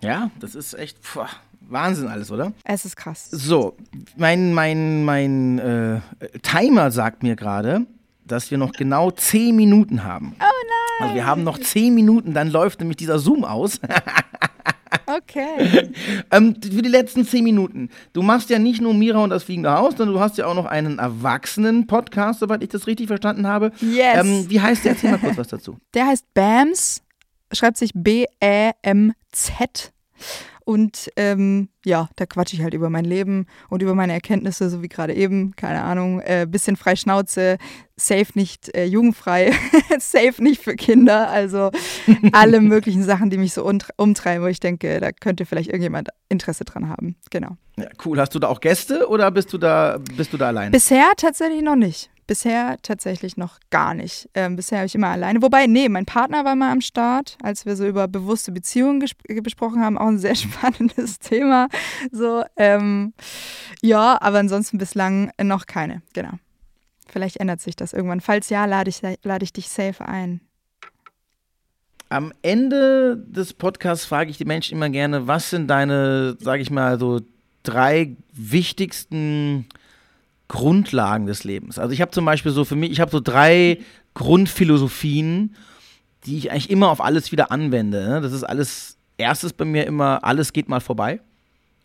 ja 0.00 0.30
das 0.38 0.54
ist 0.54 0.74
echt 0.74 1.00
pfuh, 1.00 1.26
Wahnsinn 1.68 2.06
alles, 2.06 2.30
oder? 2.30 2.52
Es 2.62 2.84
ist 2.84 2.96
krass. 2.96 3.28
So, 3.32 3.76
mein, 4.16 4.54
mein, 4.54 5.04
mein 5.04 5.58
äh, 5.58 6.00
Timer 6.42 6.92
sagt 6.92 7.24
mir 7.24 7.34
gerade, 7.34 7.84
dass 8.24 8.52
wir 8.52 8.58
noch 8.58 8.72
genau 8.72 9.10
zehn 9.10 9.56
Minuten 9.56 10.04
haben. 10.04 10.36
Oh 10.38 10.44
nein! 10.44 10.79
Also 11.00 11.14
wir 11.14 11.26
haben 11.26 11.44
noch 11.44 11.58
zehn 11.58 11.94
Minuten, 11.94 12.34
dann 12.34 12.50
läuft 12.50 12.80
nämlich 12.80 12.96
dieser 12.96 13.18
Zoom 13.18 13.44
aus. 13.44 13.80
okay. 15.06 15.90
ähm, 16.30 16.54
für 16.60 16.82
die 16.82 16.88
letzten 16.88 17.26
zehn 17.26 17.44
Minuten. 17.44 17.88
Du 18.12 18.22
machst 18.22 18.50
ja 18.50 18.58
nicht 18.58 18.80
nur 18.80 18.94
Mira 18.94 19.22
und 19.22 19.30
das 19.30 19.44
fliegende 19.44 19.72
Haus, 19.72 19.94
sondern 19.96 20.14
du 20.14 20.20
hast 20.20 20.38
ja 20.38 20.46
auch 20.46 20.54
noch 20.54 20.66
einen 20.66 20.98
Erwachsenen-Podcast, 20.98 22.40
soweit 22.40 22.62
ich 22.62 22.68
das 22.68 22.86
richtig 22.86 23.06
verstanden 23.06 23.46
habe. 23.46 23.72
Yes. 23.80 24.24
Ähm, 24.24 24.46
wie 24.48 24.60
heißt 24.60 24.84
der? 24.84 24.92
Erzähl 24.92 25.10
mal 25.10 25.18
kurz 25.18 25.38
was 25.38 25.48
dazu. 25.48 25.78
Der 25.94 26.06
heißt 26.06 26.26
BAMS, 26.34 27.02
schreibt 27.52 27.76
sich 27.76 27.92
B-E-M-Z. 27.94 29.92
Und 30.64 31.10
ähm, 31.16 31.68
ja, 31.84 32.08
da 32.16 32.26
quatsche 32.26 32.56
ich 32.56 32.62
halt 32.62 32.74
über 32.74 32.90
mein 32.90 33.04
Leben 33.04 33.46
und 33.68 33.82
über 33.82 33.94
meine 33.94 34.12
Erkenntnisse, 34.12 34.68
so 34.70 34.82
wie 34.82 34.88
gerade 34.88 35.14
eben, 35.14 35.56
keine 35.56 35.82
Ahnung, 35.82 36.20
äh, 36.20 36.46
bisschen 36.48 36.76
frei 36.76 36.96
Schnauze, 36.96 37.58
safe 37.96 38.32
nicht 38.34 38.74
äh, 38.74 38.84
jugendfrei, 38.84 39.52
safe 39.98 40.42
nicht 40.42 40.62
für 40.62 40.76
Kinder, 40.76 41.28
also 41.28 41.70
alle 42.32 42.60
möglichen 42.60 43.02
Sachen, 43.02 43.30
die 43.30 43.38
mich 43.38 43.52
so 43.52 43.64
umtreiben, 43.96 44.44
wo 44.44 44.48
ich 44.48 44.60
denke, 44.60 45.00
da 45.00 45.12
könnte 45.12 45.46
vielleicht 45.46 45.68
irgendjemand 45.68 46.08
Interesse 46.28 46.64
dran 46.64 46.88
haben. 46.88 47.16
Genau. 47.30 47.56
Ja, 47.76 47.88
cool. 48.04 48.20
Hast 48.20 48.34
du 48.34 48.38
da 48.38 48.48
auch 48.48 48.60
Gäste 48.60 49.08
oder 49.08 49.30
bist 49.30 49.52
du 49.52 49.58
da, 49.58 49.98
bist 50.16 50.32
du 50.32 50.36
da 50.36 50.48
allein? 50.48 50.70
Bisher 50.72 51.12
tatsächlich 51.16 51.62
noch 51.62 51.76
nicht. 51.76 52.10
Bisher 52.30 52.76
tatsächlich 52.82 53.36
noch 53.36 53.58
gar 53.70 53.92
nicht. 53.92 54.28
Ähm, 54.34 54.54
bisher 54.54 54.78
habe 54.78 54.86
ich 54.86 54.94
immer 54.94 55.08
alleine. 55.08 55.42
Wobei, 55.42 55.66
nee, 55.66 55.88
mein 55.88 56.06
Partner 56.06 56.44
war 56.44 56.54
mal 56.54 56.70
am 56.70 56.80
Start, 56.80 57.36
als 57.42 57.66
wir 57.66 57.74
so 57.74 57.84
über 57.84 58.06
bewusste 58.06 58.52
Beziehungen 58.52 59.04
besprochen 59.42 59.82
haben. 59.82 59.98
Auch 59.98 60.06
ein 60.06 60.20
sehr 60.20 60.34
spannendes 60.36 61.18
Thema. 61.18 61.66
So, 62.12 62.44
ähm, 62.54 63.14
ja, 63.82 64.16
aber 64.22 64.38
ansonsten 64.38 64.78
bislang 64.78 65.32
noch 65.42 65.66
keine. 65.66 66.02
Genau. 66.12 66.30
Vielleicht 67.08 67.38
ändert 67.38 67.62
sich 67.62 67.74
das 67.74 67.92
irgendwann. 67.92 68.20
Falls 68.20 68.48
ja, 68.48 68.64
lade 68.64 68.90
ich, 68.90 69.02
lade 69.24 69.42
ich 69.42 69.52
dich 69.52 69.68
safe 69.68 70.06
ein. 70.06 70.40
Am 72.10 72.32
Ende 72.42 73.16
des 73.26 73.54
Podcasts 73.54 74.04
frage 74.04 74.30
ich 74.30 74.38
die 74.38 74.44
Menschen 74.44 74.76
immer 74.76 74.88
gerne, 74.88 75.26
was 75.26 75.50
sind 75.50 75.66
deine, 75.66 76.36
sage 76.38 76.62
ich 76.62 76.70
mal, 76.70 77.00
so 77.00 77.22
drei 77.64 78.14
wichtigsten 78.32 79.66
Grundlagen 80.50 81.26
des 81.26 81.44
Lebens. 81.44 81.78
Also 81.78 81.92
ich 81.94 82.00
habe 82.00 82.10
zum 82.10 82.24
Beispiel 82.24 82.50
so 82.50 82.64
für 82.64 82.74
mich, 82.74 82.90
ich 82.90 83.00
habe 83.00 83.12
so 83.12 83.20
drei 83.20 83.78
Grundphilosophien, 84.14 85.54
die 86.26 86.36
ich 86.36 86.50
eigentlich 86.50 86.70
immer 86.70 86.90
auf 86.90 87.00
alles 87.00 87.30
wieder 87.30 87.52
anwende. 87.52 88.04
Ne? 88.04 88.20
Das 88.20 88.32
ist 88.32 88.42
alles, 88.42 88.98
erstes 89.16 89.52
bei 89.52 89.64
mir 89.64 89.86
immer, 89.86 90.24
alles 90.24 90.52
geht 90.52 90.68
mal 90.68 90.80
vorbei. 90.80 91.20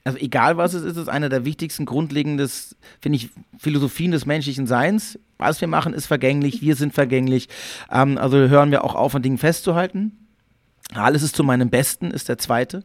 Also 0.04 0.17
egal 0.17 0.58
was 0.58 0.73
es 0.73 0.84
ist, 0.84 0.97
ist 0.97 1.10
eine 1.10 1.30
der 1.30 1.45
wichtigsten 1.45 1.86
grundlegenden, 1.86 2.49
finde 2.99 3.17
ich, 3.17 3.30
Philosophien 3.60 4.12
des 4.12 4.25
menschlichen 4.25 4.65
Seins. 4.65 5.19
Was 5.38 5.62
wir 5.62 5.67
machen, 5.67 5.93
ist 5.93 6.08
vergänglich, 6.08 6.62
wir 6.62 6.75
sind 6.75 6.93
vergänglich. 6.93 7.49
Ähm, 7.91 8.17
also 8.17 8.38
hören 8.38 8.71
wir 8.71 8.84
auch 8.84 8.95
auf, 8.95 9.13
an 9.13 9.21
Dingen 9.21 9.38
festzuhalten. 9.38 10.24
Alles 10.93 11.24
ist 11.24 11.36
zu 11.36 11.43
meinem 11.43 11.69
Besten, 11.69 12.12
ist 12.12 12.30
der 12.30 12.38
zweite 12.38 12.84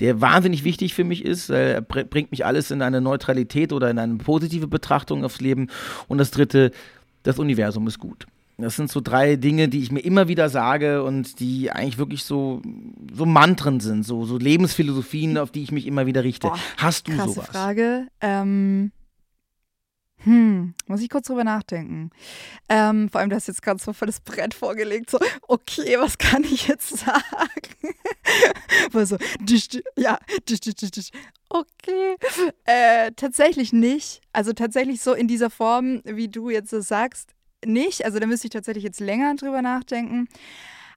der 0.00 0.20
wahnsinnig 0.20 0.64
wichtig 0.64 0.94
für 0.94 1.04
mich 1.04 1.24
ist. 1.24 1.50
Er 1.50 1.80
bringt 1.80 2.30
mich 2.30 2.44
alles 2.44 2.70
in 2.70 2.82
eine 2.82 3.00
Neutralität 3.00 3.72
oder 3.72 3.90
in 3.90 3.98
eine 3.98 4.16
positive 4.16 4.66
Betrachtung 4.66 5.24
aufs 5.24 5.40
Leben. 5.40 5.68
Und 6.08 6.18
das 6.18 6.30
dritte, 6.30 6.72
das 7.22 7.38
Universum 7.38 7.86
ist 7.86 7.98
gut. 7.98 8.26
Das 8.56 8.76
sind 8.76 8.90
so 8.90 9.00
drei 9.00 9.34
Dinge, 9.34 9.68
die 9.68 9.82
ich 9.82 9.90
mir 9.90 10.00
immer 10.00 10.28
wieder 10.28 10.48
sage 10.48 11.02
und 11.02 11.40
die 11.40 11.72
eigentlich 11.72 11.98
wirklich 11.98 12.22
so, 12.22 12.62
so 13.12 13.26
Mantren 13.26 13.80
sind, 13.80 14.04
so, 14.04 14.24
so 14.26 14.38
Lebensphilosophien, 14.38 15.38
auf 15.38 15.50
die 15.50 15.64
ich 15.64 15.72
mich 15.72 15.86
immer 15.86 16.06
wieder 16.06 16.22
richte. 16.22 16.48
Boah, 16.48 16.58
Hast 16.76 17.08
du 17.08 17.16
krasse 17.16 17.34
sowas? 17.34 17.48
Frage. 17.48 18.06
Ähm, 18.20 18.92
hm, 20.24 20.74
muss 20.86 21.02
ich 21.02 21.10
kurz 21.10 21.26
drüber 21.26 21.44
nachdenken. 21.44 22.10
Ähm, 22.70 23.10
vor 23.10 23.20
allem, 23.20 23.28
du 23.28 23.36
hast 23.36 23.46
jetzt 23.46 23.62
gerade 23.62 23.82
so 23.82 23.92
voll 23.92 24.06
das 24.06 24.20
Brett 24.20 24.54
vorgelegt, 24.54 25.10
so, 25.10 25.18
okay, 25.48 25.96
was 25.98 26.16
kann 26.16 26.44
ich 26.44 26.66
jetzt 26.66 26.88
sagen? 26.98 27.94
War 28.92 29.04
so, 29.04 29.18
ja, 29.96 30.18
okay. 31.50 32.16
Äh, 32.64 33.12
tatsächlich 33.12 33.72
nicht. 33.74 34.22
Also 34.32 34.54
tatsächlich 34.54 35.02
so 35.02 35.12
in 35.12 35.28
dieser 35.28 35.50
Form, 35.50 36.00
wie 36.04 36.28
du 36.28 36.48
jetzt 36.48 36.70
so 36.70 36.80
sagst, 36.80 37.34
nicht. 37.64 38.04
Also 38.06 38.18
da 38.18 38.26
müsste 38.26 38.46
ich 38.46 38.52
tatsächlich 38.52 38.84
jetzt 38.84 39.00
länger 39.00 39.34
drüber 39.36 39.60
nachdenken. 39.60 40.28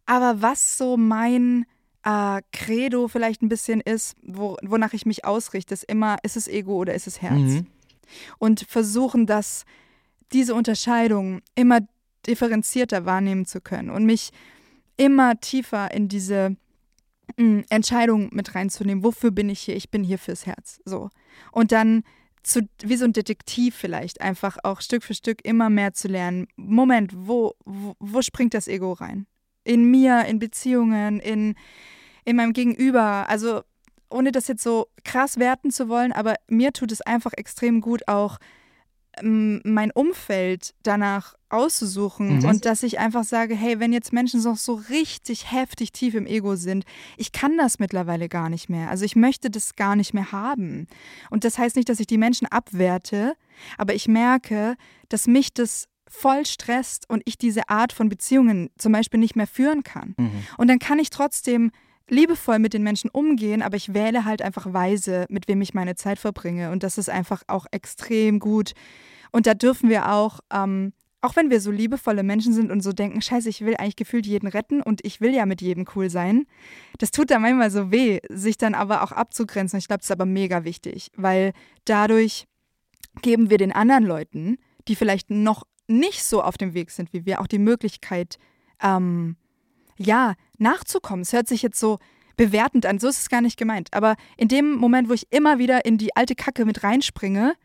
Aber 0.06 0.42
was 0.42 0.78
so 0.78 0.96
mein 0.96 1.66
äh, 2.04 2.42
Credo 2.54 3.10
vielleicht 3.10 3.42
ein 3.42 3.50
bisschen 3.50 3.82
ist, 3.82 4.16
wo, 4.22 4.56
wonach 4.64 4.94
ich 4.94 5.06
mich 5.06 5.26
ausrichte, 5.26 5.74
ist 5.74 5.84
immer, 5.84 6.18
ist 6.24 6.38
es 6.38 6.48
Ego 6.48 6.78
oder 6.78 6.94
ist 6.94 7.08
es 7.08 7.22
Herz? 7.22 7.36
Mhm 7.36 7.68
und 8.38 8.66
versuchen, 8.68 9.26
das, 9.26 9.66
diese 10.34 10.56
Unterscheidung 10.56 11.42
immer 11.56 11.80
differenzierter 12.26 13.06
wahrnehmen 13.06 13.46
zu 13.46 13.62
können 13.62 13.90
und 13.90 14.06
mich 14.06 14.32
immer 14.98 15.40
tiefer 15.40 15.92
in 15.94 16.08
diese 16.08 16.56
mh, 17.38 17.38
hm, 17.38 17.66
Entscheidung 17.70 18.30
mit 18.34 18.56
reinzunehmen. 18.56 19.04
Wofür 19.04 19.32
bin 19.32 19.50
ich 19.50 19.62
hier? 19.62 19.76
Ich 19.76 19.90
bin 19.90 20.04
hier 20.04 20.20
fürs 20.20 20.46
Herz. 20.46 20.82
So. 20.86 21.10
Und 21.52 21.72
dann 21.72 22.04
zu, 22.44 22.62
wie 22.82 22.96
so 22.96 23.06
ein 23.06 23.14
Detektiv 23.14 23.76
vielleicht, 23.76 24.22
einfach 24.22 24.58
auch 24.64 24.82
Stück 24.82 25.04
für 25.04 25.14
Stück 25.14 25.44
immer 25.44 25.70
mehr 25.70 25.94
zu 25.94 26.08
lernen. 26.08 26.48
Moment, 26.56 27.12
wo, 27.16 27.54
wo, 27.66 27.96
wo 28.00 28.22
springt 28.22 28.54
das 28.54 28.68
Ego 28.68 28.94
rein? 28.94 29.28
In 29.64 29.92
mir, 29.92 30.26
in 30.26 30.40
Beziehungen, 30.40 31.20
in, 31.20 31.56
in 32.24 32.36
meinem 32.38 32.54
Gegenüber. 32.54 33.28
Also 33.28 33.64
ohne 34.10 34.32
das 34.32 34.48
jetzt 34.48 34.64
so 34.64 34.88
krass 35.04 35.38
werten 35.38 35.72
zu 35.72 35.90
wollen, 35.90 36.12
aber 36.12 36.36
mir 36.48 36.74
tut 36.74 36.92
es 36.92 37.02
einfach 37.02 37.34
extrem 37.34 37.82
gut, 37.82 38.08
auch 38.08 38.38
mein 39.22 39.92
Umfeld 39.92 40.76
danach 40.84 41.36
auszusuchen 41.50 42.40
mhm. 42.40 42.46
und 42.46 42.66
dass 42.66 42.84
ich 42.84 43.00
einfach 43.00 43.24
sage, 43.24 43.56
hey, 43.56 43.80
wenn 43.80 43.94
jetzt 43.94 44.14
Menschen 44.14 44.44
noch 44.44 44.58
so 44.58 44.76
richtig 44.90 45.52
heftig 45.52 45.92
tief 45.92 46.14
im 46.14 46.26
Ego 46.26 46.56
sind, 46.56 46.84
ich 47.16 47.32
kann 47.32 47.58
das 47.58 47.80
mittlerweile 47.80 48.30
gar 48.30 48.50
nicht 48.50 48.70
mehr. 48.70 48.90
Also 48.90 49.06
ich 49.06 49.16
möchte 49.16 49.50
das 49.50 49.76
gar 49.76 49.96
nicht 49.96 50.14
mehr 50.14 50.32
haben. 50.32 50.88
Und 51.30 51.46
das 51.46 51.58
heißt 51.58 51.78
nicht, 51.78 51.90
dass 51.90 52.00
ich 52.00 52.08
die 52.08 52.18
Menschen 52.18 52.48
abwerte, 52.48 53.36
aber 53.78 53.96
ich 53.96 54.08
merke, 54.08 54.76
dass 55.10 55.26
mich 55.26 55.54
das 55.54 55.88
voll 56.08 56.46
stresst 56.46 57.10
und 57.10 57.22
ich 57.26 57.38
diese 57.38 57.70
Art 57.70 57.94
von 57.94 58.10
Beziehungen 58.10 58.70
zum 58.78 58.92
Beispiel 58.92 59.20
nicht 59.20 59.36
mehr 59.36 59.48
führen 59.48 59.84
kann. 59.84 60.16
Mhm. 60.18 60.44
Und 60.58 60.68
dann 60.68 60.80
kann 60.80 61.00
ich 61.00 61.10
trotzdem 61.10 61.72
liebevoll 62.10 62.60
mit 62.60 62.74
den 62.74 62.84
Menschen 62.84 63.10
umgehen, 63.10 63.62
aber 63.62 63.76
ich 63.76 63.94
wähle 63.94 64.26
halt 64.26 64.42
einfach 64.42 64.72
weise, 64.74 65.26
mit 65.30 65.48
wem 65.48 65.62
ich 65.62 65.74
meine 65.74 65.96
Zeit 65.96 66.20
verbringe. 66.20 66.72
Und 66.72 66.84
das 66.84 66.98
ist 66.98 67.10
einfach 67.10 67.44
auch 67.48 67.66
extrem 67.72 68.40
gut. 68.40 68.74
Und 69.32 69.48
da 69.48 69.54
dürfen 69.54 69.90
wir 69.90 70.12
auch, 70.12 70.40
ähm, 70.54 70.94
auch 71.22 71.36
wenn 71.36 71.50
wir 71.50 71.60
so 71.60 71.72
liebevolle 71.72 72.24
Menschen 72.24 72.54
sind 72.54 72.72
und 72.72 72.82
so 72.82 72.94
denken, 72.94 73.22
scheiße, 73.22 73.50
ich 73.50 73.62
will 73.62 73.76
eigentlich 73.76 73.96
gefühlt 73.96 74.26
jeden 74.26 74.48
retten 74.48 74.82
und 74.82 75.04
ich 75.04 75.20
will 75.20 75.34
ja 75.34 75.46
mit 75.46 75.62
jedem 75.62 75.86
cool 75.96 76.10
sein, 76.10 76.46
das 77.00 77.12
tut 77.12 77.32
da 77.32 77.40
manchmal 77.40 77.72
so 77.72 77.92
weh, 77.92 78.20
sich 78.30 78.58
dann 78.58 78.76
aber 78.76 79.04
auch 79.04 79.12
abzugrenzen. 79.12 79.80
Ich 79.80 79.88
glaube, 79.88 80.00
das 80.00 80.08
ist 80.08 80.12
aber 80.12 80.26
mega 80.26 80.64
wichtig, 80.64 81.12
weil 81.16 81.54
dadurch 81.86 82.48
geben 83.22 83.50
wir 83.50 83.58
den 83.58 83.72
anderen 83.72 84.06
Leuten, 84.06 84.58
die 84.88 84.96
vielleicht 84.96 85.30
noch 85.30 85.64
nicht 85.88 86.24
so 86.24 86.42
auf 86.42 86.58
dem 86.58 86.74
Weg 86.74 86.92
sind 86.92 87.12
wie 87.14 87.26
wir, 87.26 87.42
auch 87.42 87.48
die 87.48 87.60
Möglichkeit, 87.60 88.38
ähm, 88.82 89.36
ja, 89.98 90.36
nachzukommen. 90.58 91.22
Es 91.22 91.34
hört 91.34 91.48
sich 91.48 91.62
jetzt 91.62 91.80
so 91.80 92.00
bewertend 92.36 92.86
an, 92.86 93.00
so 93.00 93.08
ist 93.08 93.20
es 93.20 93.30
gar 93.30 93.42
nicht 93.42 93.58
gemeint. 93.58 93.90
Aber 93.92 94.16
in 94.38 94.48
dem 94.48 94.76
Moment, 94.76 95.10
wo 95.10 95.14
ich 95.14 95.28
immer 95.32 95.58
wieder 95.58 95.86
in 95.86 95.98
die 95.98 96.16
alte 96.16 96.36
Kacke 96.36 96.66
mit 96.66 96.84
reinspringe, 96.84 97.56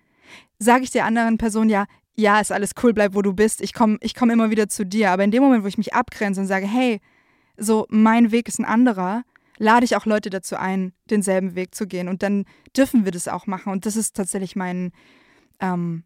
sage 0.59 0.85
ich 0.85 0.91
der 0.91 1.05
anderen 1.05 1.39
Person 1.39 1.69
ja, 1.69 1.87
ja, 2.15 2.41
ist 2.41 2.53
alles 2.53 2.73
cool, 2.83 2.93
bleib 2.93 3.15
wo 3.15 3.23
du 3.23 3.33
bist, 3.33 3.61
ich 3.61 3.73
komme 3.73 3.99
ich 4.01 4.15
komm 4.15 4.31
immer 4.31 4.51
wieder 4.51 4.69
zu 4.69 4.85
dir. 4.85 5.11
Aber 5.11 5.25
in 5.25 5.31
dem 5.31 5.43
Moment, 5.43 5.65
wo 5.65 5.69
ich 5.69 5.79
mich 5.79 5.95
abgrenze 5.95 6.41
und 6.41 6.47
sage, 6.47 6.67
hey, 6.67 7.01
so 7.57 7.87
mein 7.89 8.33
Weg 8.33 8.49
ist 8.49 8.59
ein 8.59 8.65
anderer, 8.65 9.25
lade 9.59 9.85
ich 9.85 9.97
auch 9.97 10.07
Leute 10.07 10.31
dazu 10.31 10.57
ein, 10.57 10.93
denselben 11.11 11.55
Weg 11.55 11.75
zu 11.75 11.87
gehen. 11.87 12.09
Und 12.09 12.23
dann 12.23 12.45
dürfen 12.77 13.05
wir 13.05 13.13
das 13.13 13.29
auch 13.29 13.47
machen. 13.47 13.73
Und 13.73 13.87
das 13.87 13.97
ist 13.97 14.17
tatsächlich 14.17 14.57
mein, 14.57 14.93
ähm, 15.61 16.05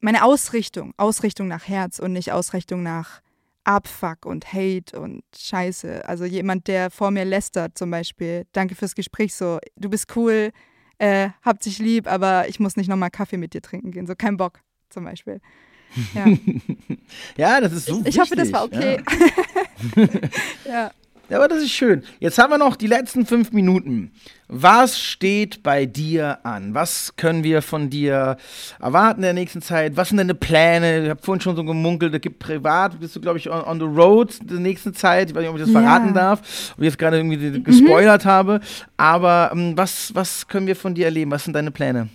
meine 0.00 0.24
Ausrichtung. 0.24 0.94
Ausrichtung 0.96 1.48
nach 1.48 1.66
Herz 1.66 1.98
und 1.98 2.12
nicht 2.12 2.32
Ausrichtung 2.32 2.82
nach 2.82 3.20
Abfuck 3.66 4.24
und 4.26 4.52
Hate 4.52 4.98
und 4.98 5.24
Scheiße. 5.36 6.08
Also 6.08 6.24
jemand, 6.24 6.68
der 6.68 6.90
vor 6.90 7.10
mir 7.10 7.24
lästert 7.24 7.76
zum 7.76 7.90
Beispiel. 7.90 8.46
Danke 8.52 8.76
fürs 8.76 8.94
Gespräch. 8.94 9.34
So, 9.34 9.58
du 9.74 9.90
bist 9.90 10.14
cool, 10.14 10.52
äh, 10.98 11.30
habt 11.42 11.64
sich 11.64 11.78
lieb, 11.78 12.06
aber 12.06 12.48
ich 12.48 12.60
muss 12.60 12.76
nicht 12.76 12.88
nochmal 12.88 13.10
Kaffee 13.10 13.38
mit 13.38 13.54
dir 13.54 13.62
trinken 13.62 13.90
gehen. 13.90 14.06
So, 14.06 14.14
kein 14.16 14.36
Bock 14.36 14.60
zum 14.88 15.04
Beispiel. 15.04 15.40
Ja, 16.14 16.26
ja 17.36 17.60
das 17.60 17.72
ist 17.72 17.86
so 17.86 18.00
Ich, 18.02 18.08
ich 18.08 18.18
hoffe, 18.20 18.36
das 18.36 18.52
war 18.52 18.64
okay. 18.64 19.02
Ja. 19.96 20.08
ja. 20.68 20.90
Ja, 21.28 21.38
aber 21.38 21.48
das 21.48 21.58
ist 21.58 21.72
schön. 21.72 22.04
Jetzt 22.20 22.38
haben 22.38 22.50
wir 22.50 22.58
noch 22.58 22.76
die 22.76 22.86
letzten 22.86 23.26
fünf 23.26 23.50
Minuten. 23.52 24.12
Was 24.46 25.00
steht 25.00 25.64
bei 25.64 25.84
dir 25.84 26.38
an? 26.44 26.72
Was 26.72 27.16
können 27.16 27.42
wir 27.42 27.62
von 27.62 27.90
dir 27.90 28.36
erwarten 28.78 29.18
in 29.18 29.22
der 29.22 29.32
nächsten 29.32 29.60
Zeit? 29.60 29.96
Was 29.96 30.10
sind 30.10 30.18
deine 30.18 30.36
Pläne? 30.36 31.02
Ich 31.02 31.10
habe 31.10 31.20
vorhin 31.20 31.40
schon 31.40 31.56
so 31.56 31.64
gemunkelt, 31.64 32.14
da 32.14 32.18
gibt 32.18 32.38
privat, 32.38 33.00
bist 33.00 33.16
du, 33.16 33.20
glaube 33.20 33.38
ich, 33.38 33.50
on, 33.50 33.64
on, 33.64 33.80
the 33.80 33.86
road 33.86 34.38
in 34.40 34.46
der 34.46 34.60
nächsten 34.60 34.94
Zeit. 34.94 35.30
Ich 35.30 35.34
weiß 35.34 35.40
nicht, 35.40 35.50
ob 35.50 35.56
ich 35.56 35.64
das 35.64 35.72
ja. 35.72 35.80
verraten 35.80 36.14
darf, 36.14 36.40
ob 36.74 36.78
ich 36.78 36.84
jetzt 36.84 36.98
gerade 36.98 37.16
irgendwie 37.16 37.38
mhm. 37.38 37.64
gespoilert 37.64 38.24
habe. 38.24 38.60
Aber 38.96 39.50
ähm, 39.52 39.72
was, 39.76 40.14
was 40.14 40.46
können 40.46 40.68
wir 40.68 40.76
von 40.76 40.94
dir 40.94 41.06
erleben? 41.06 41.32
Was 41.32 41.42
sind 41.42 41.54
deine 41.54 41.72
Pläne? 41.72 42.08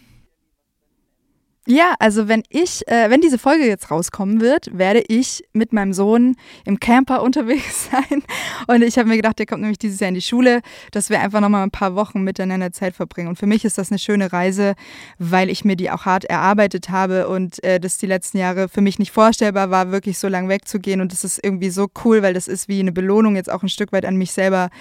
Ja, 1.68 1.94
also 2.00 2.28
wenn 2.28 2.42
ich, 2.50 2.88
äh, 2.88 3.12
wenn 3.12 3.22
diese 3.22 3.38
Folge 3.38 3.68
jetzt 3.68 3.92
rauskommen 3.92 4.42
wird, 4.42 4.76
werde 4.76 5.04
ich 5.08 5.44
mit 5.54 5.74
meinem 5.74 5.94
Sohn 5.94 6.36
im 6.66 6.80
Camper 6.80 7.22
unterwegs 7.24 7.88
sein. 7.92 8.24
Und 8.66 8.82
ich 8.82 8.98
habe 8.98 9.08
mir 9.08 9.16
gedacht, 9.16 9.38
der 9.38 9.46
kommt 9.46 9.62
nämlich 9.62 9.78
dieses 9.78 10.00
Jahr 10.00 10.08
in 10.08 10.16
die 10.16 10.22
Schule, 10.22 10.62
dass 10.92 11.12
wir 11.12 11.20
einfach 11.20 11.40
nochmal 11.40 11.62
ein 11.62 11.70
paar 11.70 11.94
Wochen 11.94 12.24
miteinander 12.24 12.72
Zeit 12.72 12.96
verbringen. 12.96 13.28
Und 13.28 13.38
für 13.38 13.46
mich 13.46 13.64
ist 13.64 13.78
das 13.78 13.92
eine 13.92 14.00
schöne 14.00 14.34
Reise, 14.34 14.74
weil 15.20 15.52
ich 15.52 15.64
mir 15.64 15.76
die 15.76 15.92
auch 15.92 16.06
hart 16.06 16.26
erarbeitet 16.26 16.90
habe 16.90 17.28
und 17.28 17.64
äh, 17.64 17.80
das 17.80 18.00
die 18.00 18.08
letzten 18.08 18.40
Jahre 18.40 18.68
für 18.68 18.82
mich 18.82 18.98
nicht 18.98 19.12
vorstellbar 19.12 19.70
war, 19.70 19.92
wirklich 19.92 20.18
so 20.18 20.28
lang 20.28 20.50
wegzugehen. 20.50 21.00
Und 21.00 21.12
das 21.12 21.24
ist 21.24 21.40
irgendwie 21.44 21.70
so 21.70 21.90
cool, 22.04 22.24
weil 22.24 22.34
das 22.34 22.48
ist 22.48 22.70
wie 22.70 22.80
eine 22.80 22.92
Belohnung 22.92 23.36
jetzt 23.36 23.52
auch 23.52 23.62
ein 23.62 23.70
Stück 23.70 23.92
weit 23.92 24.06
an 24.06 24.16
mich 24.16 24.32
selber. 24.32 24.72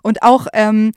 Und 0.00 0.22
auch 0.22 0.46
ähm, 0.54 0.92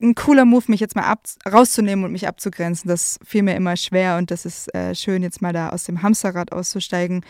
ein 0.00 0.14
cooler 0.14 0.44
Move, 0.44 0.64
mich 0.68 0.80
jetzt 0.80 0.96
mal 0.96 1.04
ab, 1.04 1.26
rauszunehmen 1.50 2.04
und 2.04 2.12
mich 2.12 2.26
abzugrenzen. 2.28 2.88
Das 2.88 3.18
fiel 3.24 3.42
mir 3.42 3.54
immer 3.54 3.76
schwer 3.76 4.16
und 4.18 4.30
das 4.30 4.44
ist 4.44 4.74
äh, 4.74 4.94
schön, 4.94 5.22
jetzt 5.22 5.42
mal 5.42 5.52
da 5.52 5.70
aus 5.70 5.84
dem 5.84 6.02
Hamsterrad 6.02 6.52
auszusteigen. 6.52 7.24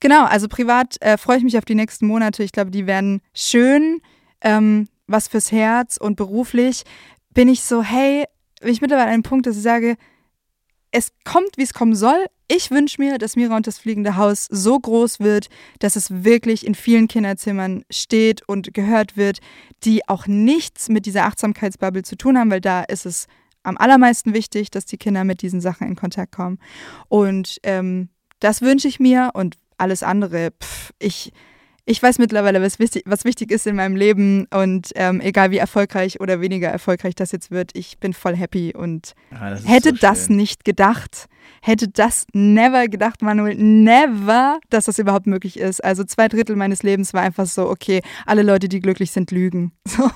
Genau, 0.00 0.24
also 0.24 0.48
privat 0.48 0.96
äh, 1.00 1.16
freue 1.18 1.38
ich 1.38 1.44
mich 1.44 1.58
auf 1.58 1.64
die 1.64 1.74
nächsten 1.74 2.06
Monate. 2.06 2.42
Ich 2.42 2.52
glaube, 2.52 2.70
die 2.70 2.86
werden 2.86 3.20
schön, 3.34 4.00
ähm, 4.40 4.88
was 5.06 5.28
fürs 5.28 5.52
Herz 5.52 5.96
und 5.96 6.16
beruflich 6.16 6.84
bin 7.34 7.48
ich 7.48 7.62
so, 7.62 7.82
hey, 7.82 8.24
bin 8.60 8.72
ich 8.72 8.80
mittlerweile 8.80 9.08
an 9.08 9.14
einem 9.14 9.22
Punkt, 9.22 9.46
dass 9.46 9.56
ich 9.56 9.62
sage, 9.62 9.96
es 10.96 11.12
kommt, 11.24 11.58
wie 11.58 11.62
es 11.62 11.74
kommen 11.74 11.94
soll. 11.94 12.24
Ich 12.48 12.70
wünsche 12.70 12.98
mir, 12.98 13.18
dass 13.18 13.36
Mira 13.36 13.54
und 13.54 13.66
das 13.66 13.78
fliegende 13.78 14.16
Haus 14.16 14.46
so 14.50 14.78
groß 14.78 15.20
wird, 15.20 15.48
dass 15.78 15.94
es 15.94 16.24
wirklich 16.24 16.66
in 16.66 16.74
vielen 16.74 17.06
Kinderzimmern 17.06 17.84
steht 17.90 18.48
und 18.48 18.72
gehört 18.72 19.14
wird, 19.14 19.40
die 19.84 20.08
auch 20.08 20.26
nichts 20.26 20.88
mit 20.88 21.04
dieser 21.04 21.26
Achtsamkeitsbubble 21.26 22.02
zu 22.02 22.16
tun 22.16 22.38
haben, 22.38 22.50
weil 22.50 22.62
da 22.62 22.82
ist 22.82 23.04
es 23.04 23.26
am 23.62 23.76
allermeisten 23.76 24.32
wichtig, 24.32 24.70
dass 24.70 24.86
die 24.86 24.96
Kinder 24.96 25.24
mit 25.24 25.42
diesen 25.42 25.60
Sachen 25.60 25.86
in 25.86 25.96
Kontakt 25.96 26.34
kommen. 26.34 26.58
Und 27.08 27.58
ähm, 27.62 28.08
das 28.40 28.62
wünsche 28.62 28.88
ich 28.88 28.98
mir 28.98 29.32
und 29.34 29.56
alles 29.76 30.02
andere, 30.02 30.52
pff, 30.52 30.94
ich 30.98 31.30
ich 31.88 32.02
weiß 32.02 32.18
mittlerweile, 32.18 32.60
was 32.60 32.80
wichtig, 32.80 33.04
was 33.06 33.24
wichtig 33.24 33.52
ist 33.52 33.66
in 33.66 33.76
meinem 33.76 33.94
Leben 33.94 34.46
und 34.52 34.90
ähm, 34.96 35.20
egal 35.20 35.52
wie 35.52 35.58
erfolgreich 35.58 36.20
oder 36.20 36.40
weniger 36.40 36.68
erfolgreich 36.68 37.14
das 37.14 37.30
jetzt 37.30 37.52
wird, 37.52 37.70
ich 37.74 37.98
bin 37.98 38.12
voll 38.12 38.34
happy 38.34 38.74
und 38.74 39.14
ah, 39.30 39.50
das 39.50 39.66
hätte 39.66 39.90
so 39.90 39.96
das 40.00 40.28
nicht 40.28 40.64
gedacht, 40.64 41.28
hätte 41.62 41.86
das 41.86 42.26
never 42.32 42.88
gedacht, 42.88 43.22
Manuel, 43.22 43.54
never, 43.54 44.58
dass 44.68 44.86
das 44.86 44.98
überhaupt 44.98 45.28
möglich 45.28 45.60
ist. 45.60 45.82
Also 45.82 46.02
zwei 46.02 46.26
Drittel 46.26 46.56
meines 46.56 46.82
Lebens 46.82 47.14
war 47.14 47.22
einfach 47.22 47.46
so, 47.46 47.68
okay, 47.68 48.02
alle 48.26 48.42
Leute, 48.42 48.68
die 48.68 48.80
glücklich 48.80 49.12
sind, 49.12 49.30
lügen. 49.30 49.72
So, 49.96 50.10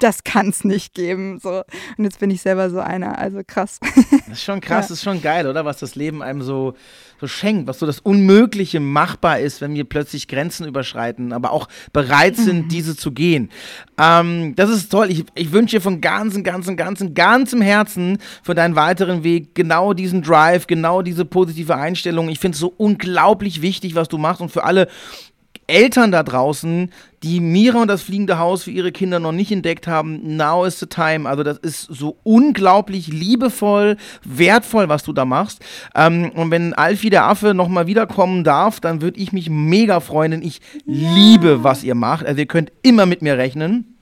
das 0.00 0.22
kann 0.22 0.48
es 0.48 0.64
nicht 0.64 0.92
geben. 0.92 1.38
So. 1.38 1.62
Und 1.96 2.04
jetzt 2.04 2.20
bin 2.20 2.30
ich 2.30 2.42
selber 2.42 2.68
so 2.68 2.80
einer, 2.80 3.16
also 3.18 3.40
krass. 3.46 3.78
Das 4.28 4.38
ist 4.38 4.44
schon 4.44 4.60
krass, 4.60 4.86
ja. 4.86 4.88
das 4.88 4.90
ist 4.92 5.02
schon 5.02 5.22
geil, 5.22 5.46
oder? 5.46 5.64
Was 5.64 5.78
das 5.78 5.94
Leben 5.94 6.22
einem 6.22 6.42
so 6.42 6.74
so 7.20 7.26
schenkt, 7.26 7.66
was 7.66 7.78
so 7.78 7.86
das 7.86 7.98
Unmögliche 8.00 8.80
machbar 8.80 9.40
ist, 9.40 9.60
wenn 9.60 9.74
wir 9.74 9.84
plötzlich 9.84 10.28
Grenzen 10.28 10.66
überschreiten, 10.66 11.32
aber 11.32 11.50
auch 11.50 11.68
bereit 11.92 12.36
sind, 12.36 12.66
mhm. 12.66 12.68
diese 12.68 12.96
zu 12.96 13.12
gehen. 13.12 13.50
Ähm, 13.98 14.54
das 14.54 14.70
ist 14.70 14.90
toll. 14.90 15.10
Ich, 15.10 15.24
ich 15.34 15.52
wünsche 15.52 15.76
dir 15.76 15.80
von 15.80 16.00
ganzem, 16.00 16.44
ganzem, 16.44 16.76
ganzem, 16.76 17.14
ganzem 17.14 17.60
Herzen 17.60 18.18
für 18.42 18.54
deinen 18.54 18.76
weiteren 18.76 19.24
Weg 19.24 19.54
genau 19.54 19.94
diesen 19.94 20.22
Drive, 20.22 20.66
genau 20.66 21.02
diese 21.02 21.24
positive 21.24 21.74
Einstellung. 21.74 22.28
Ich 22.28 22.38
finde 22.38 22.54
es 22.54 22.60
so 22.60 22.72
unglaublich 22.76 23.62
wichtig, 23.62 23.94
was 23.94 24.08
du 24.08 24.18
machst 24.18 24.40
und 24.40 24.52
für 24.52 24.64
alle 24.64 24.88
Eltern 25.68 26.10
da 26.10 26.22
draußen, 26.22 26.90
die 27.22 27.40
Mira 27.40 27.82
und 27.82 27.88
das 27.88 28.02
fliegende 28.02 28.38
Haus 28.38 28.64
für 28.64 28.70
ihre 28.70 28.90
Kinder 28.90 29.20
noch 29.20 29.32
nicht 29.32 29.52
entdeckt 29.52 29.86
haben, 29.86 30.36
now 30.36 30.64
is 30.64 30.80
the 30.80 30.86
time. 30.86 31.28
Also 31.28 31.42
das 31.42 31.58
ist 31.58 31.82
so 31.82 32.16
unglaublich 32.24 33.08
liebevoll, 33.08 33.96
wertvoll, 34.24 34.88
was 34.88 35.04
du 35.04 35.12
da 35.12 35.24
machst. 35.24 35.64
Ähm, 35.94 36.30
und 36.34 36.50
wenn 36.50 36.74
Alfie 36.74 37.10
der 37.10 37.24
Affe 37.24 37.54
nochmal 37.54 37.86
wiederkommen 37.86 38.44
darf, 38.44 38.80
dann 38.80 39.02
würde 39.02 39.20
ich 39.20 39.32
mich 39.32 39.50
mega 39.50 40.00
freuen, 40.00 40.32
denn 40.32 40.42
ich 40.42 40.60
ja. 40.86 41.14
liebe, 41.14 41.62
was 41.62 41.84
ihr 41.84 41.94
macht. 41.94 42.26
Also 42.26 42.40
ihr 42.40 42.46
könnt 42.46 42.72
immer 42.82 43.06
mit 43.06 43.22
mir 43.22 43.36
rechnen. 43.36 43.94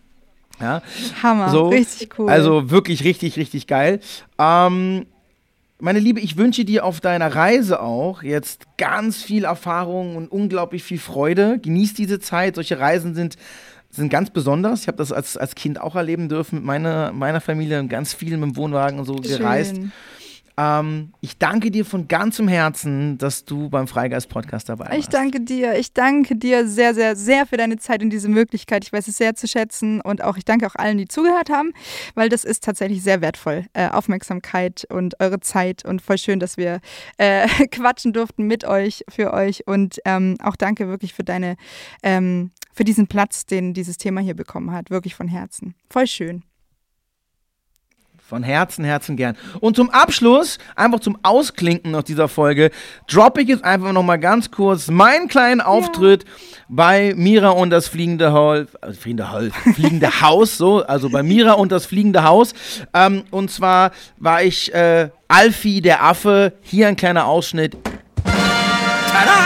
Ja. 0.61 0.83
Hammer, 1.23 1.51
so, 1.51 1.69
richtig 1.69 2.19
cool. 2.19 2.31
Also 2.31 2.71
wirklich 2.71 3.05
richtig, 3.05 3.37
richtig 3.37 3.67
geil. 3.67 4.01
Ähm, 4.39 5.07
meine 5.79 5.99
Liebe, 5.99 6.21
ich 6.21 6.37
wünsche 6.37 6.65
dir 6.65 6.85
auf 6.85 7.01
deiner 7.01 7.35
Reise 7.35 7.81
auch 7.81 8.23
jetzt 8.23 8.65
ganz 8.79 9.23
viel 9.23 9.45
Erfahrung 9.45 10.17
und 10.17 10.31
unglaublich 10.31 10.83
viel 10.83 10.99
Freude. 10.99 11.59
Genieß 11.59 11.95
diese 11.95 12.19
Zeit. 12.19 12.55
Solche 12.55 12.79
Reisen 12.79 13.15
sind, 13.15 13.37
sind 13.91 14.09
ganz 14.09 14.31
besonders. 14.31 14.83
Ich 14.83 14.89
habe 14.89 14.99
das 14.99 15.13
als, 15.13 15.37
als 15.37 15.55
Kind 15.55 15.81
auch 15.81 15.95
erleben 15.95 16.29
dürfen 16.29 16.57
mit 16.57 16.65
meiner, 16.65 17.13
meiner 17.13 17.41
Familie 17.41 17.87
ganz 17.87 18.15
viel 18.15 18.37
mit 18.37 18.51
dem 18.51 18.57
Wohnwagen 18.57 18.99
und 18.99 19.05
so 19.05 19.17
Schön. 19.17 19.39
gereist. 19.39 19.77
Ähm, 20.59 21.13
ich 21.21 21.39
danke 21.39 21.71
dir 21.71 21.85
von 21.85 22.09
ganzem 22.09 22.49
Herzen, 22.49 23.19
dass 23.19 23.45
du 23.45 23.69
beim 23.69 23.87
Freigeist-Podcast 23.87 24.69
dabei 24.69 24.87
warst. 24.87 24.99
Ich 24.99 25.09
danke 25.09 25.41
dir. 25.41 25.79
Ich 25.79 25.93
danke 25.93 26.37
dir 26.37 26.67
sehr, 26.67 26.95
sehr, 26.95 27.15
sehr 27.15 27.47
für 27.47 27.57
deine 27.57 27.77
Zeit 27.77 28.03
und 28.03 28.11
diese 28.11 28.29
Möglichkeit. 28.29 28.85
Ich 28.85 28.93
weiß 28.93 29.07
es 29.09 29.19
sehr 29.19 29.35
zu 29.35 29.47
schätzen 29.47 30.01
und 30.01 30.23
auch 30.25 30.37
ich 30.37 30.45
danke 30.45 30.67
auch 30.67 30.75
allen, 30.75 30.99
die 30.99 31.09
zugehört 31.09 31.51
haben, 31.51 31.73
weil 32.15 32.29
das 32.29 32.45
ist 32.45 32.65
tatsächlich 32.65 33.03
sehr 33.03 33.21
wertvoll. 33.21 33.67
Äh, 33.75 33.89
Aufmerksamkeit 33.89 34.87
und 34.89 35.21
eure 35.21 35.41
Zeit 35.41 35.85
und 35.85 36.01
voll 36.01 36.19
schön, 36.19 36.41
dass 36.41 36.57
wir 36.57 36.81
äh, 37.19 37.47
quatschen 37.71 38.13
durften 38.13 38.47
mit 38.47 38.65
euch, 38.65 39.05
für 39.09 39.33
euch 39.35 39.67
und 39.67 39.99
ähm, 40.05 40.37
auch 40.43 40.57
danke 40.57 40.89
wirklich 40.89 41.13
für 41.13 41.25
deine, 41.25 41.57
ähm, 42.03 42.51
für 42.73 42.85
diesen 42.85 43.09
Platz, 43.09 43.45
den 43.45 43.75
dieses 43.75 43.99
Thema 43.99 44.21
hier 44.23 44.35
bekommen 44.35 44.73
hat. 44.73 44.91
Wirklich 44.91 45.15
von 45.15 45.29
Herzen. 45.29 45.75
Voll 45.91 46.07
schön. 46.07 46.43
Von 48.29 48.43
Herzen, 48.43 48.85
Herzen 48.85 49.17
gern. 49.17 49.37
Und 49.61 49.77
zum 49.77 49.89
Abschluss, 49.91 50.59
einfach 50.75 50.99
zum 50.99 51.17
Ausklinken 51.23 51.95
aus 51.95 52.03
dieser 52.03 52.27
Folge, 52.27 52.73
droppe 53.07 53.43
ich 53.43 53.49
jetzt 53.49 53.63
einfach 53.63 53.93
nochmal 53.93 54.19
ganz 54.19 54.51
kurz 54.51 54.89
meinen 54.89 55.29
kleinen 55.29 55.61
Auftritt 55.61 56.25
ja. 56.25 56.31
bei 56.69 57.15
Mira 57.17 57.51
und 57.51 57.71
das 57.71 57.87
fliegende 57.87 58.33
Haus, 58.33 58.67
also 58.81 59.01
fliegende, 59.01 59.31
Haus, 59.31 59.53
fliegende 59.77 60.21
Haus, 60.21 60.59
so, 60.59 60.85
also 60.85 61.09
bei 61.09 61.23
Mira 61.23 61.53
und 61.53 61.71
das 61.71 61.87
fliegende 61.87 62.25
Haus. 62.25 62.53
Ähm, 62.93 63.23
und 63.31 63.53
zwar 63.53 63.93
war 64.17 64.43
ich 64.43 64.75
äh, 64.75 65.09
Alfie 65.29 65.81
der 65.81 66.03
Affe. 66.03 66.55
Hier 66.63 66.89
ein 66.89 66.97
kleiner 66.97 67.27
Ausschnitt. 67.27 67.77
Tada! 68.25 69.37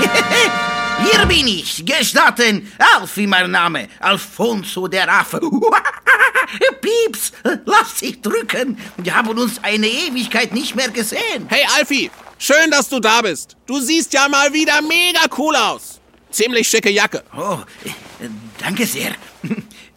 Hier 1.02 1.26
bin 1.26 1.46
ich, 1.46 1.84
gestatten, 1.84 2.70
Alfie 2.94 3.26
mein 3.26 3.50
Name, 3.50 3.88
Alfonso 3.98 4.86
der 4.86 5.08
Affe. 5.10 5.40
Pieps, 6.80 7.32
lass 7.64 7.94
dich 7.96 8.20
drücken. 8.20 8.78
Wir 8.96 9.14
haben 9.14 9.28
uns 9.38 9.62
eine 9.62 9.86
Ewigkeit 9.86 10.52
nicht 10.52 10.74
mehr 10.74 10.88
gesehen. 10.90 11.46
Hey 11.48 11.64
Alfie, 11.76 12.10
schön, 12.38 12.70
dass 12.70 12.88
du 12.88 13.00
da 13.00 13.22
bist. 13.22 13.56
Du 13.66 13.80
siehst 13.80 14.12
ja 14.12 14.28
mal 14.28 14.52
wieder 14.52 14.80
mega 14.82 15.20
cool 15.38 15.56
aus. 15.56 16.00
Ziemlich 16.30 16.68
schicke 16.68 16.90
Jacke. 16.90 17.22
Oh, 17.36 17.58
danke 18.58 18.86
sehr. 18.86 19.12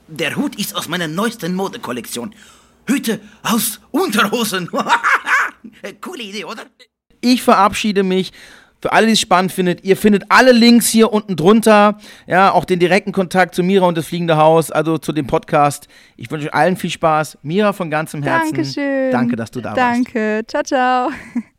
Der 0.07 0.35
Hut 0.35 0.55
ist 0.57 0.75
aus 0.75 0.87
meiner 0.87 1.07
neuesten 1.07 1.55
Modekollektion. 1.55 2.35
Hüte 2.87 3.19
aus 3.41 3.79
Unterhosen. 3.91 4.69
Coole 6.01 6.23
Idee, 6.23 6.45
oder? 6.45 6.65
Ich 7.21 7.41
verabschiede 7.41 8.03
mich. 8.03 8.31
Für 8.85 8.93
alle, 8.93 9.07
die 9.07 9.13
es 9.13 9.19
spannend 9.19 9.51
findet, 9.51 9.83
ihr 9.83 9.97
findet 9.97 10.25
alle 10.29 10.51
Links 10.51 10.87
hier 10.89 11.11
unten 11.11 11.35
drunter. 11.35 11.97
Ja, 12.27 12.51
auch 12.51 12.65
den 12.65 12.77
direkten 12.77 13.11
Kontakt 13.11 13.55
zu 13.55 13.63
Mira 13.63 13.87
und 13.87 13.97
das 13.97 14.05
Fliegende 14.05 14.37
Haus, 14.37 14.69
also 14.69 14.99
zu 14.99 15.11
dem 15.11 15.25
Podcast. 15.25 15.87
Ich 16.17 16.29
wünsche 16.29 16.49
euch 16.49 16.53
allen 16.53 16.77
viel 16.77 16.91
Spaß. 16.91 17.39
Mira 17.41 17.73
von 17.73 17.89
ganzem 17.89 18.21
Herzen. 18.21 18.53
Dankeschön. 18.53 19.09
Danke, 19.09 19.37
dass 19.37 19.49
du 19.49 19.59
da 19.59 19.73
Danke. 19.73 20.13
warst. 20.13 20.13
Danke. 20.13 20.43
Ciao, 20.45 20.61
ciao. 20.61 21.09